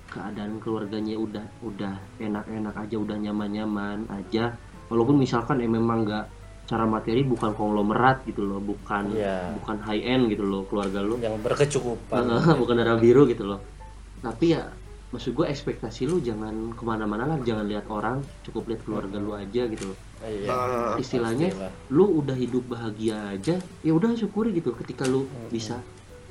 keadaan 0.07 0.61
keluarganya 0.61 1.17
udah 1.17 1.41
udah 1.63 1.97
enak-enak 2.21 2.77
aja 2.77 2.97
udah 3.01 3.17
nyaman-nyaman 3.17 4.05
aja 4.13 4.53
walaupun 4.87 5.17
misalkan 5.17 5.57
eh, 5.59 5.71
memang 5.71 6.05
nggak 6.05 6.29
cara 6.67 6.83
materi 6.85 7.23
bukan 7.23 7.51
konglomerat 7.53 8.23
gitu 8.25 8.43
loh 8.43 8.59
bukan 8.59 9.11
Iya. 9.11 9.55
bukan 9.55 9.77
high 9.81 10.03
end 10.05 10.29
gitu 10.29 10.43
loh 10.43 10.63
keluarga 10.65 10.99
lu. 10.99 11.15
Yang 11.17 11.39
berkecukupan. 11.41 12.27
Bukan 12.61 12.75
darah 12.75 12.97
biru 12.97 13.25
gitu 13.25 13.47
loh. 13.47 13.63
Tapi 14.19 14.51
ya 14.51 14.67
maksud 15.07 15.33
gue 15.33 15.47
ekspektasi 15.47 16.05
lu 16.05 16.19
jangan 16.19 16.51
ke 16.73 16.83
mana-mana 16.83 17.25
lah 17.25 17.39
jangan 17.41 17.65
lihat 17.65 17.87
orang 17.87 18.19
cukup 18.43 18.67
lihat 18.67 18.83
keluarga 18.83 19.17
lu 19.17 19.33
aja 19.33 19.63
gitu 19.65 19.85
loh. 19.87 19.99
Iya 20.19 20.49
Ah, 20.49 20.95
istilahnya 20.97 21.49
pastilah. 21.49 21.73
lu 21.89 22.05
udah 22.17 22.35
hidup 22.35 22.65
bahagia 22.67 23.15
aja 23.29 23.55
ya 23.81 23.93
udah 23.93 24.11
syukuri 24.13 24.51
gitu 24.51 24.75
ketika 24.75 25.05
lu 25.05 25.23
bisa 25.47 25.79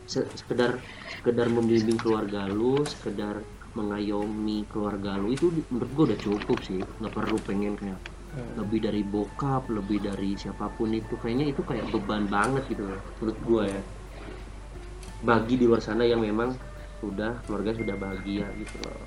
se- 0.04 0.28
sekedar 0.34 0.82
sekedar 1.14 1.48
membimbing 1.48 1.96
keluarga 1.96 2.46
lu 2.46 2.82
sekedar 2.84 3.40
mengayomi 3.80 4.66
keluarga 4.68 5.16
lu 5.16 5.30
itu 5.30 5.48
menurut 5.70 5.92
gue 5.92 6.04
udah 6.10 6.20
cukup 6.20 6.58
sih 6.60 6.82
nggak 6.82 7.14
perlu 7.14 7.38
pengen 7.40 7.76
kayak 7.76 8.00
lebih 8.36 8.84
dari 8.84 9.02
bokap 9.02 9.72
lebih 9.72 10.04
dari 10.04 10.36
siapa 10.36 10.68
pun 10.76 10.92
itu. 10.92 11.16
Kayaknya 11.16 11.56
itu 11.56 11.62
kayak 11.64 11.88
beban 11.92 12.28
banget 12.28 12.64
gitu 12.72 12.84
menurut 13.20 13.38
gue 13.48 13.64
ya. 13.72 13.82
Bagi 15.24 15.56
di 15.58 15.66
luar 15.66 15.82
sana 15.82 16.04
yang 16.04 16.22
memang 16.22 16.54
sudah 17.00 17.40
keluarga 17.48 17.76
sudah 17.76 17.96
bahagia 17.96 18.46
gitu 18.60 18.76
loh. 18.84 19.00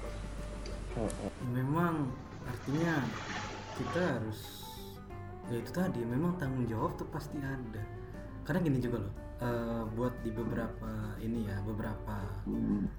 Memang 1.54 2.08
artinya 2.48 3.04
kita 3.78 4.18
harus 4.18 4.64
ya 5.48 5.56
itu 5.62 5.70
tadi 5.72 6.00
memang 6.04 6.36
tanggung 6.36 6.66
jawab 6.68 6.96
tuh 6.98 7.08
pasti 7.08 7.38
ada. 7.40 7.82
Karena 8.44 8.64
gini 8.64 8.80
juga 8.80 9.04
loh, 9.04 9.14
eh, 9.44 9.82
buat 9.92 10.14
di 10.24 10.32
beberapa 10.32 11.16
ini 11.20 11.44
ya 11.46 11.60
beberapa 11.68 12.16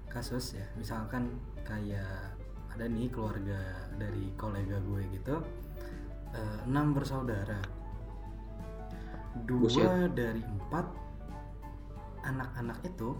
kasus 0.06 0.54
ya, 0.54 0.66
misalkan 0.78 1.26
kayak 1.66 2.38
ada 2.70 2.86
nih 2.86 3.10
keluarga 3.10 3.58
dari 3.98 4.30
kolega 4.38 4.78
gue 4.78 5.02
gitu, 5.10 5.42
enam 6.66 6.94
bersaudara, 6.94 7.58
dua 9.46 9.66
Buset. 9.66 10.14
dari 10.14 10.42
empat 10.42 10.86
anak-anak 12.22 12.78
itu 12.86 13.16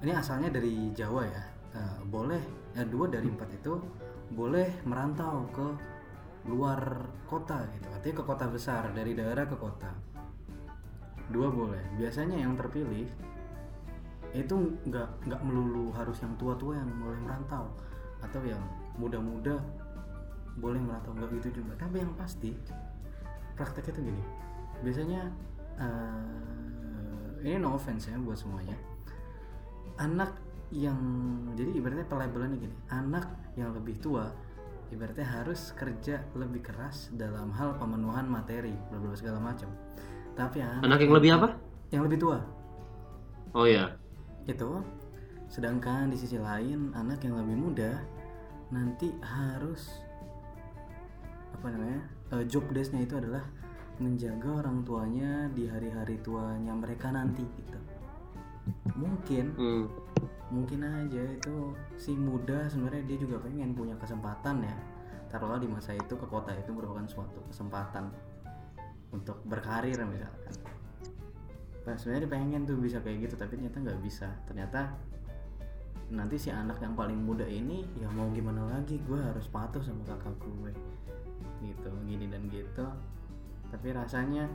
ini 0.00 0.14
asalnya 0.14 0.48
dari 0.54 0.94
Jawa 0.94 1.26
ya 1.26 1.44
eh, 1.74 1.98
boleh 2.06 2.40
ya 2.78 2.86
dua 2.86 3.10
dari 3.10 3.26
empat 3.26 3.50
itu 3.58 3.74
boleh 4.32 4.84
merantau 4.84 5.48
ke 5.52 5.66
luar 6.48 6.80
kota 7.28 7.64
gitu. 7.76 7.86
Artinya 7.92 8.16
ke 8.20 8.24
kota 8.24 8.44
besar 8.48 8.82
dari 8.96 9.12
daerah 9.12 9.44
ke 9.44 9.56
kota. 9.56 9.92
Dua 11.28 11.52
boleh. 11.52 11.82
Biasanya 12.00 12.40
yang 12.40 12.56
terpilih 12.56 13.08
itu 14.32 14.56
nggak 14.84 15.28
nggak 15.28 15.40
melulu 15.44 15.92
harus 15.96 16.20
yang 16.20 16.36
tua-tua 16.36 16.76
yang 16.76 16.88
boleh 17.00 17.20
merantau 17.24 17.64
atau 18.20 18.40
yang 18.44 18.60
muda-muda 19.00 19.56
boleh 20.58 20.82
merantau 20.82 21.14
nggak 21.14 21.30
gitu 21.40 21.62
juga. 21.62 21.78
Tapi 21.78 22.02
yang 22.02 22.12
pasti 22.18 22.52
prakteknya 23.54 23.92
tuh 23.94 24.04
gini. 24.06 24.22
Biasanya 24.82 25.22
eh, 25.78 27.46
ini 27.46 27.56
no 27.58 27.74
offense 27.78 28.10
ya 28.10 28.18
buat 28.18 28.38
semuanya. 28.38 28.74
Anak 29.98 30.34
yang 30.68 30.98
jadi 31.56 31.70
ibaratnya 31.78 32.06
pelabelannya 32.06 32.58
gini. 32.58 32.76
Anak 32.90 33.26
yang 33.56 33.74
lebih 33.74 33.98
tua 33.98 34.30
ibaratnya 34.88 35.24
harus 35.24 35.76
kerja 35.76 36.24
lebih 36.32 36.64
keras 36.64 37.12
dalam 37.12 37.52
hal 37.52 37.76
pemenuhan 37.76 38.24
materi 38.24 38.72
bla 38.88 39.12
segala 39.12 39.40
macam. 39.40 39.68
Tapi 40.32 40.62
Anak 40.62 41.02
yang 41.02 41.12
lebih 41.12 41.30
apa? 41.34 41.48
yang 41.88 42.02
lebih 42.04 42.18
tua. 42.20 42.38
Oh 43.56 43.64
ya. 43.64 43.96
itu. 44.48 44.80
Sedangkan 45.48 46.12
di 46.12 46.16
sisi 46.16 46.36
lain 46.36 46.92
anak 46.92 47.24
yang 47.24 47.36
lebih 47.40 47.56
muda 47.56 48.00
nanti 48.68 49.12
harus 49.24 50.04
apa 51.58 51.74
namanya 51.74 52.00
eh, 52.38 52.44
job 52.46 52.62
desknya 52.70 53.02
itu 53.02 53.18
adalah 53.18 53.42
menjaga 53.98 54.62
orang 54.62 54.86
tuanya 54.86 55.50
di 55.50 55.66
hari-hari 55.66 56.22
tuanya 56.22 56.70
mereka 56.70 57.10
nanti 57.10 57.42
gitu. 57.42 57.78
Mungkin 58.94 59.44
Hmm. 59.58 59.86
mungkin 60.48 60.80
aja 60.86 61.22
itu 61.28 61.74
si 61.98 62.14
muda 62.14 62.70
sebenarnya 62.70 63.04
dia 63.04 63.18
juga 63.20 63.42
pengen 63.42 63.74
punya 63.74 63.98
kesempatan 63.98 64.62
ya. 64.62 64.76
Taruhlah 65.28 65.60
di 65.60 65.68
masa 65.68 65.92
itu 65.92 66.14
ke 66.14 66.26
kota 66.30 66.54
itu 66.54 66.70
merupakan 66.72 67.04
suatu 67.10 67.42
kesempatan 67.50 68.08
untuk 69.10 69.42
berkarir 69.44 69.98
misalkan. 70.06 70.54
Nah, 71.84 71.96
sebenarnya 71.96 72.28
dia 72.28 72.32
pengen 72.32 72.60
tuh 72.68 72.78
bisa 72.78 73.00
kayak 73.02 73.28
gitu 73.28 73.34
tapi 73.34 73.58
ternyata 73.58 73.82
nggak 73.82 74.00
bisa. 74.04 74.28
Ternyata 74.46 74.94
nanti 76.08 76.40
si 76.40 76.48
anak 76.48 76.80
yang 76.80 76.96
paling 76.96 77.20
muda 77.20 77.44
ini 77.44 77.84
ya 78.00 78.08
mau 78.08 78.32
gimana 78.32 78.64
lagi 78.64 78.96
gue 79.04 79.20
harus 79.20 79.44
patuh 79.52 79.84
sama 79.84 80.00
kakak 80.08 80.32
gue 80.40 80.72
gitu 81.62 81.90
gini 82.06 82.26
dan 82.30 82.46
gitu. 82.48 82.86
Tapi 83.68 83.92
rasanya 83.92 84.48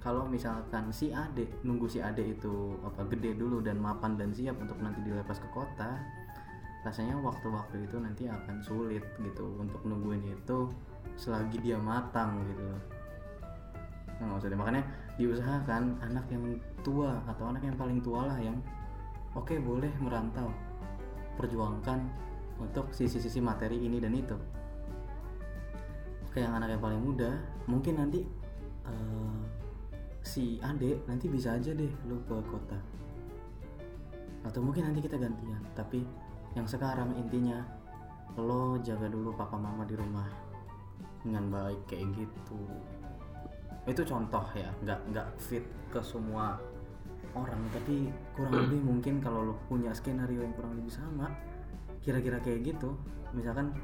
kalau 0.00 0.24
misalkan 0.24 0.88
si 0.94 1.12
adik 1.12 1.48
nunggu 1.60 1.84
si 1.84 2.00
adik 2.00 2.40
itu 2.40 2.76
apa 2.86 3.04
gede 3.10 3.36
dulu 3.36 3.60
dan 3.60 3.76
mapan 3.76 4.16
dan 4.16 4.32
siap 4.32 4.56
untuk 4.56 4.80
nanti 4.80 5.04
dilepas 5.04 5.36
ke 5.36 5.48
kota 5.52 6.00
rasanya 6.80 7.12
waktu-waktu 7.20 7.84
itu 7.84 8.00
nanti 8.00 8.24
akan 8.24 8.64
sulit 8.64 9.04
gitu 9.20 9.44
untuk 9.60 9.84
nungguin 9.84 10.24
itu 10.32 10.64
selagi 11.20 11.60
dia 11.60 11.76
matang 11.76 12.40
gitu 12.48 12.64
nah, 14.16 14.32
maksudnya 14.32 14.56
makanya 14.56 14.84
diusahakan 15.20 16.00
anak 16.00 16.24
yang 16.32 16.56
tua 16.80 17.20
atau 17.28 17.52
anak 17.52 17.60
yang 17.68 17.76
paling 17.76 18.00
tua 18.00 18.24
lah 18.24 18.40
yang 18.40 18.56
oke 19.36 19.54
boleh 19.60 19.90
merantau. 20.02 20.50
Perjuangkan 21.38 22.00
untuk 22.60 22.92
sisi-sisi 22.92 23.40
materi 23.40 23.80
ini 23.80 23.96
dan 24.00 24.12
itu 24.12 24.36
oke 26.30 26.38
yang 26.38 26.54
anak 26.54 26.78
yang 26.78 26.82
paling 26.82 27.02
muda 27.02 27.34
mungkin 27.66 27.98
nanti 27.98 28.22
eh, 28.86 29.40
si 30.22 30.62
adek 30.62 31.02
nanti 31.10 31.26
bisa 31.26 31.58
aja 31.58 31.74
deh 31.74 31.90
lu 32.06 32.22
ke 32.22 32.38
kota. 32.46 32.78
Atau 34.46 34.62
mungkin 34.62 34.86
nanti 34.86 35.02
kita 35.02 35.18
gantian 35.18 35.58
tapi 35.74 36.06
yang 36.54 36.70
sekarang 36.70 37.18
intinya 37.18 37.66
lo 38.38 38.78
jaga 38.78 39.10
dulu 39.10 39.34
papa 39.34 39.58
mama 39.58 39.82
di 39.82 39.98
rumah 39.98 40.30
dengan 41.26 41.50
baik 41.50 41.90
kayak 41.90 42.14
gitu. 42.14 42.62
Itu 43.90 44.06
contoh 44.06 44.46
ya 44.54 44.70
nggak 44.86 45.00
nggak 45.10 45.28
fit 45.34 45.66
ke 45.90 45.98
semua 45.98 46.62
orang 47.34 47.58
tapi 47.74 48.06
kurang 48.38 48.54
lebih 48.70 48.80
mungkin 48.86 49.18
kalau 49.18 49.50
lo 49.50 49.54
punya 49.66 49.90
skenario 49.90 50.46
yang 50.46 50.54
kurang 50.54 50.78
lebih 50.78 50.94
sama 50.94 51.26
kira-kira 52.06 52.38
kayak 52.38 52.70
gitu. 52.70 52.94
Misalkan 53.34 53.74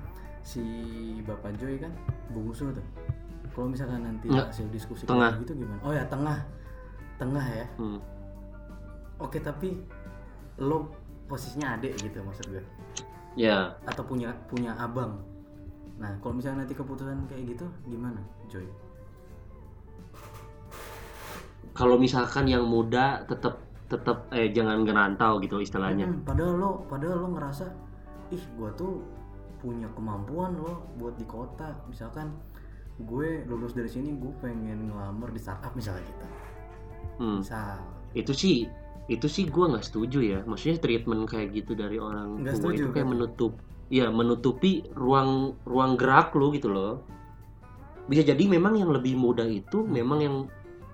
si 0.47 0.63
bapak 1.27 1.59
Joy 1.59 1.83
kan 1.83 1.91
bungsu 2.31 2.71
tuh. 2.71 2.87
Kalau 3.51 3.67
misalkan 3.67 4.07
nanti 4.07 4.31
Nggak, 4.31 4.55
hasil 4.55 4.71
diskusi 4.71 5.03
tengah. 5.03 5.35
kayak 5.35 5.43
gitu 5.43 5.67
gimana? 5.67 5.81
Oh 5.83 5.91
ya 5.91 6.07
tengah. 6.07 6.39
Tengah 7.19 7.47
ya. 7.51 7.67
Hmm. 7.83 7.99
oke 9.17 9.41
tapi 9.41 9.81
lo 10.61 10.93
posisinya 11.27 11.75
adik 11.75 11.99
gitu 11.99 12.21
maksud 12.23 12.53
gue. 12.53 12.63
Ya, 13.33 13.73
atau 13.89 14.05
punya 14.05 14.31
punya 14.47 14.77
abang. 14.77 15.19
Nah 15.97 16.13
kalau 16.21 16.37
misalnya 16.37 16.63
nanti 16.69 16.77
keputusan 16.77 17.25
kayak 17.27 17.57
gitu 17.57 17.67
gimana 17.89 18.21
Joy? 18.47 18.69
Kalau 21.77 21.97
misalkan 22.01 22.49
yang 22.49 22.65
muda 22.65 23.25
tetap 23.25 23.61
tetap 23.89 24.29
eh 24.33 24.53
jangan 24.53 24.85
ngerantau 24.85 25.41
gitu 25.41 25.61
istilahnya. 25.61 26.09
Hmm, 26.09 26.25
padahal 26.25 26.55
lo 26.61 26.71
padahal 26.89 27.17
lo 27.25 27.29
ngerasa 27.37 27.65
ih 28.33 28.45
gua 28.61 28.69
tuh 28.77 29.01
punya 29.63 29.89
kemampuan 29.97 30.57
lo 30.59 30.87
buat 31.01 31.15
di 31.17 31.27
kota 31.29 31.75
misalkan 31.91 32.33
gue 32.97 33.45
lulus 33.45 33.77
dari 33.77 33.89
sini 33.89 34.17
gue 34.17 34.33
pengen 34.41 34.89
ngelamar 34.89 35.29
di 35.33 35.41
startup 35.41 35.73
misalnya 35.77 36.05
gitu 36.07 36.27
Hmm. 37.17 37.41
misal 37.41 37.79
Itu 38.13 38.33
sih 38.37 38.69
itu 39.07 39.27
sih 39.31 39.45
gua 39.47 39.71
nggak 39.73 39.87
setuju 39.87 40.19
ya. 40.33 40.39
Maksudnya 40.51 40.77
treatment 40.83 41.23
kayak 41.31 41.49
gitu 41.55 41.73
dari 41.79 41.97
orang 42.01 42.43
Nggak 42.43 42.55
tua 42.59 42.59
setuju, 42.59 42.83
itu 42.83 42.89
kayak 42.93 43.07
kan? 43.07 43.13
menutup 43.15 43.53
ya 43.89 44.07
menutupi 44.11 44.83
ruang 44.99 45.55
ruang 45.65 45.93
gerak 46.01 46.35
lo 46.35 46.51
gitu 46.51 46.69
loh. 46.73 46.95
Bisa 48.11 48.23
jadi 48.27 48.45
memang 48.47 48.75
yang 48.79 48.91
lebih 48.95 49.15
muda 49.19 49.45
itu 49.47 49.79
Hmm. 49.83 49.93
memang 49.99 50.19
yang 50.23 50.37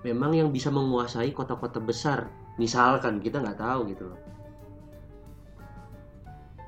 memang 0.03 0.31
yang 0.35 0.49
bisa 0.53 0.69
menguasai 0.73 1.31
kota-kota 1.33 1.79
besar. 1.81 2.29
Misalkan 2.61 3.19
kita 3.23 3.41
nggak 3.41 3.59
tahu 3.59 3.81
gitu 3.91 4.03
loh. 4.13 4.19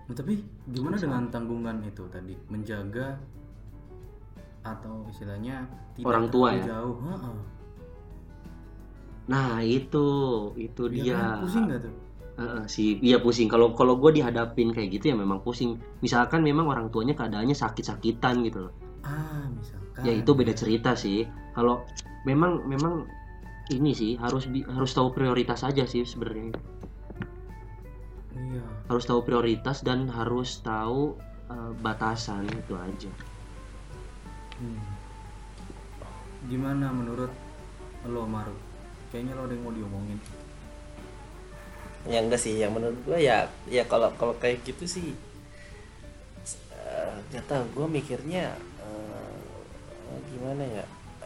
Nah, 0.06 0.14
tapi 0.14 0.38
gimana 0.70 0.95
dengan 1.01 1.24
tanggungan 1.34 1.82
itu 1.82 2.06
tadi? 2.14 2.38
Menjaga 2.53 3.18
atau 4.66 5.06
istilahnya 5.10 5.66
tidak 5.97 6.06
Orang 6.10 6.26
tua 6.30 6.58
ya? 6.58 6.66
jauh. 6.78 6.97
Heeh. 7.06 7.38
Nah 9.26 9.58
itu 9.66 10.08
itu 10.58 10.84
Iya 10.93 11.01
dia. 11.01 11.18
kan? 11.18 11.38
pusing 11.41 11.64
nggak 11.70 11.82
tuh? 11.82 11.93
Heeh, 12.36 12.64
sih 12.68 12.88
iya 13.01 13.18
pusing. 13.18 13.47
Kalau 13.49 13.74
kalau 13.74 13.97
gue 13.97 14.12
dihadapin 14.22 14.70
kayak 14.76 14.89
gitu 15.01 15.14
ya 15.14 15.16
memang 15.18 15.41
pusing. 15.41 15.82
Misalkan 16.06 16.45
memang 16.45 16.70
orang 16.70 16.88
tuanya 16.93 17.18
keadaannya 17.18 17.58
sakit-sakitan 17.58 18.45
gitu 18.45 18.70
loh. 18.70 18.74
Ah 19.01 19.49
misalkan. 19.49 20.01
Ya 20.06 20.14
itu 20.14 20.32
beda 20.38 20.53
cerita 20.53 20.93
sih. 20.93 21.26
Kalau 21.58 21.86
memang 22.28 22.66
memang 22.70 23.10
ini 23.74 23.97
sih 23.97 24.14
harus 24.22 24.45
harus 24.45 24.91
tahu 24.93 25.10
prioritas 25.10 25.66
aja 25.66 25.89
sih 25.89 26.06
sebenarnya 26.06 26.53
iya 28.36 28.64
harus 28.88 29.06
tahu 29.06 29.24
prioritas 29.24 29.82
dan 29.82 30.06
harus 30.08 30.60
tahu 30.60 31.16
eh, 31.48 31.72
batasan 31.80 32.46
itu 32.52 32.76
aja 32.76 33.12
Hmm. 34.56 34.80
Gimana 36.48 36.88
menurut 36.88 37.28
lo 38.08 38.24
Maru? 38.24 38.56
Kayaknya 39.12 39.36
lo 39.36 39.44
ada 39.44 39.52
yang 39.52 39.64
mau 39.68 39.76
diomongin. 39.76 40.16
ya 42.06 42.24
enggak 42.24 42.40
sih 42.40 42.56
yang 42.56 42.72
menurut 42.72 42.96
gue 43.04 43.20
ya 43.20 43.52
ya 43.66 43.84
kalau 43.84 44.14
kalau 44.16 44.32
kayak 44.38 44.64
gitu 44.64 44.86
sih 44.86 45.12
eh, 46.72 47.14
nggak 47.34 47.46
tahu 47.50 47.66
gue 47.74 47.88
mikirnya 48.00 48.54
eh, 48.80 49.36
gimana 50.32 50.64
ya 50.64 50.84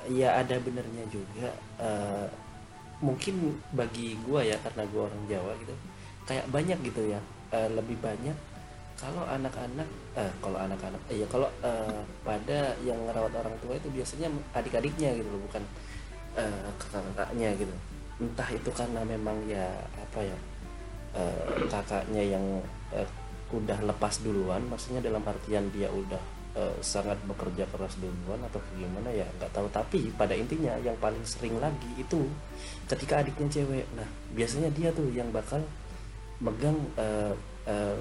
ya 0.07 0.29
ada 0.39 0.55
benernya 0.57 1.03
juga 1.11 1.51
eh, 1.77 2.25
mungkin 3.03 3.59
bagi 3.75 4.15
gue 4.23 4.41
ya 4.41 4.57
karena 4.63 4.87
gue 4.87 5.01
orang 5.03 5.23
Jawa 5.27 5.51
gitu 5.59 5.75
kayak 6.29 6.45
banyak 6.53 6.77
gitu 6.85 7.09
ya. 7.09 7.19
Eh, 7.49 7.65
lebih 7.73 7.97
banyak 7.97 8.37
kalau 8.99 9.25
anak-anak 9.25 9.89
eh 10.13 10.29
kalau 10.37 10.59
anak-anak 10.61 11.01
eh, 11.09 11.23
ya 11.23 11.27
kalau 11.31 11.49
eh, 11.65 12.01
pada 12.21 12.77
yang 12.85 12.99
ngerawat 13.09 13.33
orang 13.41 13.55
tua 13.63 13.73
itu 13.73 13.89
biasanya 13.89 14.29
adik-adiknya 14.53 15.17
gitu 15.17 15.25
loh 15.33 15.41
bukan 15.49 15.63
eh, 16.37 16.69
kakak-kakaknya 16.77 17.49
gitu. 17.57 17.73
Entah 18.21 18.49
itu 18.53 18.69
karena 18.69 19.01
memang 19.01 19.39
ya 19.49 19.65
apa 19.97 20.19
ya 20.21 20.37
eh, 21.17 21.65
kakaknya 21.73 22.37
yang 22.37 22.45
eh, 22.93 23.07
udah 23.49 23.81
lepas 23.81 24.21
duluan 24.21 24.61
maksudnya 24.69 25.01
dalam 25.01 25.25
artian 25.25 25.65
dia 25.73 25.89
udah 25.89 26.21
eh, 26.59 26.75
sangat 26.85 27.17
bekerja 27.25 27.65
keras 27.73 27.97
duluan 27.97 28.37
atau 28.45 28.61
gimana 28.77 29.09
ya 29.09 29.25
nggak 29.41 29.49
tahu. 29.57 29.65
Tapi 29.73 30.13
pada 30.13 30.37
intinya 30.37 30.77
yang 30.85 30.93
paling 31.01 31.25
sering 31.25 31.57
lagi 31.57 31.89
itu 31.97 32.29
ketika 32.85 33.25
adiknya 33.25 33.47
cewek. 33.49 33.89
Nah 33.97 34.05
biasanya 34.37 34.69
dia 34.75 34.93
tuh 34.93 35.09
yang 35.09 35.33
bakal 35.33 35.65
megang 36.39 36.77
eh, 36.95 37.33
eh, 37.67 37.97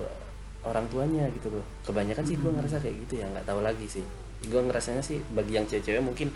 orang 0.67 0.87
tuanya 0.91 1.27
gitu 1.35 1.51
loh. 1.55 1.65
Kebanyakan 1.87 2.25
sih 2.27 2.37
gue 2.39 2.51
ngerasa 2.51 2.77
kayak 2.83 2.97
gitu 3.07 3.15
ya 3.23 3.27
nggak 3.31 3.47
tahu 3.47 3.61
lagi 3.63 3.87
sih. 3.87 4.05
Gue 4.47 4.63
ngerasanya 4.63 5.03
sih 5.03 5.19
bagi 5.35 5.59
yang 5.59 5.67
cewek-cewek 5.67 6.03
mungkin 6.03 6.31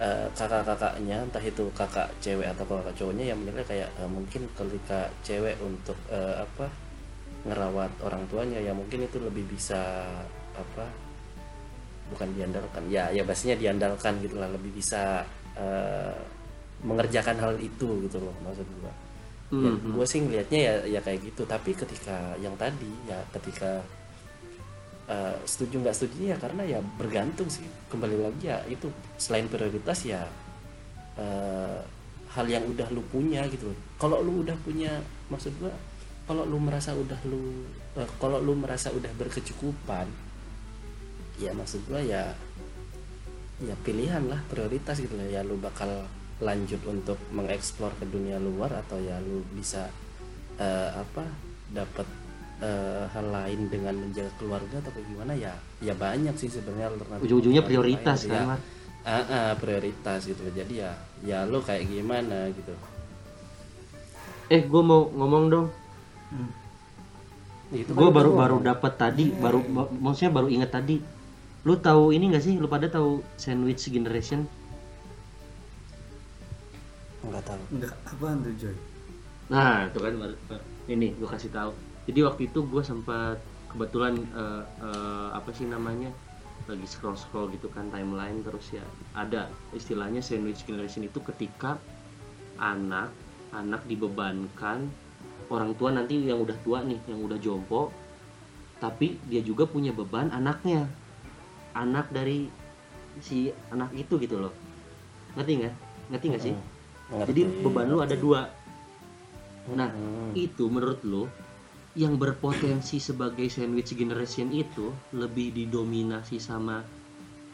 eh, 0.00 0.26
kakak-kakaknya 0.36 1.24
entah 1.24 1.42
itu 1.42 1.64
kakak 1.72 2.08
cewek 2.20 2.48
atau 2.52 2.64
kakak 2.68 2.94
cowoknya 2.96 3.32
yang 3.32 3.38
menilai 3.40 3.64
kayak 3.64 3.88
eh, 3.96 4.10
mungkin 4.10 4.48
ketika 4.52 5.08
cewek 5.24 5.56
untuk 5.64 5.96
eh, 6.12 6.44
apa 6.44 6.68
ngerawat 7.48 7.92
orang 8.04 8.26
tuanya 8.28 8.58
ya 8.60 8.74
mungkin 8.74 9.06
itu 9.06 9.16
lebih 9.22 9.46
bisa 9.48 10.04
apa 10.52 10.84
bukan 12.12 12.28
diandalkan. 12.36 12.84
Ya 12.92 13.08
ya 13.12 13.24
pastinya 13.24 13.56
diandalkan 13.56 14.20
gitu 14.20 14.36
lah 14.36 14.48
lebih 14.52 14.76
bisa 14.76 15.24
eh, 15.56 16.16
mengerjakan 16.84 17.36
hal 17.42 17.54
itu 17.58 18.06
gitu 18.06 18.22
loh 18.22 18.34
maksud 18.46 18.66
gua 18.78 19.07
ya, 19.48 19.72
Hmm, 19.72 19.96
gue 19.96 20.06
sih 20.06 20.20
ngelihatnya 20.20 20.60
ya 20.60 20.74
ya 20.98 21.00
kayak 21.00 21.24
gitu. 21.32 21.42
Tapi 21.48 21.72
ketika 21.72 22.36
yang 22.36 22.52
tadi 22.60 22.92
ya 23.08 23.16
ketika 23.32 23.80
eh, 25.08 25.36
setuju 25.48 25.80
nggak 25.80 25.96
setuju 25.96 26.32
ya 26.32 26.36
karena 26.36 26.62
ya 26.68 26.78
bergantung 27.00 27.48
sih. 27.48 27.64
Kembali 27.88 28.16
lagi 28.20 28.52
ya 28.52 28.60
itu 28.68 28.92
selain 29.16 29.48
prioritas 29.48 30.04
ya 30.04 30.28
eh, 31.16 31.80
hal 32.38 32.46
yang 32.46 32.64
udah 32.68 32.88
lu 32.92 33.00
punya 33.08 33.42
gitu 33.48 33.72
kalau 33.96 34.20
lu 34.20 34.44
udah 34.44 34.54
punya 34.62 35.00
maksud 35.32 35.52
gua 35.56 35.72
kalau 36.28 36.44
lu 36.44 36.60
merasa 36.60 36.92
udah 36.92 37.16
lu 37.24 37.64
eh, 37.96 38.08
kalau 38.20 38.38
lu 38.38 38.52
merasa 38.52 38.92
udah 38.92 39.08
berkecukupan 39.16 40.06
ya 41.40 41.56
maksud 41.56 41.80
gua 41.88 42.04
ya 42.04 42.36
ya 43.58 43.74
pilihan 43.82 44.22
lah 44.28 44.38
prioritas 44.46 45.00
gitu 45.00 45.18
lah 45.18 45.26
ya 45.26 45.40
lu 45.42 45.56
bakal 45.58 46.06
lanjut 46.38 46.78
untuk 46.86 47.18
mengeksplor 47.34 47.90
ke 47.98 48.06
dunia 48.06 48.38
luar 48.38 48.70
atau 48.78 48.98
ya 49.02 49.18
lu 49.18 49.42
bisa 49.54 49.90
eh, 50.58 50.90
apa 50.94 51.26
dapat 51.74 52.06
eh, 52.62 53.04
hal 53.10 53.26
lain 53.28 53.66
dengan 53.66 53.94
menjaga 53.98 54.30
keluarga 54.38 54.78
atau 54.78 55.02
gimana? 55.02 55.34
Ya 55.34 55.58
ya 55.82 55.94
banyak 55.98 56.34
sih 56.38 56.46
sebenarnya 56.50 56.94
alternatif 56.94 57.26
ujung-ujungnya 57.26 57.62
prioritas 57.66 58.26
lain, 58.26 58.30
kan 58.30 58.46
ya. 58.54 58.56
Ah, 59.08 59.24
ah, 59.30 59.52
prioritas 59.56 60.26
gitu. 60.26 60.42
Jadi 60.52 60.84
ya 60.84 60.92
ya 61.26 61.42
lu 61.48 61.58
kayak 61.64 61.90
gimana 61.90 62.50
gitu. 62.54 62.74
Eh 64.48 64.62
gue 64.64 64.82
mau 64.82 65.10
ngomong 65.10 65.44
dong. 65.50 65.66
Itu 67.72 67.92
gue 67.92 68.08
kan 68.08 68.14
baru 68.14 68.30
gua 68.32 68.40
baru 68.46 68.56
dapat 68.64 68.92
tadi 68.96 69.28
baru 69.32 69.60
ba- 69.74 69.90
maksudnya 69.92 70.32
baru 70.32 70.48
inget 70.48 70.70
tadi. 70.70 70.96
Lu 71.66 71.74
tahu 71.76 72.14
ini 72.14 72.32
gak 72.32 72.44
sih? 72.46 72.54
Lu 72.56 72.70
pada 72.70 72.86
tahu 72.88 73.20
sandwich 73.36 73.90
generation 73.90 74.46
nggak 77.30 77.44
tahu. 77.46 77.62
Enggak, 77.74 77.94
apaan 78.08 78.36
tuh 78.44 78.54
Joy? 78.56 78.76
Nah, 79.48 79.88
itu 79.88 79.98
kan 80.00 80.12
ini 80.88 81.06
gue 81.16 81.28
kasih 81.28 81.50
tahu. 81.52 81.72
Jadi 82.08 82.20
waktu 82.24 82.42
itu 82.48 82.60
gue 82.64 82.82
sempat 82.84 83.36
kebetulan 83.68 84.16
eh, 84.16 84.64
eh, 84.80 85.28
apa 85.36 85.50
sih 85.52 85.68
namanya 85.68 86.08
lagi 86.68 86.84
scroll 86.84 87.16
scroll 87.16 87.48
gitu 87.52 87.68
kan 87.72 87.88
timeline 87.88 88.44
terus 88.44 88.76
ya 88.76 88.84
ada 89.16 89.48
istilahnya 89.72 90.20
sandwich 90.20 90.68
generation 90.68 91.04
itu 91.04 91.16
ketika 91.32 91.80
anak 92.60 93.08
anak 93.56 93.80
dibebankan 93.88 94.88
orang 95.48 95.72
tua 95.80 95.96
nanti 95.96 96.28
yang 96.28 96.44
udah 96.44 96.56
tua 96.60 96.84
nih 96.84 97.00
yang 97.08 97.24
udah 97.24 97.40
jompo 97.40 97.88
tapi 98.78 99.18
dia 99.26 99.42
juga 99.42 99.66
punya 99.66 99.90
beban 99.90 100.30
anaknya. 100.30 100.86
Anak 101.74 102.10
dari 102.14 102.46
si 103.18 103.50
anak 103.74 103.90
itu 103.94 104.18
gitu 104.22 104.38
loh. 104.38 104.54
Ngerti 105.34 105.52
nggak? 105.58 105.74
Ngerti 106.14 106.26
nggak 106.30 106.44
sih 106.46 106.54
Ngerti. 107.08 107.28
jadi 107.32 107.42
beban 107.64 107.88
lu 107.88 107.98
ada 108.04 108.16
dua. 108.16 108.52
Nah 109.72 109.88
Hmm. 109.88 110.32
itu 110.36 110.68
menurut 110.68 111.00
lo 111.04 111.24
yang 111.96 112.20
berpotensi 112.20 113.00
sebagai 113.00 113.48
sandwich 113.48 113.96
generation 113.96 114.52
itu 114.52 114.92
lebih 115.16 115.52
didominasi 115.56 116.36
sama 116.36 116.84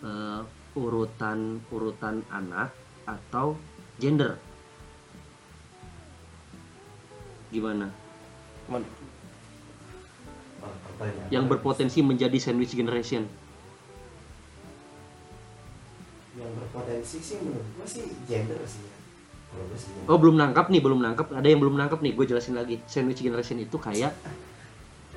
eh, 0.05 0.42
urutan 0.76 1.62
urutan 1.70 2.20
anak 2.28 2.74
atau 3.07 3.57
gender? 3.96 4.36
Gimana? 7.55 7.88
Men- 8.66 8.90
yang 11.30 11.46
berpotensi 11.46 12.00
menjadi 12.02 12.36
sandwich 12.40 12.74
generation. 12.74 13.24
Yang 16.34 16.50
berpotensi 16.59 17.16
sih 17.22 17.36
menurut 17.40 17.68
gua 17.78 17.86
sih 17.86 18.05
gender 18.26 18.59
sih. 18.66 18.82
ya 18.82 19.03
oh 20.07 20.18
belum 20.20 20.36
nangkap 20.36 20.68
nih 20.70 20.80
belum 20.84 21.00
nangkap 21.00 21.26
ada 21.32 21.46
yang 21.46 21.61
belum 21.61 21.74
nangkap 21.74 21.98
nih 22.05 22.12
gue 22.14 22.24
jelasin 22.30 22.55
lagi. 22.55 22.80
Sandwich 22.86 23.20
generation 23.24 23.59
itu 23.59 23.76
kayak 23.80 24.14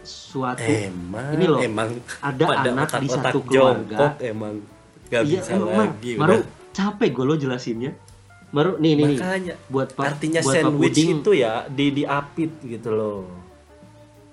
suatu 0.08 0.64
emang 0.64 1.36
ini 1.36 1.46
loh, 1.52 1.60
emang 1.60 1.90
ada 2.24 2.44
pada 2.48 2.70
anak 2.72 2.90
di 3.04 3.08
otak-otak 3.12 3.24
satu 3.28 3.40
keluarga. 3.44 3.98
jongkok 4.00 4.14
emang 4.24 4.54
gak 5.12 5.22
iya 5.28 5.40
bisa 5.44 5.52
emang 5.52 5.76
lagi 5.76 6.12
Maru 6.16 6.32
udah. 6.32 6.44
capek 6.72 7.10
gue 7.12 7.26
lo 7.28 7.36
jelasinnya. 7.36 7.92
Maru 8.48 8.80
nih 8.80 8.92
nih 8.96 9.06
nih. 9.12 9.20
Buat 9.68 10.00
Pak 10.00 10.06
artinya 10.08 10.40
buat 10.40 10.56
Pak 10.56 10.64
sandwich 10.64 10.96
Puding, 10.96 11.10
itu 11.20 11.32
ya 11.36 11.54
di 11.68 11.86
diapit 11.92 12.52
gitu 12.64 12.90
loh. 12.96 13.28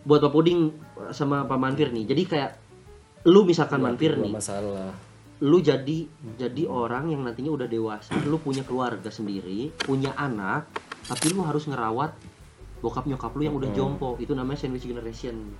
Buat 0.06 0.30
Pak 0.30 0.32
Puding 0.32 0.58
sama 1.10 1.42
Pak 1.42 1.58
Manfir 1.58 1.90
nih. 1.90 2.06
Jadi 2.06 2.22
kayak 2.22 2.50
lu 3.26 3.42
misalkan 3.42 3.82
Manfir 3.82 4.14
Nggak 4.14 4.30
nih. 4.30 4.32
masalah 4.38 4.94
lu 5.40 5.58
jadi 5.58 6.06
jadi 6.36 6.62
orang 6.64 7.10
yang 7.10 7.22
nantinya 7.22 7.50
udah 7.50 7.66
dewasa 7.66 8.14
lu 8.22 8.38
punya 8.38 8.62
keluarga 8.62 9.10
sendiri 9.10 9.74
punya 9.76 10.14
anak 10.14 10.70
tapi 11.04 11.30
lu 11.30 11.42
harus 11.42 11.66
ngerawat 11.66 12.14
bokap 12.78 13.08
nyokap 13.08 13.32
lu 13.32 13.48
yang 13.48 13.56
udah 13.56 13.72
jompo. 13.72 14.20
Itu 14.20 14.36
namanya 14.36 14.60
sandwich 14.60 14.84
generation. 14.84 15.56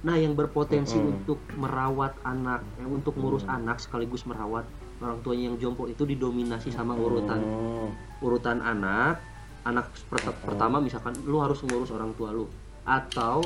Nah 0.00 0.16
yang 0.16 0.32
berpotensi 0.32 0.96
untuk 0.96 1.36
merawat 1.60 2.16
anak 2.24 2.64
yang 2.80 2.88
untuk 2.88 3.20
ngurus 3.20 3.44
anak 3.44 3.80
sekaligus 3.80 4.24
merawat 4.24 4.64
orang 4.96 5.20
tuanya 5.20 5.52
yang 5.52 5.60
jompo 5.60 5.84
itu 5.84 6.08
didominasi 6.08 6.72
sama 6.72 6.96
urutan 6.96 7.40
Hmm. 7.40 7.92
urutan 8.24 8.64
anak. 8.64 9.20
Anak 9.64 9.92
pert- 10.08 10.40
pertama 10.40 10.80
misalkan 10.80 11.12
lu 11.28 11.40
harus 11.40 11.60
ngurus 11.60 11.92
orang 11.92 12.16
tua 12.16 12.32
lu. 12.32 12.48
Atau 12.84 13.44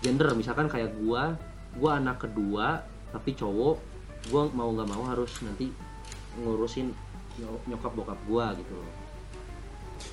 gender 0.00 0.32
misalkan 0.32 0.72
kayak 0.72 0.96
gua 1.04 1.36
gua 1.76 2.00
anak 2.00 2.24
kedua 2.24 2.80
tapi 3.12 3.36
cowok 3.36 3.76
gua 4.28 4.48
mau 4.52 4.70
nggak 4.70 4.88
mau 4.88 5.04
harus 5.08 5.32
nanti 5.42 5.72
ngurusin 6.38 6.92
nyo- 7.40 7.62
nyokap 7.66 7.92
bokap 7.92 8.20
gua 8.28 8.54
gitu 8.54 8.72
loh. 8.72 8.92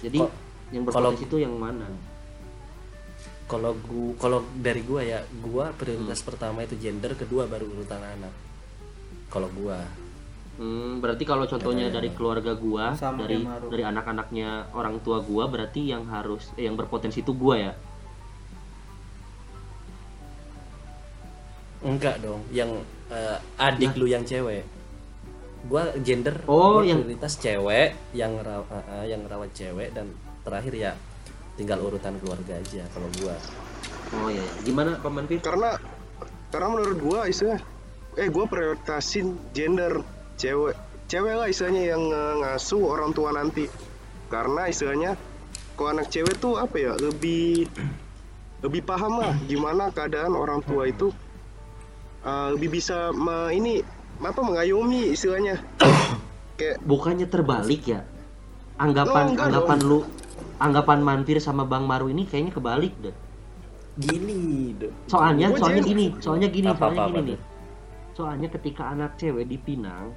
Jadi 0.02 0.20
Kok- 0.20 0.34
yang 0.74 0.84
berpotensi 0.88 1.24
itu 1.30 1.38
yang 1.40 1.54
mana? 1.56 1.86
Kalau 3.46 3.78
gua 3.86 4.12
kalau 4.18 4.40
dari 4.58 4.82
gua 4.82 5.02
ya 5.06 5.22
gua 5.46 5.70
prioritas 5.76 6.26
pertama 6.26 6.66
itu 6.66 6.74
gender 6.82 7.14
kedua 7.14 7.46
baru 7.46 7.70
urutan 7.70 8.02
anak. 8.02 8.34
Kalau 9.30 9.50
gua. 9.54 9.86
Hmm, 10.56 11.04
berarti 11.04 11.28
kalau 11.28 11.44
contohnya 11.44 11.92
dari 11.92 12.16
keluarga 12.16 12.56
gua 12.56 12.96
Sama 12.96 13.28
dari 13.28 13.44
dari 13.44 13.84
anak-anaknya 13.84 14.72
orang 14.72 15.04
tua 15.04 15.20
gua 15.20 15.52
berarti 15.52 15.92
yang 15.92 16.08
harus 16.08 16.56
eh, 16.56 16.64
yang 16.64 16.80
berpotensi 16.80 17.22
itu 17.28 17.36
gua 17.36 17.60
ya 17.60 17.74
enggak 21.86 22.18
dong 22.20 22.42
yang 22.50 22.82
eh, 23.08 23.38
adik 23.62 23.94
lu 23.96 24.10
yang 24.10 24.26
cewek. 24.26 24.66
Gua 25.66 25.94
gender 26.02 26.34
Oh, 26.46 26.82
gua 26.82 26.86
yang- 26.86 27.02
prioritas 27.06 27.38
cewek 27.38 27.94
yang 28.14 28.38
ngeraw- 28.38 28.66
eh, 28.70 28.86
eh, 28.92 29.06
yang 29.14 29.22
ngerawat 29.24 29.50
cewek 29.54 29.94
dan 29.94 30.10
terakhir 30.42 30.74
ya 30.74 30.92
tinggal 31.56 31.80
urutan 31.80 32.18
keluarga 32.18 32.58
aja 32.58 32.84
kalau 32.90 33.10
gua. 33.22 33.38
Oh 34.14 34.30
iya 34.30 34.46
gimana 34.62 34.98
Pak 34.98 35.10
Manfir? 35.10 35.42
Karena 35.42 35.78
karena 36.50 36.68
menurut 36.70 36.98
gua 37.00 37.20
istilahnya 37.26 37.62
eh 38.16 38.28
gua 38.30 38.46
prioritasin 38.46 39.38
gender 39.52 40.02
cewek 40.38 40.74
cewek 41.06 41.34
lah 41.34 41.48
istilahnya 41.48 41.94
yang 41.94 42.02
ngasuh 42.42 42.82
orang 42.82 43.14
tua 43.14 43.30
nanti. 43.30 43.66
Karena 44.26 44.66
istilahnya 44.66 45.14
kalau 45.74 45.94
anak 45.94 46.10
cewek 46.10 46.38
tuh 46.38 46.58
apa 46.58 46.76
ya 46.78 46.94
lebih 46.98 47.70
lebih 48.62 48.82
paham 48.82 49.22
lah 49.22 49.34
gimana 49.46 49.90
keadaan 49.90 50.34
orang 50.34 50.62
tua 50.62 50.88
itu 50.88 51.14
eh, 52.26 52.48
lebih 52.58 52.70
bisa 52.74 53.14
me- 53.14 53.54
ini 53.54 53.80
apa 54.18 54.42
mengayomi 54.42 55.14
istilahnya. 55.14 55.62
Kayak 56.60 56.80
bukannya 56.84 57.28
terbalik 57.28 57.84
ya? 57.86 58.02
Anggapan 58.76 59.24
Oh, 59.24 59.32
enggak 59.32 59.46
anggapan 59.52 59.80
dong. 59.80 59.90
lu 59.92 60.00
anggapan 60.56 61.00
Manfir 61.00 61.40
sama 61.40 61.64
Bang 61.64 61.84
Maru 61.84 62.08
ini 62.08 62.24
kayaknya 62.24 62.52
kebalik 62.52 62.96
deh. 63.00 63.16
Gini 63.96 64.76
dong 64.76 64.92
soalnya 65.08 65.52
Gua 65.52 65.60
soalnya 65.64 65.84
gini 65.84 66.06
soalnya 66.20 66.48
gini 66.52 66.68
Apa, 66.68 66.80
soalnya 66.84 67.00
apa, 67.00 67.08
gini 67.08 67.20
apa 67.20 67.28
nih. 67.28 67.40
Soalnya 68.16 68.48
ketika 68.52 68.84
anak 68.92 69.12
cewek 69.16 69.48
dipinang 69.48 70.12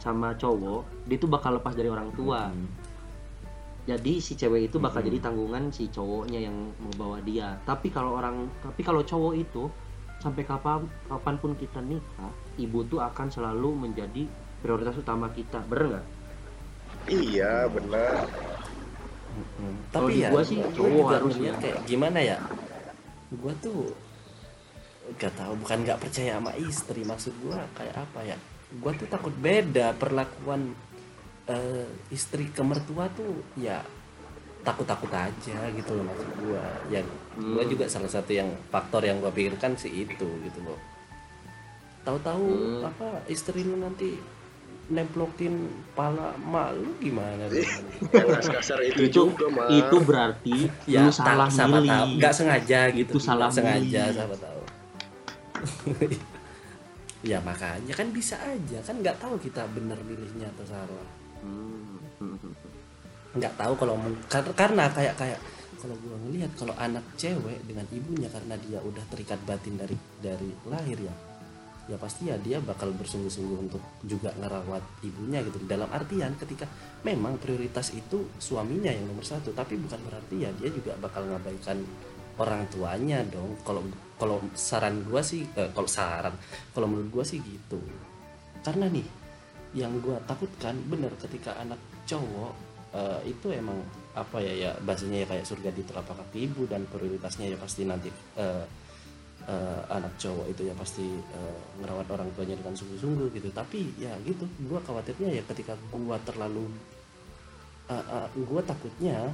sama 0.00 0.32
cowok 0.36 0.84
dia 1.08 1.16
tuh 1.16 1.28
bakal 1.28 1.56
lepas 1.56 1.72
dari 1.72 1.88
orang 1.88 2.08
tua. 2.12 2.52
Jadi 3.88 4.20
si 4.20 4.36
cewek 4.36 4.68
itu 4.68 4.76
bakal 4.76 5.00
jadi 5.00 5.20
tanggungan 5.20 5.72
si 5.72 5.88
cowoknya 5.88 6.40
yang 6.40 6.56
mau 6.80 6.92
bawa 6.96 7.18
dia. 7.24 7.56
Tapi 7.64 7.88
kalau 7.88 8.16
orang 8.16 8.48
tapi 8.60 8.80
kalau 8.80 9.00
cowok 9.00 9.34
itu 9.36 9.68
sampai 10.20 10.44
kapan 10.44 10.84
kapan 11.08 11.34
pun 11.40 11.52
kita 11.56 11.80
nikah 11.80 12.32
ibu 12.60 12.84
tuh 12.86 13.00
akan 13.00 13.32
selalu 13.32 13.88
menjadi 13.88 14.28
prioritas 14.60 14.96
utama 15.00 15.32
kita. 15.32 15.64
Bener 15.66 15.96
nggak? 15.96 16.06
Iya 17.08 17.66
benar 17.72 18.28
di 19.30 19.90
tapi 19.90 20.12
ya 20.22 20.28
gua 20.30 20.42
sih 20.42 20.58
gua 20.58 20.70
cowok 20.74 20.90
juga 20.90 21.14
harus 21.16 21.34
ngeliat 21.38 21.56
ya. 21.56 21.62
kayak 21.62 21.78
gimana 21.86 22.18
ya? 22.20 22.38
Gua 23.38 23.52
tuh 23.62 23.80
gak 25.18 25.34
tahu 25.34 25.52
bukan 25.58 25.78
nggak 25.86 25.98
percaya 26.02 26.38
sama 26.38 26.52
istri. 26.58 27.00
Maksud 27.02 27.32
gua 27.42 27.58
kayak 27.74 27.96
apa 27.98 28.20
ya? 28.26 28.36
Gua 28.78 28.92
tuh 28.94 29.08
takut 29.10 29.34
beda 29.34 29.94
perlakuan 29.98 30.74
eh, 31.50 31.88
istri 32.14 32.50
ke 32.50 32.62
mertua 32.62 33.10
tuh 33.14 33.42
ya 33.58 33.82
takut-takut 34.60 35.08
aja 35.08 35.58
gitu 35.70 35.90
loh 35.92 36.04
maksud 36.04 36.30
gua. 36.38 36.64
Ya 36.88 37.00
gua 37.36 37.62
Hmm. 37.62 37.70
juga 37.70 37.84
salah 37.86 38.08
satu 38.08 38.30
yang 38.30 38.48
faktor 38.68 39.00
yang 39.02 39.18
gua 39.18 39.30
pikirkan 39.30 39.72
sih 39.74 40.04
itu 40.04 40.28
gitu 40.44 40.60
loh 40.60 40.76
tahu-tahu 42.00 42.44
Hmm. 42.48 42.88
apa 42.88 43.08
istri 43.26 43.60
lu 43.60 43.76
nanti 43.76 44.16
nemplokin 44.90 45.68
pala 45.94 46.34
mak 46.40 46.74
lu 46.74 46.90
gimana? 46.98 47.46
Jangan 47.46 48.42
kasar 48.42 48.82
itu, 48.82 49.06
itu 49.06 49.22
juga 49.28 49.46
mah 49.52 49.68
itu 49.70 49.96
berarti 50.02 50.56
ya 50.84 51.06
lu 51.06 51.12
salah 51.14 51.46
milih 51.46 51.86
tahu. 51.86 52.08
nggak 52.18 52.34
sengaja 52.34 52.80
gitu. 52.90 53.12
Itu 53.14 53.20
salah 53.22 53.46
nggak 53.46 53.54
sengaja 53.54 54.02
siapa 54.10 54.36
tahu. 54.36 54.62
Ya 57.20 57.36
makanya 57.44 57.92
kan 57.92 58.08
bisa 58.10 58.32
aja. 58.40 58.80
Kan 58.80 59.04
nggak 59.04 59.20
tahu 59.20 59.36
kita 59.38 59.68
benar 59.76 60.00
pilihnya 60.00 60.48
atau 60.56 60.64
salah. 60.64 61.06
Hmm. 61.44 62.00
nggak 63.30 63.54
tahu 63.54 63.72
kalau 63.78 63.94
kar- 64.26 64.56
karena 64.58 64.90
kayak 64.90 65.14
kayak 65.14 65.40
kalau 65.80 65.96
gua 66.02 66.16
ngelihat 66.28 66.50
kalau 66.58 66.74
anak 66.76 67.04
cewek 67.16 67.62
dengan 67.64 67.86
ibunya 67.94 68.28
karena 68.28 68.54
dia 68.60 68.78
udah 68.82 69.04
terikat 69.08 69.40
batin 69.48 69.80
dari 69.80 69.96
dari 70.20 70.50
lahir 70.68 70.98
ya 70.98 71.14
ya 71.90 71.98
pasti 71.98 72.30
ya 72.30 72.38
dia 72.38 72.62
bakal 72.62 72.94
bersungguh-sungguh 72.94 73.58
untuk 73.66 73.82
juga 74.06 74.30
ngerawat 74.38 75.02
ibunya 75.02 75.42
gitu. 75.42 75.58
Dalam 75.66 75.90
artian 75.90 76.38
ketika 76.38 76.70
memang 77.02 77.34
prioritas 77.42 77.90
itu 77.90 78.30
suaminya 78.38 78.94
yang 78.94 79.10
nomor 79.10 79.26
satu 79.26 79.50
tapi 79.50 79.74
bukan 79.74 79.98
berarti 80.06 80.46
ya 80.46 80.54
dia 80.54 80.70
juga 80.70 80.94
bakal 81.02 81.26
ngabaikan 81.26 81.82
orang 82.38 82.70
tuanya 82.70 83.26
dong. 83.26 83.58
Kalau 83.66 83.82
kalau 84.20 84.38
saran 84.54 85.02
gua 85.02 85.24
sih 85.24 85.42
eh, 85.58 85.70
kalau 85.74 85.90
saran 85.90 86.34
kalau 86.70 86.86
menurut 86.86 87.10
gua 87.10 87.24
sih 87.26 87.42
gitu. 87.42 87.82
Karena 88.62 88.86
nih 88.86 89.06
yang 89.74 89.98
gua 89.98 90.22
takutkan 90.30 90.78
bener 90.86 91.10
ketika 91.18 91.58
anak 91.58 91.78
cowok 92.06 92.69
eh, 92.94 93.20
itu 93.30 93.50
emang 93.54 93.78
apa 94.10 94.42
ya 94.42 94.52
ya 94.54 94.70
bahasanya 94.82 95.22
ya 95.22 95.26
kayak 95.30 95.46
surga 95.46 95.70
di 95.70 95.82
telapak 95.86 96.18
kaki 96.18 96.50
ibu 96.50 96.66
dan 96.66 96.82
prioritasnya 96.90 97.54
ya 97.54 97.56
pasti 97.58 97.86
nanti 97.86 98.10
eh, 98.36 98.64
eh, 99.46 99.80
anak 99.90 100.18
cowok 100.18 100.46
itu 100.50 100.62
ya 100.66 100.74
pasti 100.74 101.06
eh, 101.06 101.58
ngerawat 101.80 102.06
orang 102.10 102.28
tuanya 102.34 102.58
dengan 102.58 102.74
sungguh-sungguh 102.74 103.30
gitu. 103.38 103.48
Tapi 103.54 103.94
ya 104.02 104.12
gitu 104.26 104.44
gua 104.66 104.82
khawatirnya 104.82 105.40
ya 105.40 105.42
ketika 105.46 105.78
gua 105.94 106.18
terlalu 106.26 106.66
eh, 107.90 108.04
eh, 108.04 108.28
gua 108.44 108.60
takutnya 108.66 109.30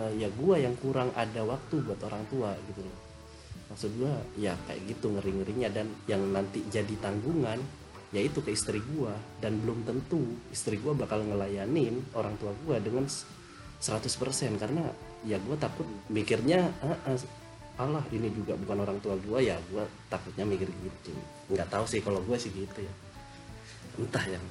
eh, 0.00 0.12
ya 0.18 0.28
gua 0.40 0.56
yang 0.56 0.74
kurang 0.80 1.12
ada 1.12 1.44
waktu 1.44 1.84
buat 1.84 2.00
orang 2.08 2.24
tua 2.32 2.56
gitu 2.72 2.80
loh. 2.80 2.98
Maksud 3.68 3.90
gua 4.00 4.12
ya 4.40 4.56
kayak 4.64 4.80
gitu 4.88 5.12
ngeri-ngerinya 5.12 5.68
dan 5.68 5.86
yang 6.08 6.24
nanti 6.32 6.64
jadi 6.72 6.94
tanggungan 7.00 7.60
yaitu 8.14 8.38
ke 8.40 8.54
istri 8.54 8.78
gua. 8.94 9.12
Dan 9.42 9.58
belum 9.60 9.82
tentu 9.82 10.22
istri 10.48 10.78
gua 10.78 10.94
bakal 10.94 11.26
ngelayanin 11.26 11.98
orang 12.14 12.38
tua 12.38 12.54
gua 12.62 12.78
dengan 12.78 13.04
s- 13.04 13.26
100% 13.82 14.56
karena 14.56 14.86
ya 15.26 15.36
gua 15.42 15.58
takut 15.58 15.84
mikirnya 16.08 16.70
"Ah, 16.80 16.96
ah, 17.04 17.18
Allah 17.74 18.06
ini 18.14 18.30
juga 18.30 18.54
bukan 18.54 18.86
orang 18.86 19.02
tua 19.02 19.18
gua. 19.20 19.42
Ya 19.42 19.58
gua 19.68 19.82
takutnya 20.06 20.46
mikir 20.46 20.70
gitu. 20.70 21.10
Nggak 21.50 21.68
tahu 21.68 21.84
sih 21.84 21.98
kalau 22.00 22.22
gua 22.22 22.38
sih 22.38 22.54
gitu 22.54 22.80
ya. 22.80 22.94
Entah 23.98 24.24
yang 24.30 24.44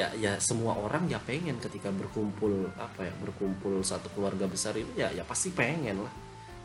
ya 0.00 0.08
ya 0.16 0.32
semua 0.40 0.72
orang 0.76 1.04
ya 1.08 1.20
pengen 1.20 1.60
ketika 1.60 1.92
berkumpul 1.92 2.68
apa 2.80 3.04
ya 3.04 3.12
berkumpul 3.20 3.84
satu 3.84 4.08
keluarga 4.16 4.48
besar 4.48 4.72
itu 4.76 4.88
ya 4.96 5.08
ya 5.12 5.24
pasti 5.24 5.52
pengen 5.52 6.04
lah. 6.04 6.14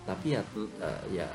Tapi 0.06 0.36
ya 0.36 0.42
eh, 0.84 1.24
ya 1.24 1.28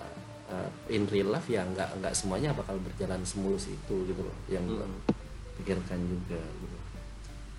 eh, 0.50 0.68
in 0.92 1.06
real 1.06 1.30
life 1.30 1.46
ya 1.46 1.62
nggak 1.62 2.02
nggak 2.02 2.12
semuanya 2.12 2.50
bakal 2.52 2.76
berjalan 2.82 3.22
semulus 3.22 3.70
itu 3.70 3.94
gitu 4.06 4.20
loh 4.20 4.36
yang 4.50 4.66
Hmm. 4.66 4.98
pikirkan 5.60 6.00
juga 6.02 6.40
gitu. 6.40 6.76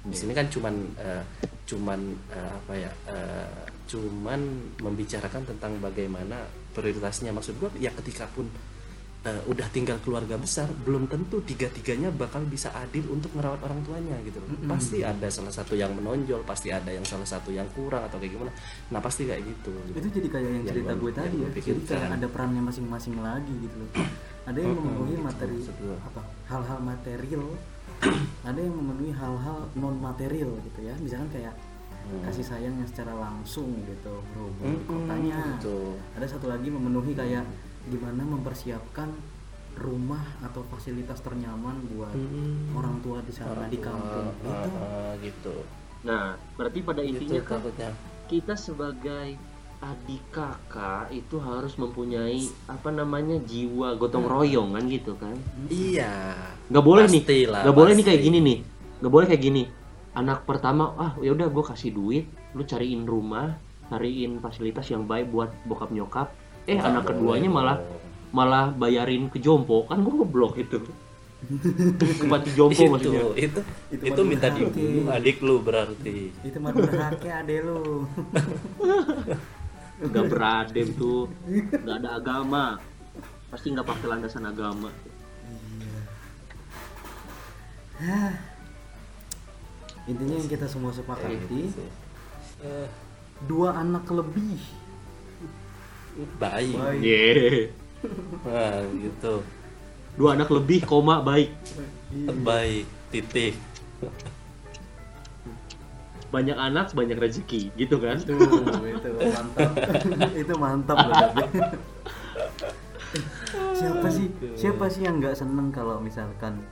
di 0.02 0.16
sini 0.18 0.34
kan 0.34 0.50
cuman 0.50 0.74
eh, 0.98 1.24
cuman 1.70 2.00
eh, 2.34 2.52
apa 2.52 2.74
ya 2.74 2.92
eh, 3.08 3.50
cuman 3.86 4.42
membicarakan 4.82 5.46
tentang 5.46 5.78
bagaimana 5.78 6.42
prioritasnya 6.74 7.30
maksud 7.30 7.60
gua 7.62 7.70
ya 7.78 7.92
ketika 8.02 8.26
pun 8.32 8.50
eh, 9.22 9.42
udah 9.46 9.68
tinggal 9.70 10.02
keluarga 10.02 10.34
besar 10.36 10.66
belum 10.82 11.06
tentu 11.06 11.42
tiga-tiganya 11.42 12.10
bakal 12.10 12.42
bisa 12.44 12.74
adil 12.74 13.06
untuk 13.08 13.30
merawat 13.34 13.62
orang 13.62 13.80
tuanya 13.86 14.18
gitu 14.26 14.42
loh. 14.42 14.50
Pasti 14.66 15.02
ada 15.02 15.30
salah 15.30 15.54
satu 15.54 15.78
yang 15.78 15.94
menonjol, 15.94 16.42
pasti 16.42 16.74
ada 16.74 16.90
yang 16.90 17.06
salah 17.06 17.26
satu 17.26 17.54
yang 17.54 17.70
kurang 17.78 18.02
atau 18.06 18.18
kayak 18.18 18.34
gimana. 18.34 18.52
Nah, 18.90 18.98
pasti 18.98 19.30
kayak 19.30 19.46
gitu. 19.46 19.70
gitu. 19.88 19.98
itu 20.02 20.10
jadi 20.18 20.28
kayak 20.28 20.46
yang 20.46 20.56
Yang 20.62 20.70
cerita 20.74 20.94
gue 20.98 21.12
tadi 21.14 21.36
ya 21.38 21.50
jadi 21.54 21.82
kayak 21.86 22.10
ada 22.18 22.28
perannya 22.28 22.62
masing-masing 22.66 23.16
lagi 23.22 23.54
gitu 23.62 23.76
loh 23.78 23.90
ada 24.50 24.58
yang 24.58 24.74
memenuhi 24.74 25.14
Mm-mm, 25.16 25.28
materi 25.30 25.58
apa 26.02 26.22
hal-hal 26.50 26.80
material 26.82 27.46
ada 28.50 28.60
yang 28.60 28.74
memenuhi 28.74 29.14
hal-hal 29.14 29.60
non 29.78 29.96
material 30.02 30.50
gitu 30.66 30.80
ya 30.82 30.94
misalkan 30.98 31.30
kayak 31.30 31.54
Hmm. 32.02 32.18
kasih 32.26 32.42
sayang 32.42 32.74
yang 32.82 32.90
secara 32.90 33.14
langsung 33.14 33.78
gitu 33.86 34.26
berhubung 34.34 34.74
di 34.74 34.82
Mm-mm, 34.82 34.90
kotanya 34.90 35.38
gitu. 35.62 35.94
ada 36.18 36.26
satu 36.26 36.50
lagi 36.50 36.74
memenuhi 36.74 37.14
kayak 37.14 37.46
gimana 37.88 38.22
mempersiapkan 38.22 39.10
rumah 39.74 40.22
atau 40.42 40.62
fasilitas 40.68 41.20
ternyaman 41.20 41.80
buat 41.90 42.12
Mm-mm. 42.12 42.76
orang 42.76 43.00
tua 43.00 43.24
di 43.24 43.32
sana 43.32 43.56
Orang 43.56 43.70
di 43.70 43.78
tua, 43.78 43.86
kampung 43.88 44.28
ah, 44.28 44.36
gitu 44.36 44.78
ah, 44.78 45.12
gitu. 45.18 45.56
Nah, 46.02 46.24
berarti 46.56 46.80
pada 46.82 47.02
Gitu 47.02 47.10
intinya 47.16 47.42
kan 47.42 47.58
takutnya. 47.58 47.90
kita 48.28 48.54
sebagai 48.54 49.28
adik 49.80 50.22
kakak 50.30 51.10
itu 51.10 51.36
harus 51.38 51.74
mempunyai 51.74 52.38
apa 52.68 52.90
namanya 52.90 53.42
jiwa 53.42 53.98
gotong 53.98 54.24
royong 54.24 54.78
kan 54.78 54.84
gitu 54.86 55.18
kan 55.18 55.34
Iya. 55.68 56.38
nggak 56.70 56.86
boleh 56.86 57.10
nih 57.10 57.24
nggak 57.50 57.74
boleh 57.74 57.92
nih 57.92 58.06
kayak 58.06 58.22
gini 58.22 58.38
nih 58.40 58.58
nggak 59.02 59.10
boleh 59.10 59.26
kayak 59.26 59.42
gini 59.42 59.64
anak 60.14 60.46
pertama 60.46 60.94
ah 60.96 61.12
ya 61.18 61.34
udah 61.34 61.50
gue 61.50 61.64
kasih 61.66 61.92
duit 61.92 62.26
lu 62.54 62.62
cariin 62.62 63.10
rumah 63.10 63.58
cariin 63.90 64.38
fasilitas 64.38 64.86
yang 64.88 65.10
baik 65.10 65.34
buat 65.34 65.50
bokap 65.66 65.90
nyokap 65.90 66.30
eh 66.70 66.78
anak 66.78 67.14
keduanya 67.14 67.50
malah 67.50 67.78
malah 68.32 68.72
bayarin 68.72 69.28
ke 69.30 69.38
jompo. 69.38 69.86
Kan 69.88 70.04
gue 70.04 70.14
ngeblok 70.14 70.58
itu. 70.58 70.80
Bupati 72.22 72.50
jompo 72.54 72.78
itu, 72.78 72.92
maksudnya. 72.92 73.22
itu 73.34 73.60
Itu 73.90 74.04
itu 74.06 74.22
minta 74.22 74.48
dibunuh 74.54 75.10
adik 75.10 75.42
lu 75.42 75.58
berarti. 75.62 76.30
Itu 76.46 76.58
mah 76.62 76.72
durhaka 76.74 77.30
ade 77.42 77.58
lu. 77.66 78.06
Nggak 80.02 80.26
beradem 80.30 80.88
tuh. 80.98 81.30
Nggak 81.50 81.96
ada 82.06 82.10
agama. 82.18 82.66
Pasti 83.50 83.74
nggak 83.74 83.88
pakai 83.90 84.08
landasan 84.10 84.46
agama. 84.46 84.90
Intinya 90.10 90.36
yang 90.42 90.50
kita 90.50 90.66
semua 90.66 90.90
sepakati 90.90 91.70
Eh, 92.62 92.86
dua 93.50 93.74
anak 93.74 94.06
lebih 94.14 94.62
baik 96.40 96.76
Baik. 96.78 97.00
yeah. 97.02 97.56
nah 98.46 98.82
gitu. 98.98 99.34
Dua 100.20 100.36
anak 100.36 100.50
lebih 100.52 100.84
koma 100.84 101.24
baik 101.24 101.56
baik 102.44 102.86
titik 103.12 103.56
banyak 106.32 106.56
anak 106.56 106.96
banyak 106.96 107.20
rezeki. 107.20 107.76
Gitu 107.76 107.96
kan? 108.00 108.18
Itu 108.18 108.34
itu 108.40 109.10
mantap. 109.20 109.72
Itu 110.42 110.54
mantap 110.58 110.98
loh 110.98 111.14
tapi 111.14 111.44
siapa 113.76 114.08
sih 114.08 114.32
siapa 114.56 114.86
sih 114.88 115.04
yang 115.04 115.20
nggak 115.20 115.36
seneng 115.36 115.68
kalau 115.76 116.00
misalkan 116.00 116.64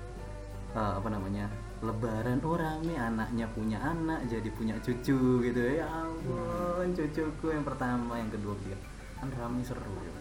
eh, 0.71 0.93
apa 0.95 1.11
namanya 1.11 1.51
lebaran? 1.83 2.39
Orang 2.39 2.87
nih 2.87 2.95
anaknya 2.95 3.45
punya 3.51 3.77
anak 3.83 4.23
jadi 4.31 4.47
punya 4.55 4.79
cucu 4.79 5.43
gitu. 5.43 5.59
Ya 5.59 5.85
ampun 5.91 6.95
cucuku 6.95 7.47
yang 7.51 7.67
pertama 7.67 8.15
yang 8.15 8.31
kedua 8.31 8.55
dia 8.63 8.79
kan 9.19 9.29
rame 9.35 9.61
seru 9.67 9.95
ya. 9.99 10.15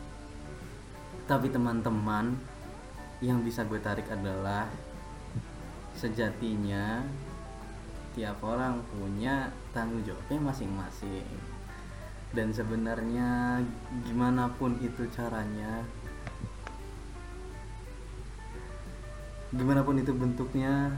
tapi 1.30 1.49
teman-teman 1.55 2.34
yang 3.22 3.42
bisa 3.46 3.62
gue 3.66 3.78
tarik 3.78 4.11
adalah 4.11 4.66
sejatinya 5.94 7.03
tiap 8.14 8.42
orang 8.42 8.82
punya 8.90 9.51
tanggung 9.70 10.03
jawabnya 10.03 10.51
masing-masing 10.51 11.26
dan 12.34 12.51
sebenarnya 12.51 13.62
gimana 14.03 14.51
pun 14.59 14.74
itu 14.82 15.07
caranya 15.14 15.86
gimana 19.55 19.80
pun 19.80 19.96
itu 19.96 20.12
bentuknya 20.12 20.92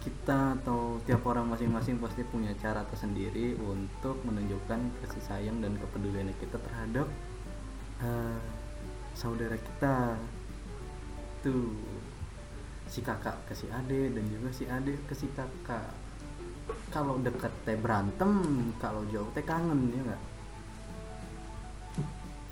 kita 0.00 0.56
atau 0.60 0.96
tiap 1.04 1.20
orang 1.28 1.52
masing-masing 1.52 2.00
pasti 2.00 2.24
punya 2.24 2.56
cara 2.56 2.80
tersendiri 2.88 3.52
untuk 3.60 4.16
menunjukkan 4.24 4.80
kasih 5.04 5.22
sayang 5.28 5.60
dan 5.60 5.76
kepedulian 5.76 6.32
kita 6.40 6.56
terhadap 6.56 7.06
eh, 8.00 8.40
saudara 9.12 9.60
kita. 9.60 10.16
Tuh 11.44 11.72
si 12.88 13.04
kakak 13.04 13.36
ke 13.46 13.54
si 13.54 13.68
ade 13.68 14.10
dan 14.10 14.24
juga 14.32 14.48
si 14.50 14.64
ade 14.64 14.96
ke 15.04 15.12
si 15.12 15.28
kakak. 15.36 15.92
Kalau 16.90 17.20
deket 17.20 17.52
teh 17.68 17.76
berantem 17.76 18.40
kalau 18.80 19.04
jauh 19.12 19.28
teh 19.36 19.44
kangen 19.44 19.92
ya 19.92 20.00
nggak? 20.00 20.22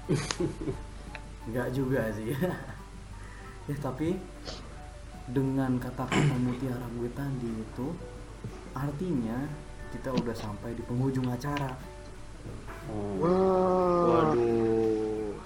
Nggak 1.49 1.69
juga 1.73 2.13
sih. 2.13 2.33
Ya 3.69 3.77
tapi 3.85 4.17
dengan 5.29 5.77
kata-kata 5.77 6.35
mutiara 6.41 6.89
gue 6.97 7.11
tadi 7.13 7.51
itu 7.53 7.87
artinya 8.73 9.45
kita 9.93 10.13
udah 10.13 10.37
sampai 10.37 10.73
di 10.77 10.83
penghujung 10.85 11.29
acara. 11.29 11.73
Hmm, 12.89 13.21
Waduh. 14.09 15.37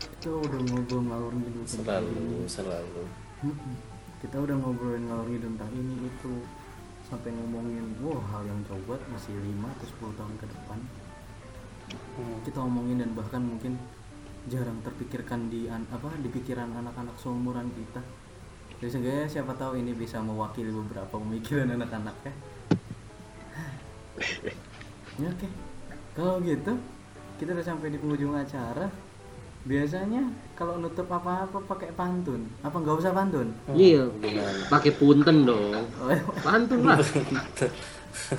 kita 0.00 0.28
udah 0.32 0.60
ngobrol 0.70 1.02
ngalor 1.04 1.34
ngidul 1.34 1.64
tentang 1.66 2.04
selalu 2.04 2.12
ini. 2.16 2.36
selalu. 2.48 3.02
Kita 4.22 4.36
udah 4.38 4.56
ngobrolin 4.56 5.04
ngalor 5.10 5.26
ngidul 5.28 5.50
tentang 5.56 5.72
ini 5.74 5.94
itu. 6.08 6.32
Sampai 7.10 7.28
ngomongin 7.36 7.92
wah 8.00 8.22
hal 8.32 8.48
yang 8.48 8.60
coba 8.64 8.96
masih 9.12 9.36
5 9.36 9.68
atau 9.68 9.86
10 10.08 10.18
tahun 10.20 10.34
ke 10.40 10.46
depan. 10.48 10.80
Hmm. 11.92 12.40
kita 12.40 12.56
omongin 12.64 13.04
dan 13.04 13.12
bahkan 13.12 13.44
mungkin 13.44 13.76
jarang 14.48 14.80
terpikirkan 14.80 15.52
di 15.52 15.68
an- 15.68 15.84
apa 15.92 16.08
di 16.24 16.32
pikiran 16.32 16.72
anak-anak 16.72 17.12
seumuran 17.20 17.68
kita 17.76 18.00
Jadi 18.82 18.98
seenggaknya 18.98 19.26
siapa 19.30 19.54
tahu 19.54 19.78
ini 19.78 19.94
bisa 19.94 20.18
mewakili 20.18 20.74
beberapa 20.74 21.14
pemikiran 21.14 21.70
anak-anak 21.78 22.18
ya. 22.26 22.34
ya 25.22 25.28
oke. 25.30 25.48
Kalau 26.18 26.42
gitu 26.42 26.74
kita 27.38 27.54
udah 27.54 27.62
sampai 27.62 27.94
di 27.94 28.02
penghujung 28.02 28.34
acara. 28.34 28.90
Biasanya 29.62 30.26
kalau 30.58 30.82
nutup 30.82 31.06
apa-apa 31.06 31.62
pakai 31.62 31.94
pantun. 31.94 32.42
Apa 32.66 32.82
nggak 32.82 33.06
usah 33.06 33.14
pantun? 33.14 33.54
Iya, 33.70 34.10
pakai 34.66 34.90
punten 34.98 35.46
dong. 35.46 35.86
Oh, 36.02 36.10
ya. 36.10 36.18
Pantun 36.42 36.82
lah. 36.82 36.98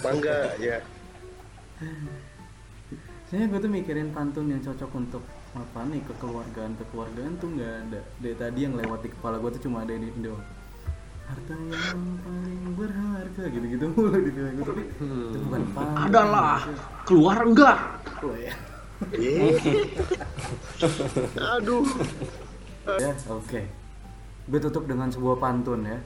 Mangga 0.04 0.60
ya. 0.60 0.84
Saya 3.32 3.48
gue 3.48 3.60
tuh 3.64 3.72
mikirin 3.72 4.12
pantun 4.12 4.52
yang 4.52 4.60
cocok 4.60 4.92
untuk 4.92 5.24
apa 5.54 5.86
nih 5.86 6.02
kekeluargaan 6.10 6.74
kekeluargaan 6.82 7.34
tuh 7.38 7.50
nggak 7.54 7.74
ada. 7.86 8.02
Dari 8.18 8.36
tadi 8.38 8.60
yang 8.66 8.74
lewat 8.74 9.06
di 9.06 9.10
kepala 9.14 9.38
gue 9.38 9.50
tuh 9.54 9.62
cuma 9.70 9.86
ada 9.86 9.94
ini 9.94 10.10
Indo. 10.10 10.34
Harta 11.24 11.54
yang 11.56 12.04
paling 12.26 12.64
berharga 12.76 13.44
gitu-gitu 13.48 13.86
mulu 13.96 14.18
di 14.18 14.32
film 14.34 14.52
gue 14.60 14.66
tapi 14.66 14.84
itu 14.90 15.38
bukan 15.46 15.64
pantun. 15.78 16.04
Adalah 16.10 16.58
keluar 17.06 17.38
enggak? 17.46 17.78
Oh, 18.26 18.36
ya. 18.36 18.54
Eh. 19.14 19.54
Aduh. 21.58 21.86
Ya, 22.98 23.14
oke. 23.30 23.62
Gue 24.50 24.60
tutup 24.60 24.84
dengan 24.90 25.14
sebuah 25.14 25.38
pantun 25.38 25.86
ya. 25.86 26.02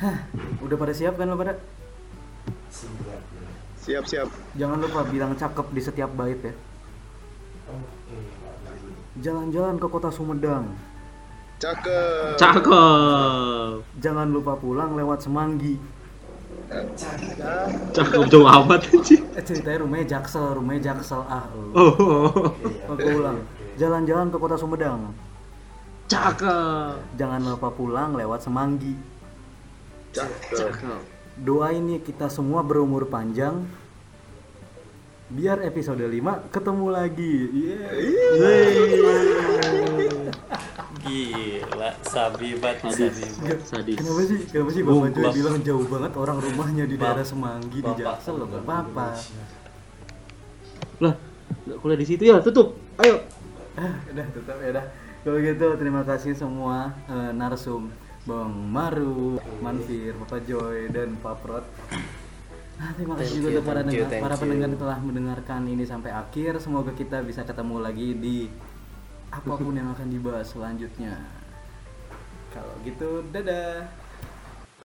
Hah, 0.00 0.16
udah 0.64 0.76
pada 0.80 0.92
siap 0.96 1.20
kan 1.20 1.28
lo 1.28 1.36
pada? 1.36 1.60
Siap 3.84 4.04
siap. 4.08 4.28
Jangan 4.56 4.80
lupa 4.80 5.04
bilang 5.06 5.36
cakep 5.36 5.66
di 5.76 5.80
setiap 5.84 6.10
bait 6.16 6.40
ya. 6.40 6.54
Jalan-jalan 9.20 9.76
ke 9.76 9.86
kota 9.90 10.08
Sumedang. 10.08 10.70
Cakep. 11.60 12.40
Cakep. 12.40 13.84
Jangan 14.00 14.26
lupa 14.32 14.56
pulang 14.56 14.96
lewat 14.96 15.28
Semanggi. 15.28 15.76
Cakep 17.90 18.30
jauh 18.30 18.46
amat 18.46 18.86
anjing. 18.88 19.26
Eh, 19.34 19.42
ceritanya 19.42 19.82
rumahnya 19.82 20.06
Jaksel, 20.16 20.56
rumahnya 20.56 20.94
Jaksel 20.94 21.20
ah. 21.26 21.44
lu. 21.52 21.68
Oh. 21.74 22.54
Oke 22.94 23.08
ulang. 23.10 23.44
Jalan-jalan 23.76 24.32
ke 24.32 24.36
kota 24.40 24.56
Sumedang. 24.56 25.12
Cakep. 26.08 27.20
Jangan 27.20 27.40
lupa 27.44 27.68
pulang 27.74 28.16
lewat 28.16 28.46
Semanggi. 28.46 28.94
Cakep. 30.16 30.56
Cakep. 30.56 31.00
Doain 31.40 31.82
nih 31.84 32.00
kita 32.00 32.32
semua 32.32 32.64
berumur 32.64 33.04
panjang. 33.10 33.66
Biar 35.30 35.62
episode 35.62 36.02
5 36.02 36.50
ketemu 36.50 36.86
lagi. 36.90 37.34
Gila, 41.06 41.90
sabi 42.02 42.58
banget 42.58 42.90
sabi 42.90 43.22
banget. 43.38 43.58
Sadis. 43.62 43.96
Kenapa 44.02 44.22
sih? 44.26 44.38
Kenapa 44.50 44.70
sih 44.74 44.82
Bapak 44.82 45.08
Joy 45.14 45.30
bilang 45.38 45.56
jauh 45.62 45.86
banget 45.86 46.12
orang 46.18 46.38
rumahnya 46.42 46.84
di 46.90 46.98
daerah 46.98 47.22
Semanggi 47.22 47.78
di 47.78 47.92
Jaksel 47.94 48.42
loh, 48.42 48.50
nggak 48.50 48.64
apa-apa. 48.66 49.08
Lah, 50.98 51.14
nggak 51.62 51.78
kuliah 51.78 51.98
di 52.02 52.06
situ 52.10 52.22
ya, 52.26 52.42
tutup. 52.42 52.74
Ayo. 52.98 53.22
Ah, 53.78 54.02
udah 54.10 54.26
tetap 54.34 54.58
ya 54.58 54.70
dah. 54.82 54.86
Kalau 55.22 55.38
gitu 55.38 55.66
terima 55.78 56.02
kasih 56.02 56.34
semua 56.34 56.90
eh, 57.06 57.30
narsum 57.30 57.86
Bang 58.26 58.50
Maru, 58.50 59.38
Manfir, 59.62 60.18
Bapak 60.26 60.42
Joy 60.42 60.90
dan 60.90 61.14
Pak 61.22 61.38
Prot. 61.38 61.62
Ah, 62.80 62.96
terima 62.96 63.12
kasih 63.12 63.44
juga 63.44 63.48
untuk 63.60 63.66
para, 63.68 63.80
you, 63.84 64.08
dengar- 64.08 64.24
para 64.24 64.34
pendengar 64.40 64.68
yang 64.72 64.80
telah 64.80 64.98
mendengarkan 65.04 65.60
ini 65.68 65.84
sampai 65.84 66.10
akhir. 66.16 66.56
Semoga 66.64 66.96
kita 66.96 67.20
bisa 67.20 67.44
ketemu 67.44 67.76
lagi 67.76 68.16
di 68.16 68.48
apa 69.28 69.52
pun 69.52 69.76
yang 69.76 69.92
akan 69.92 70.08
dibahas 70.08 70.48
selanjutnya. 70.48 71.20
Kalau 72.50 72.72
gitu, 72.82 73.20
dadah. 73.28 73.84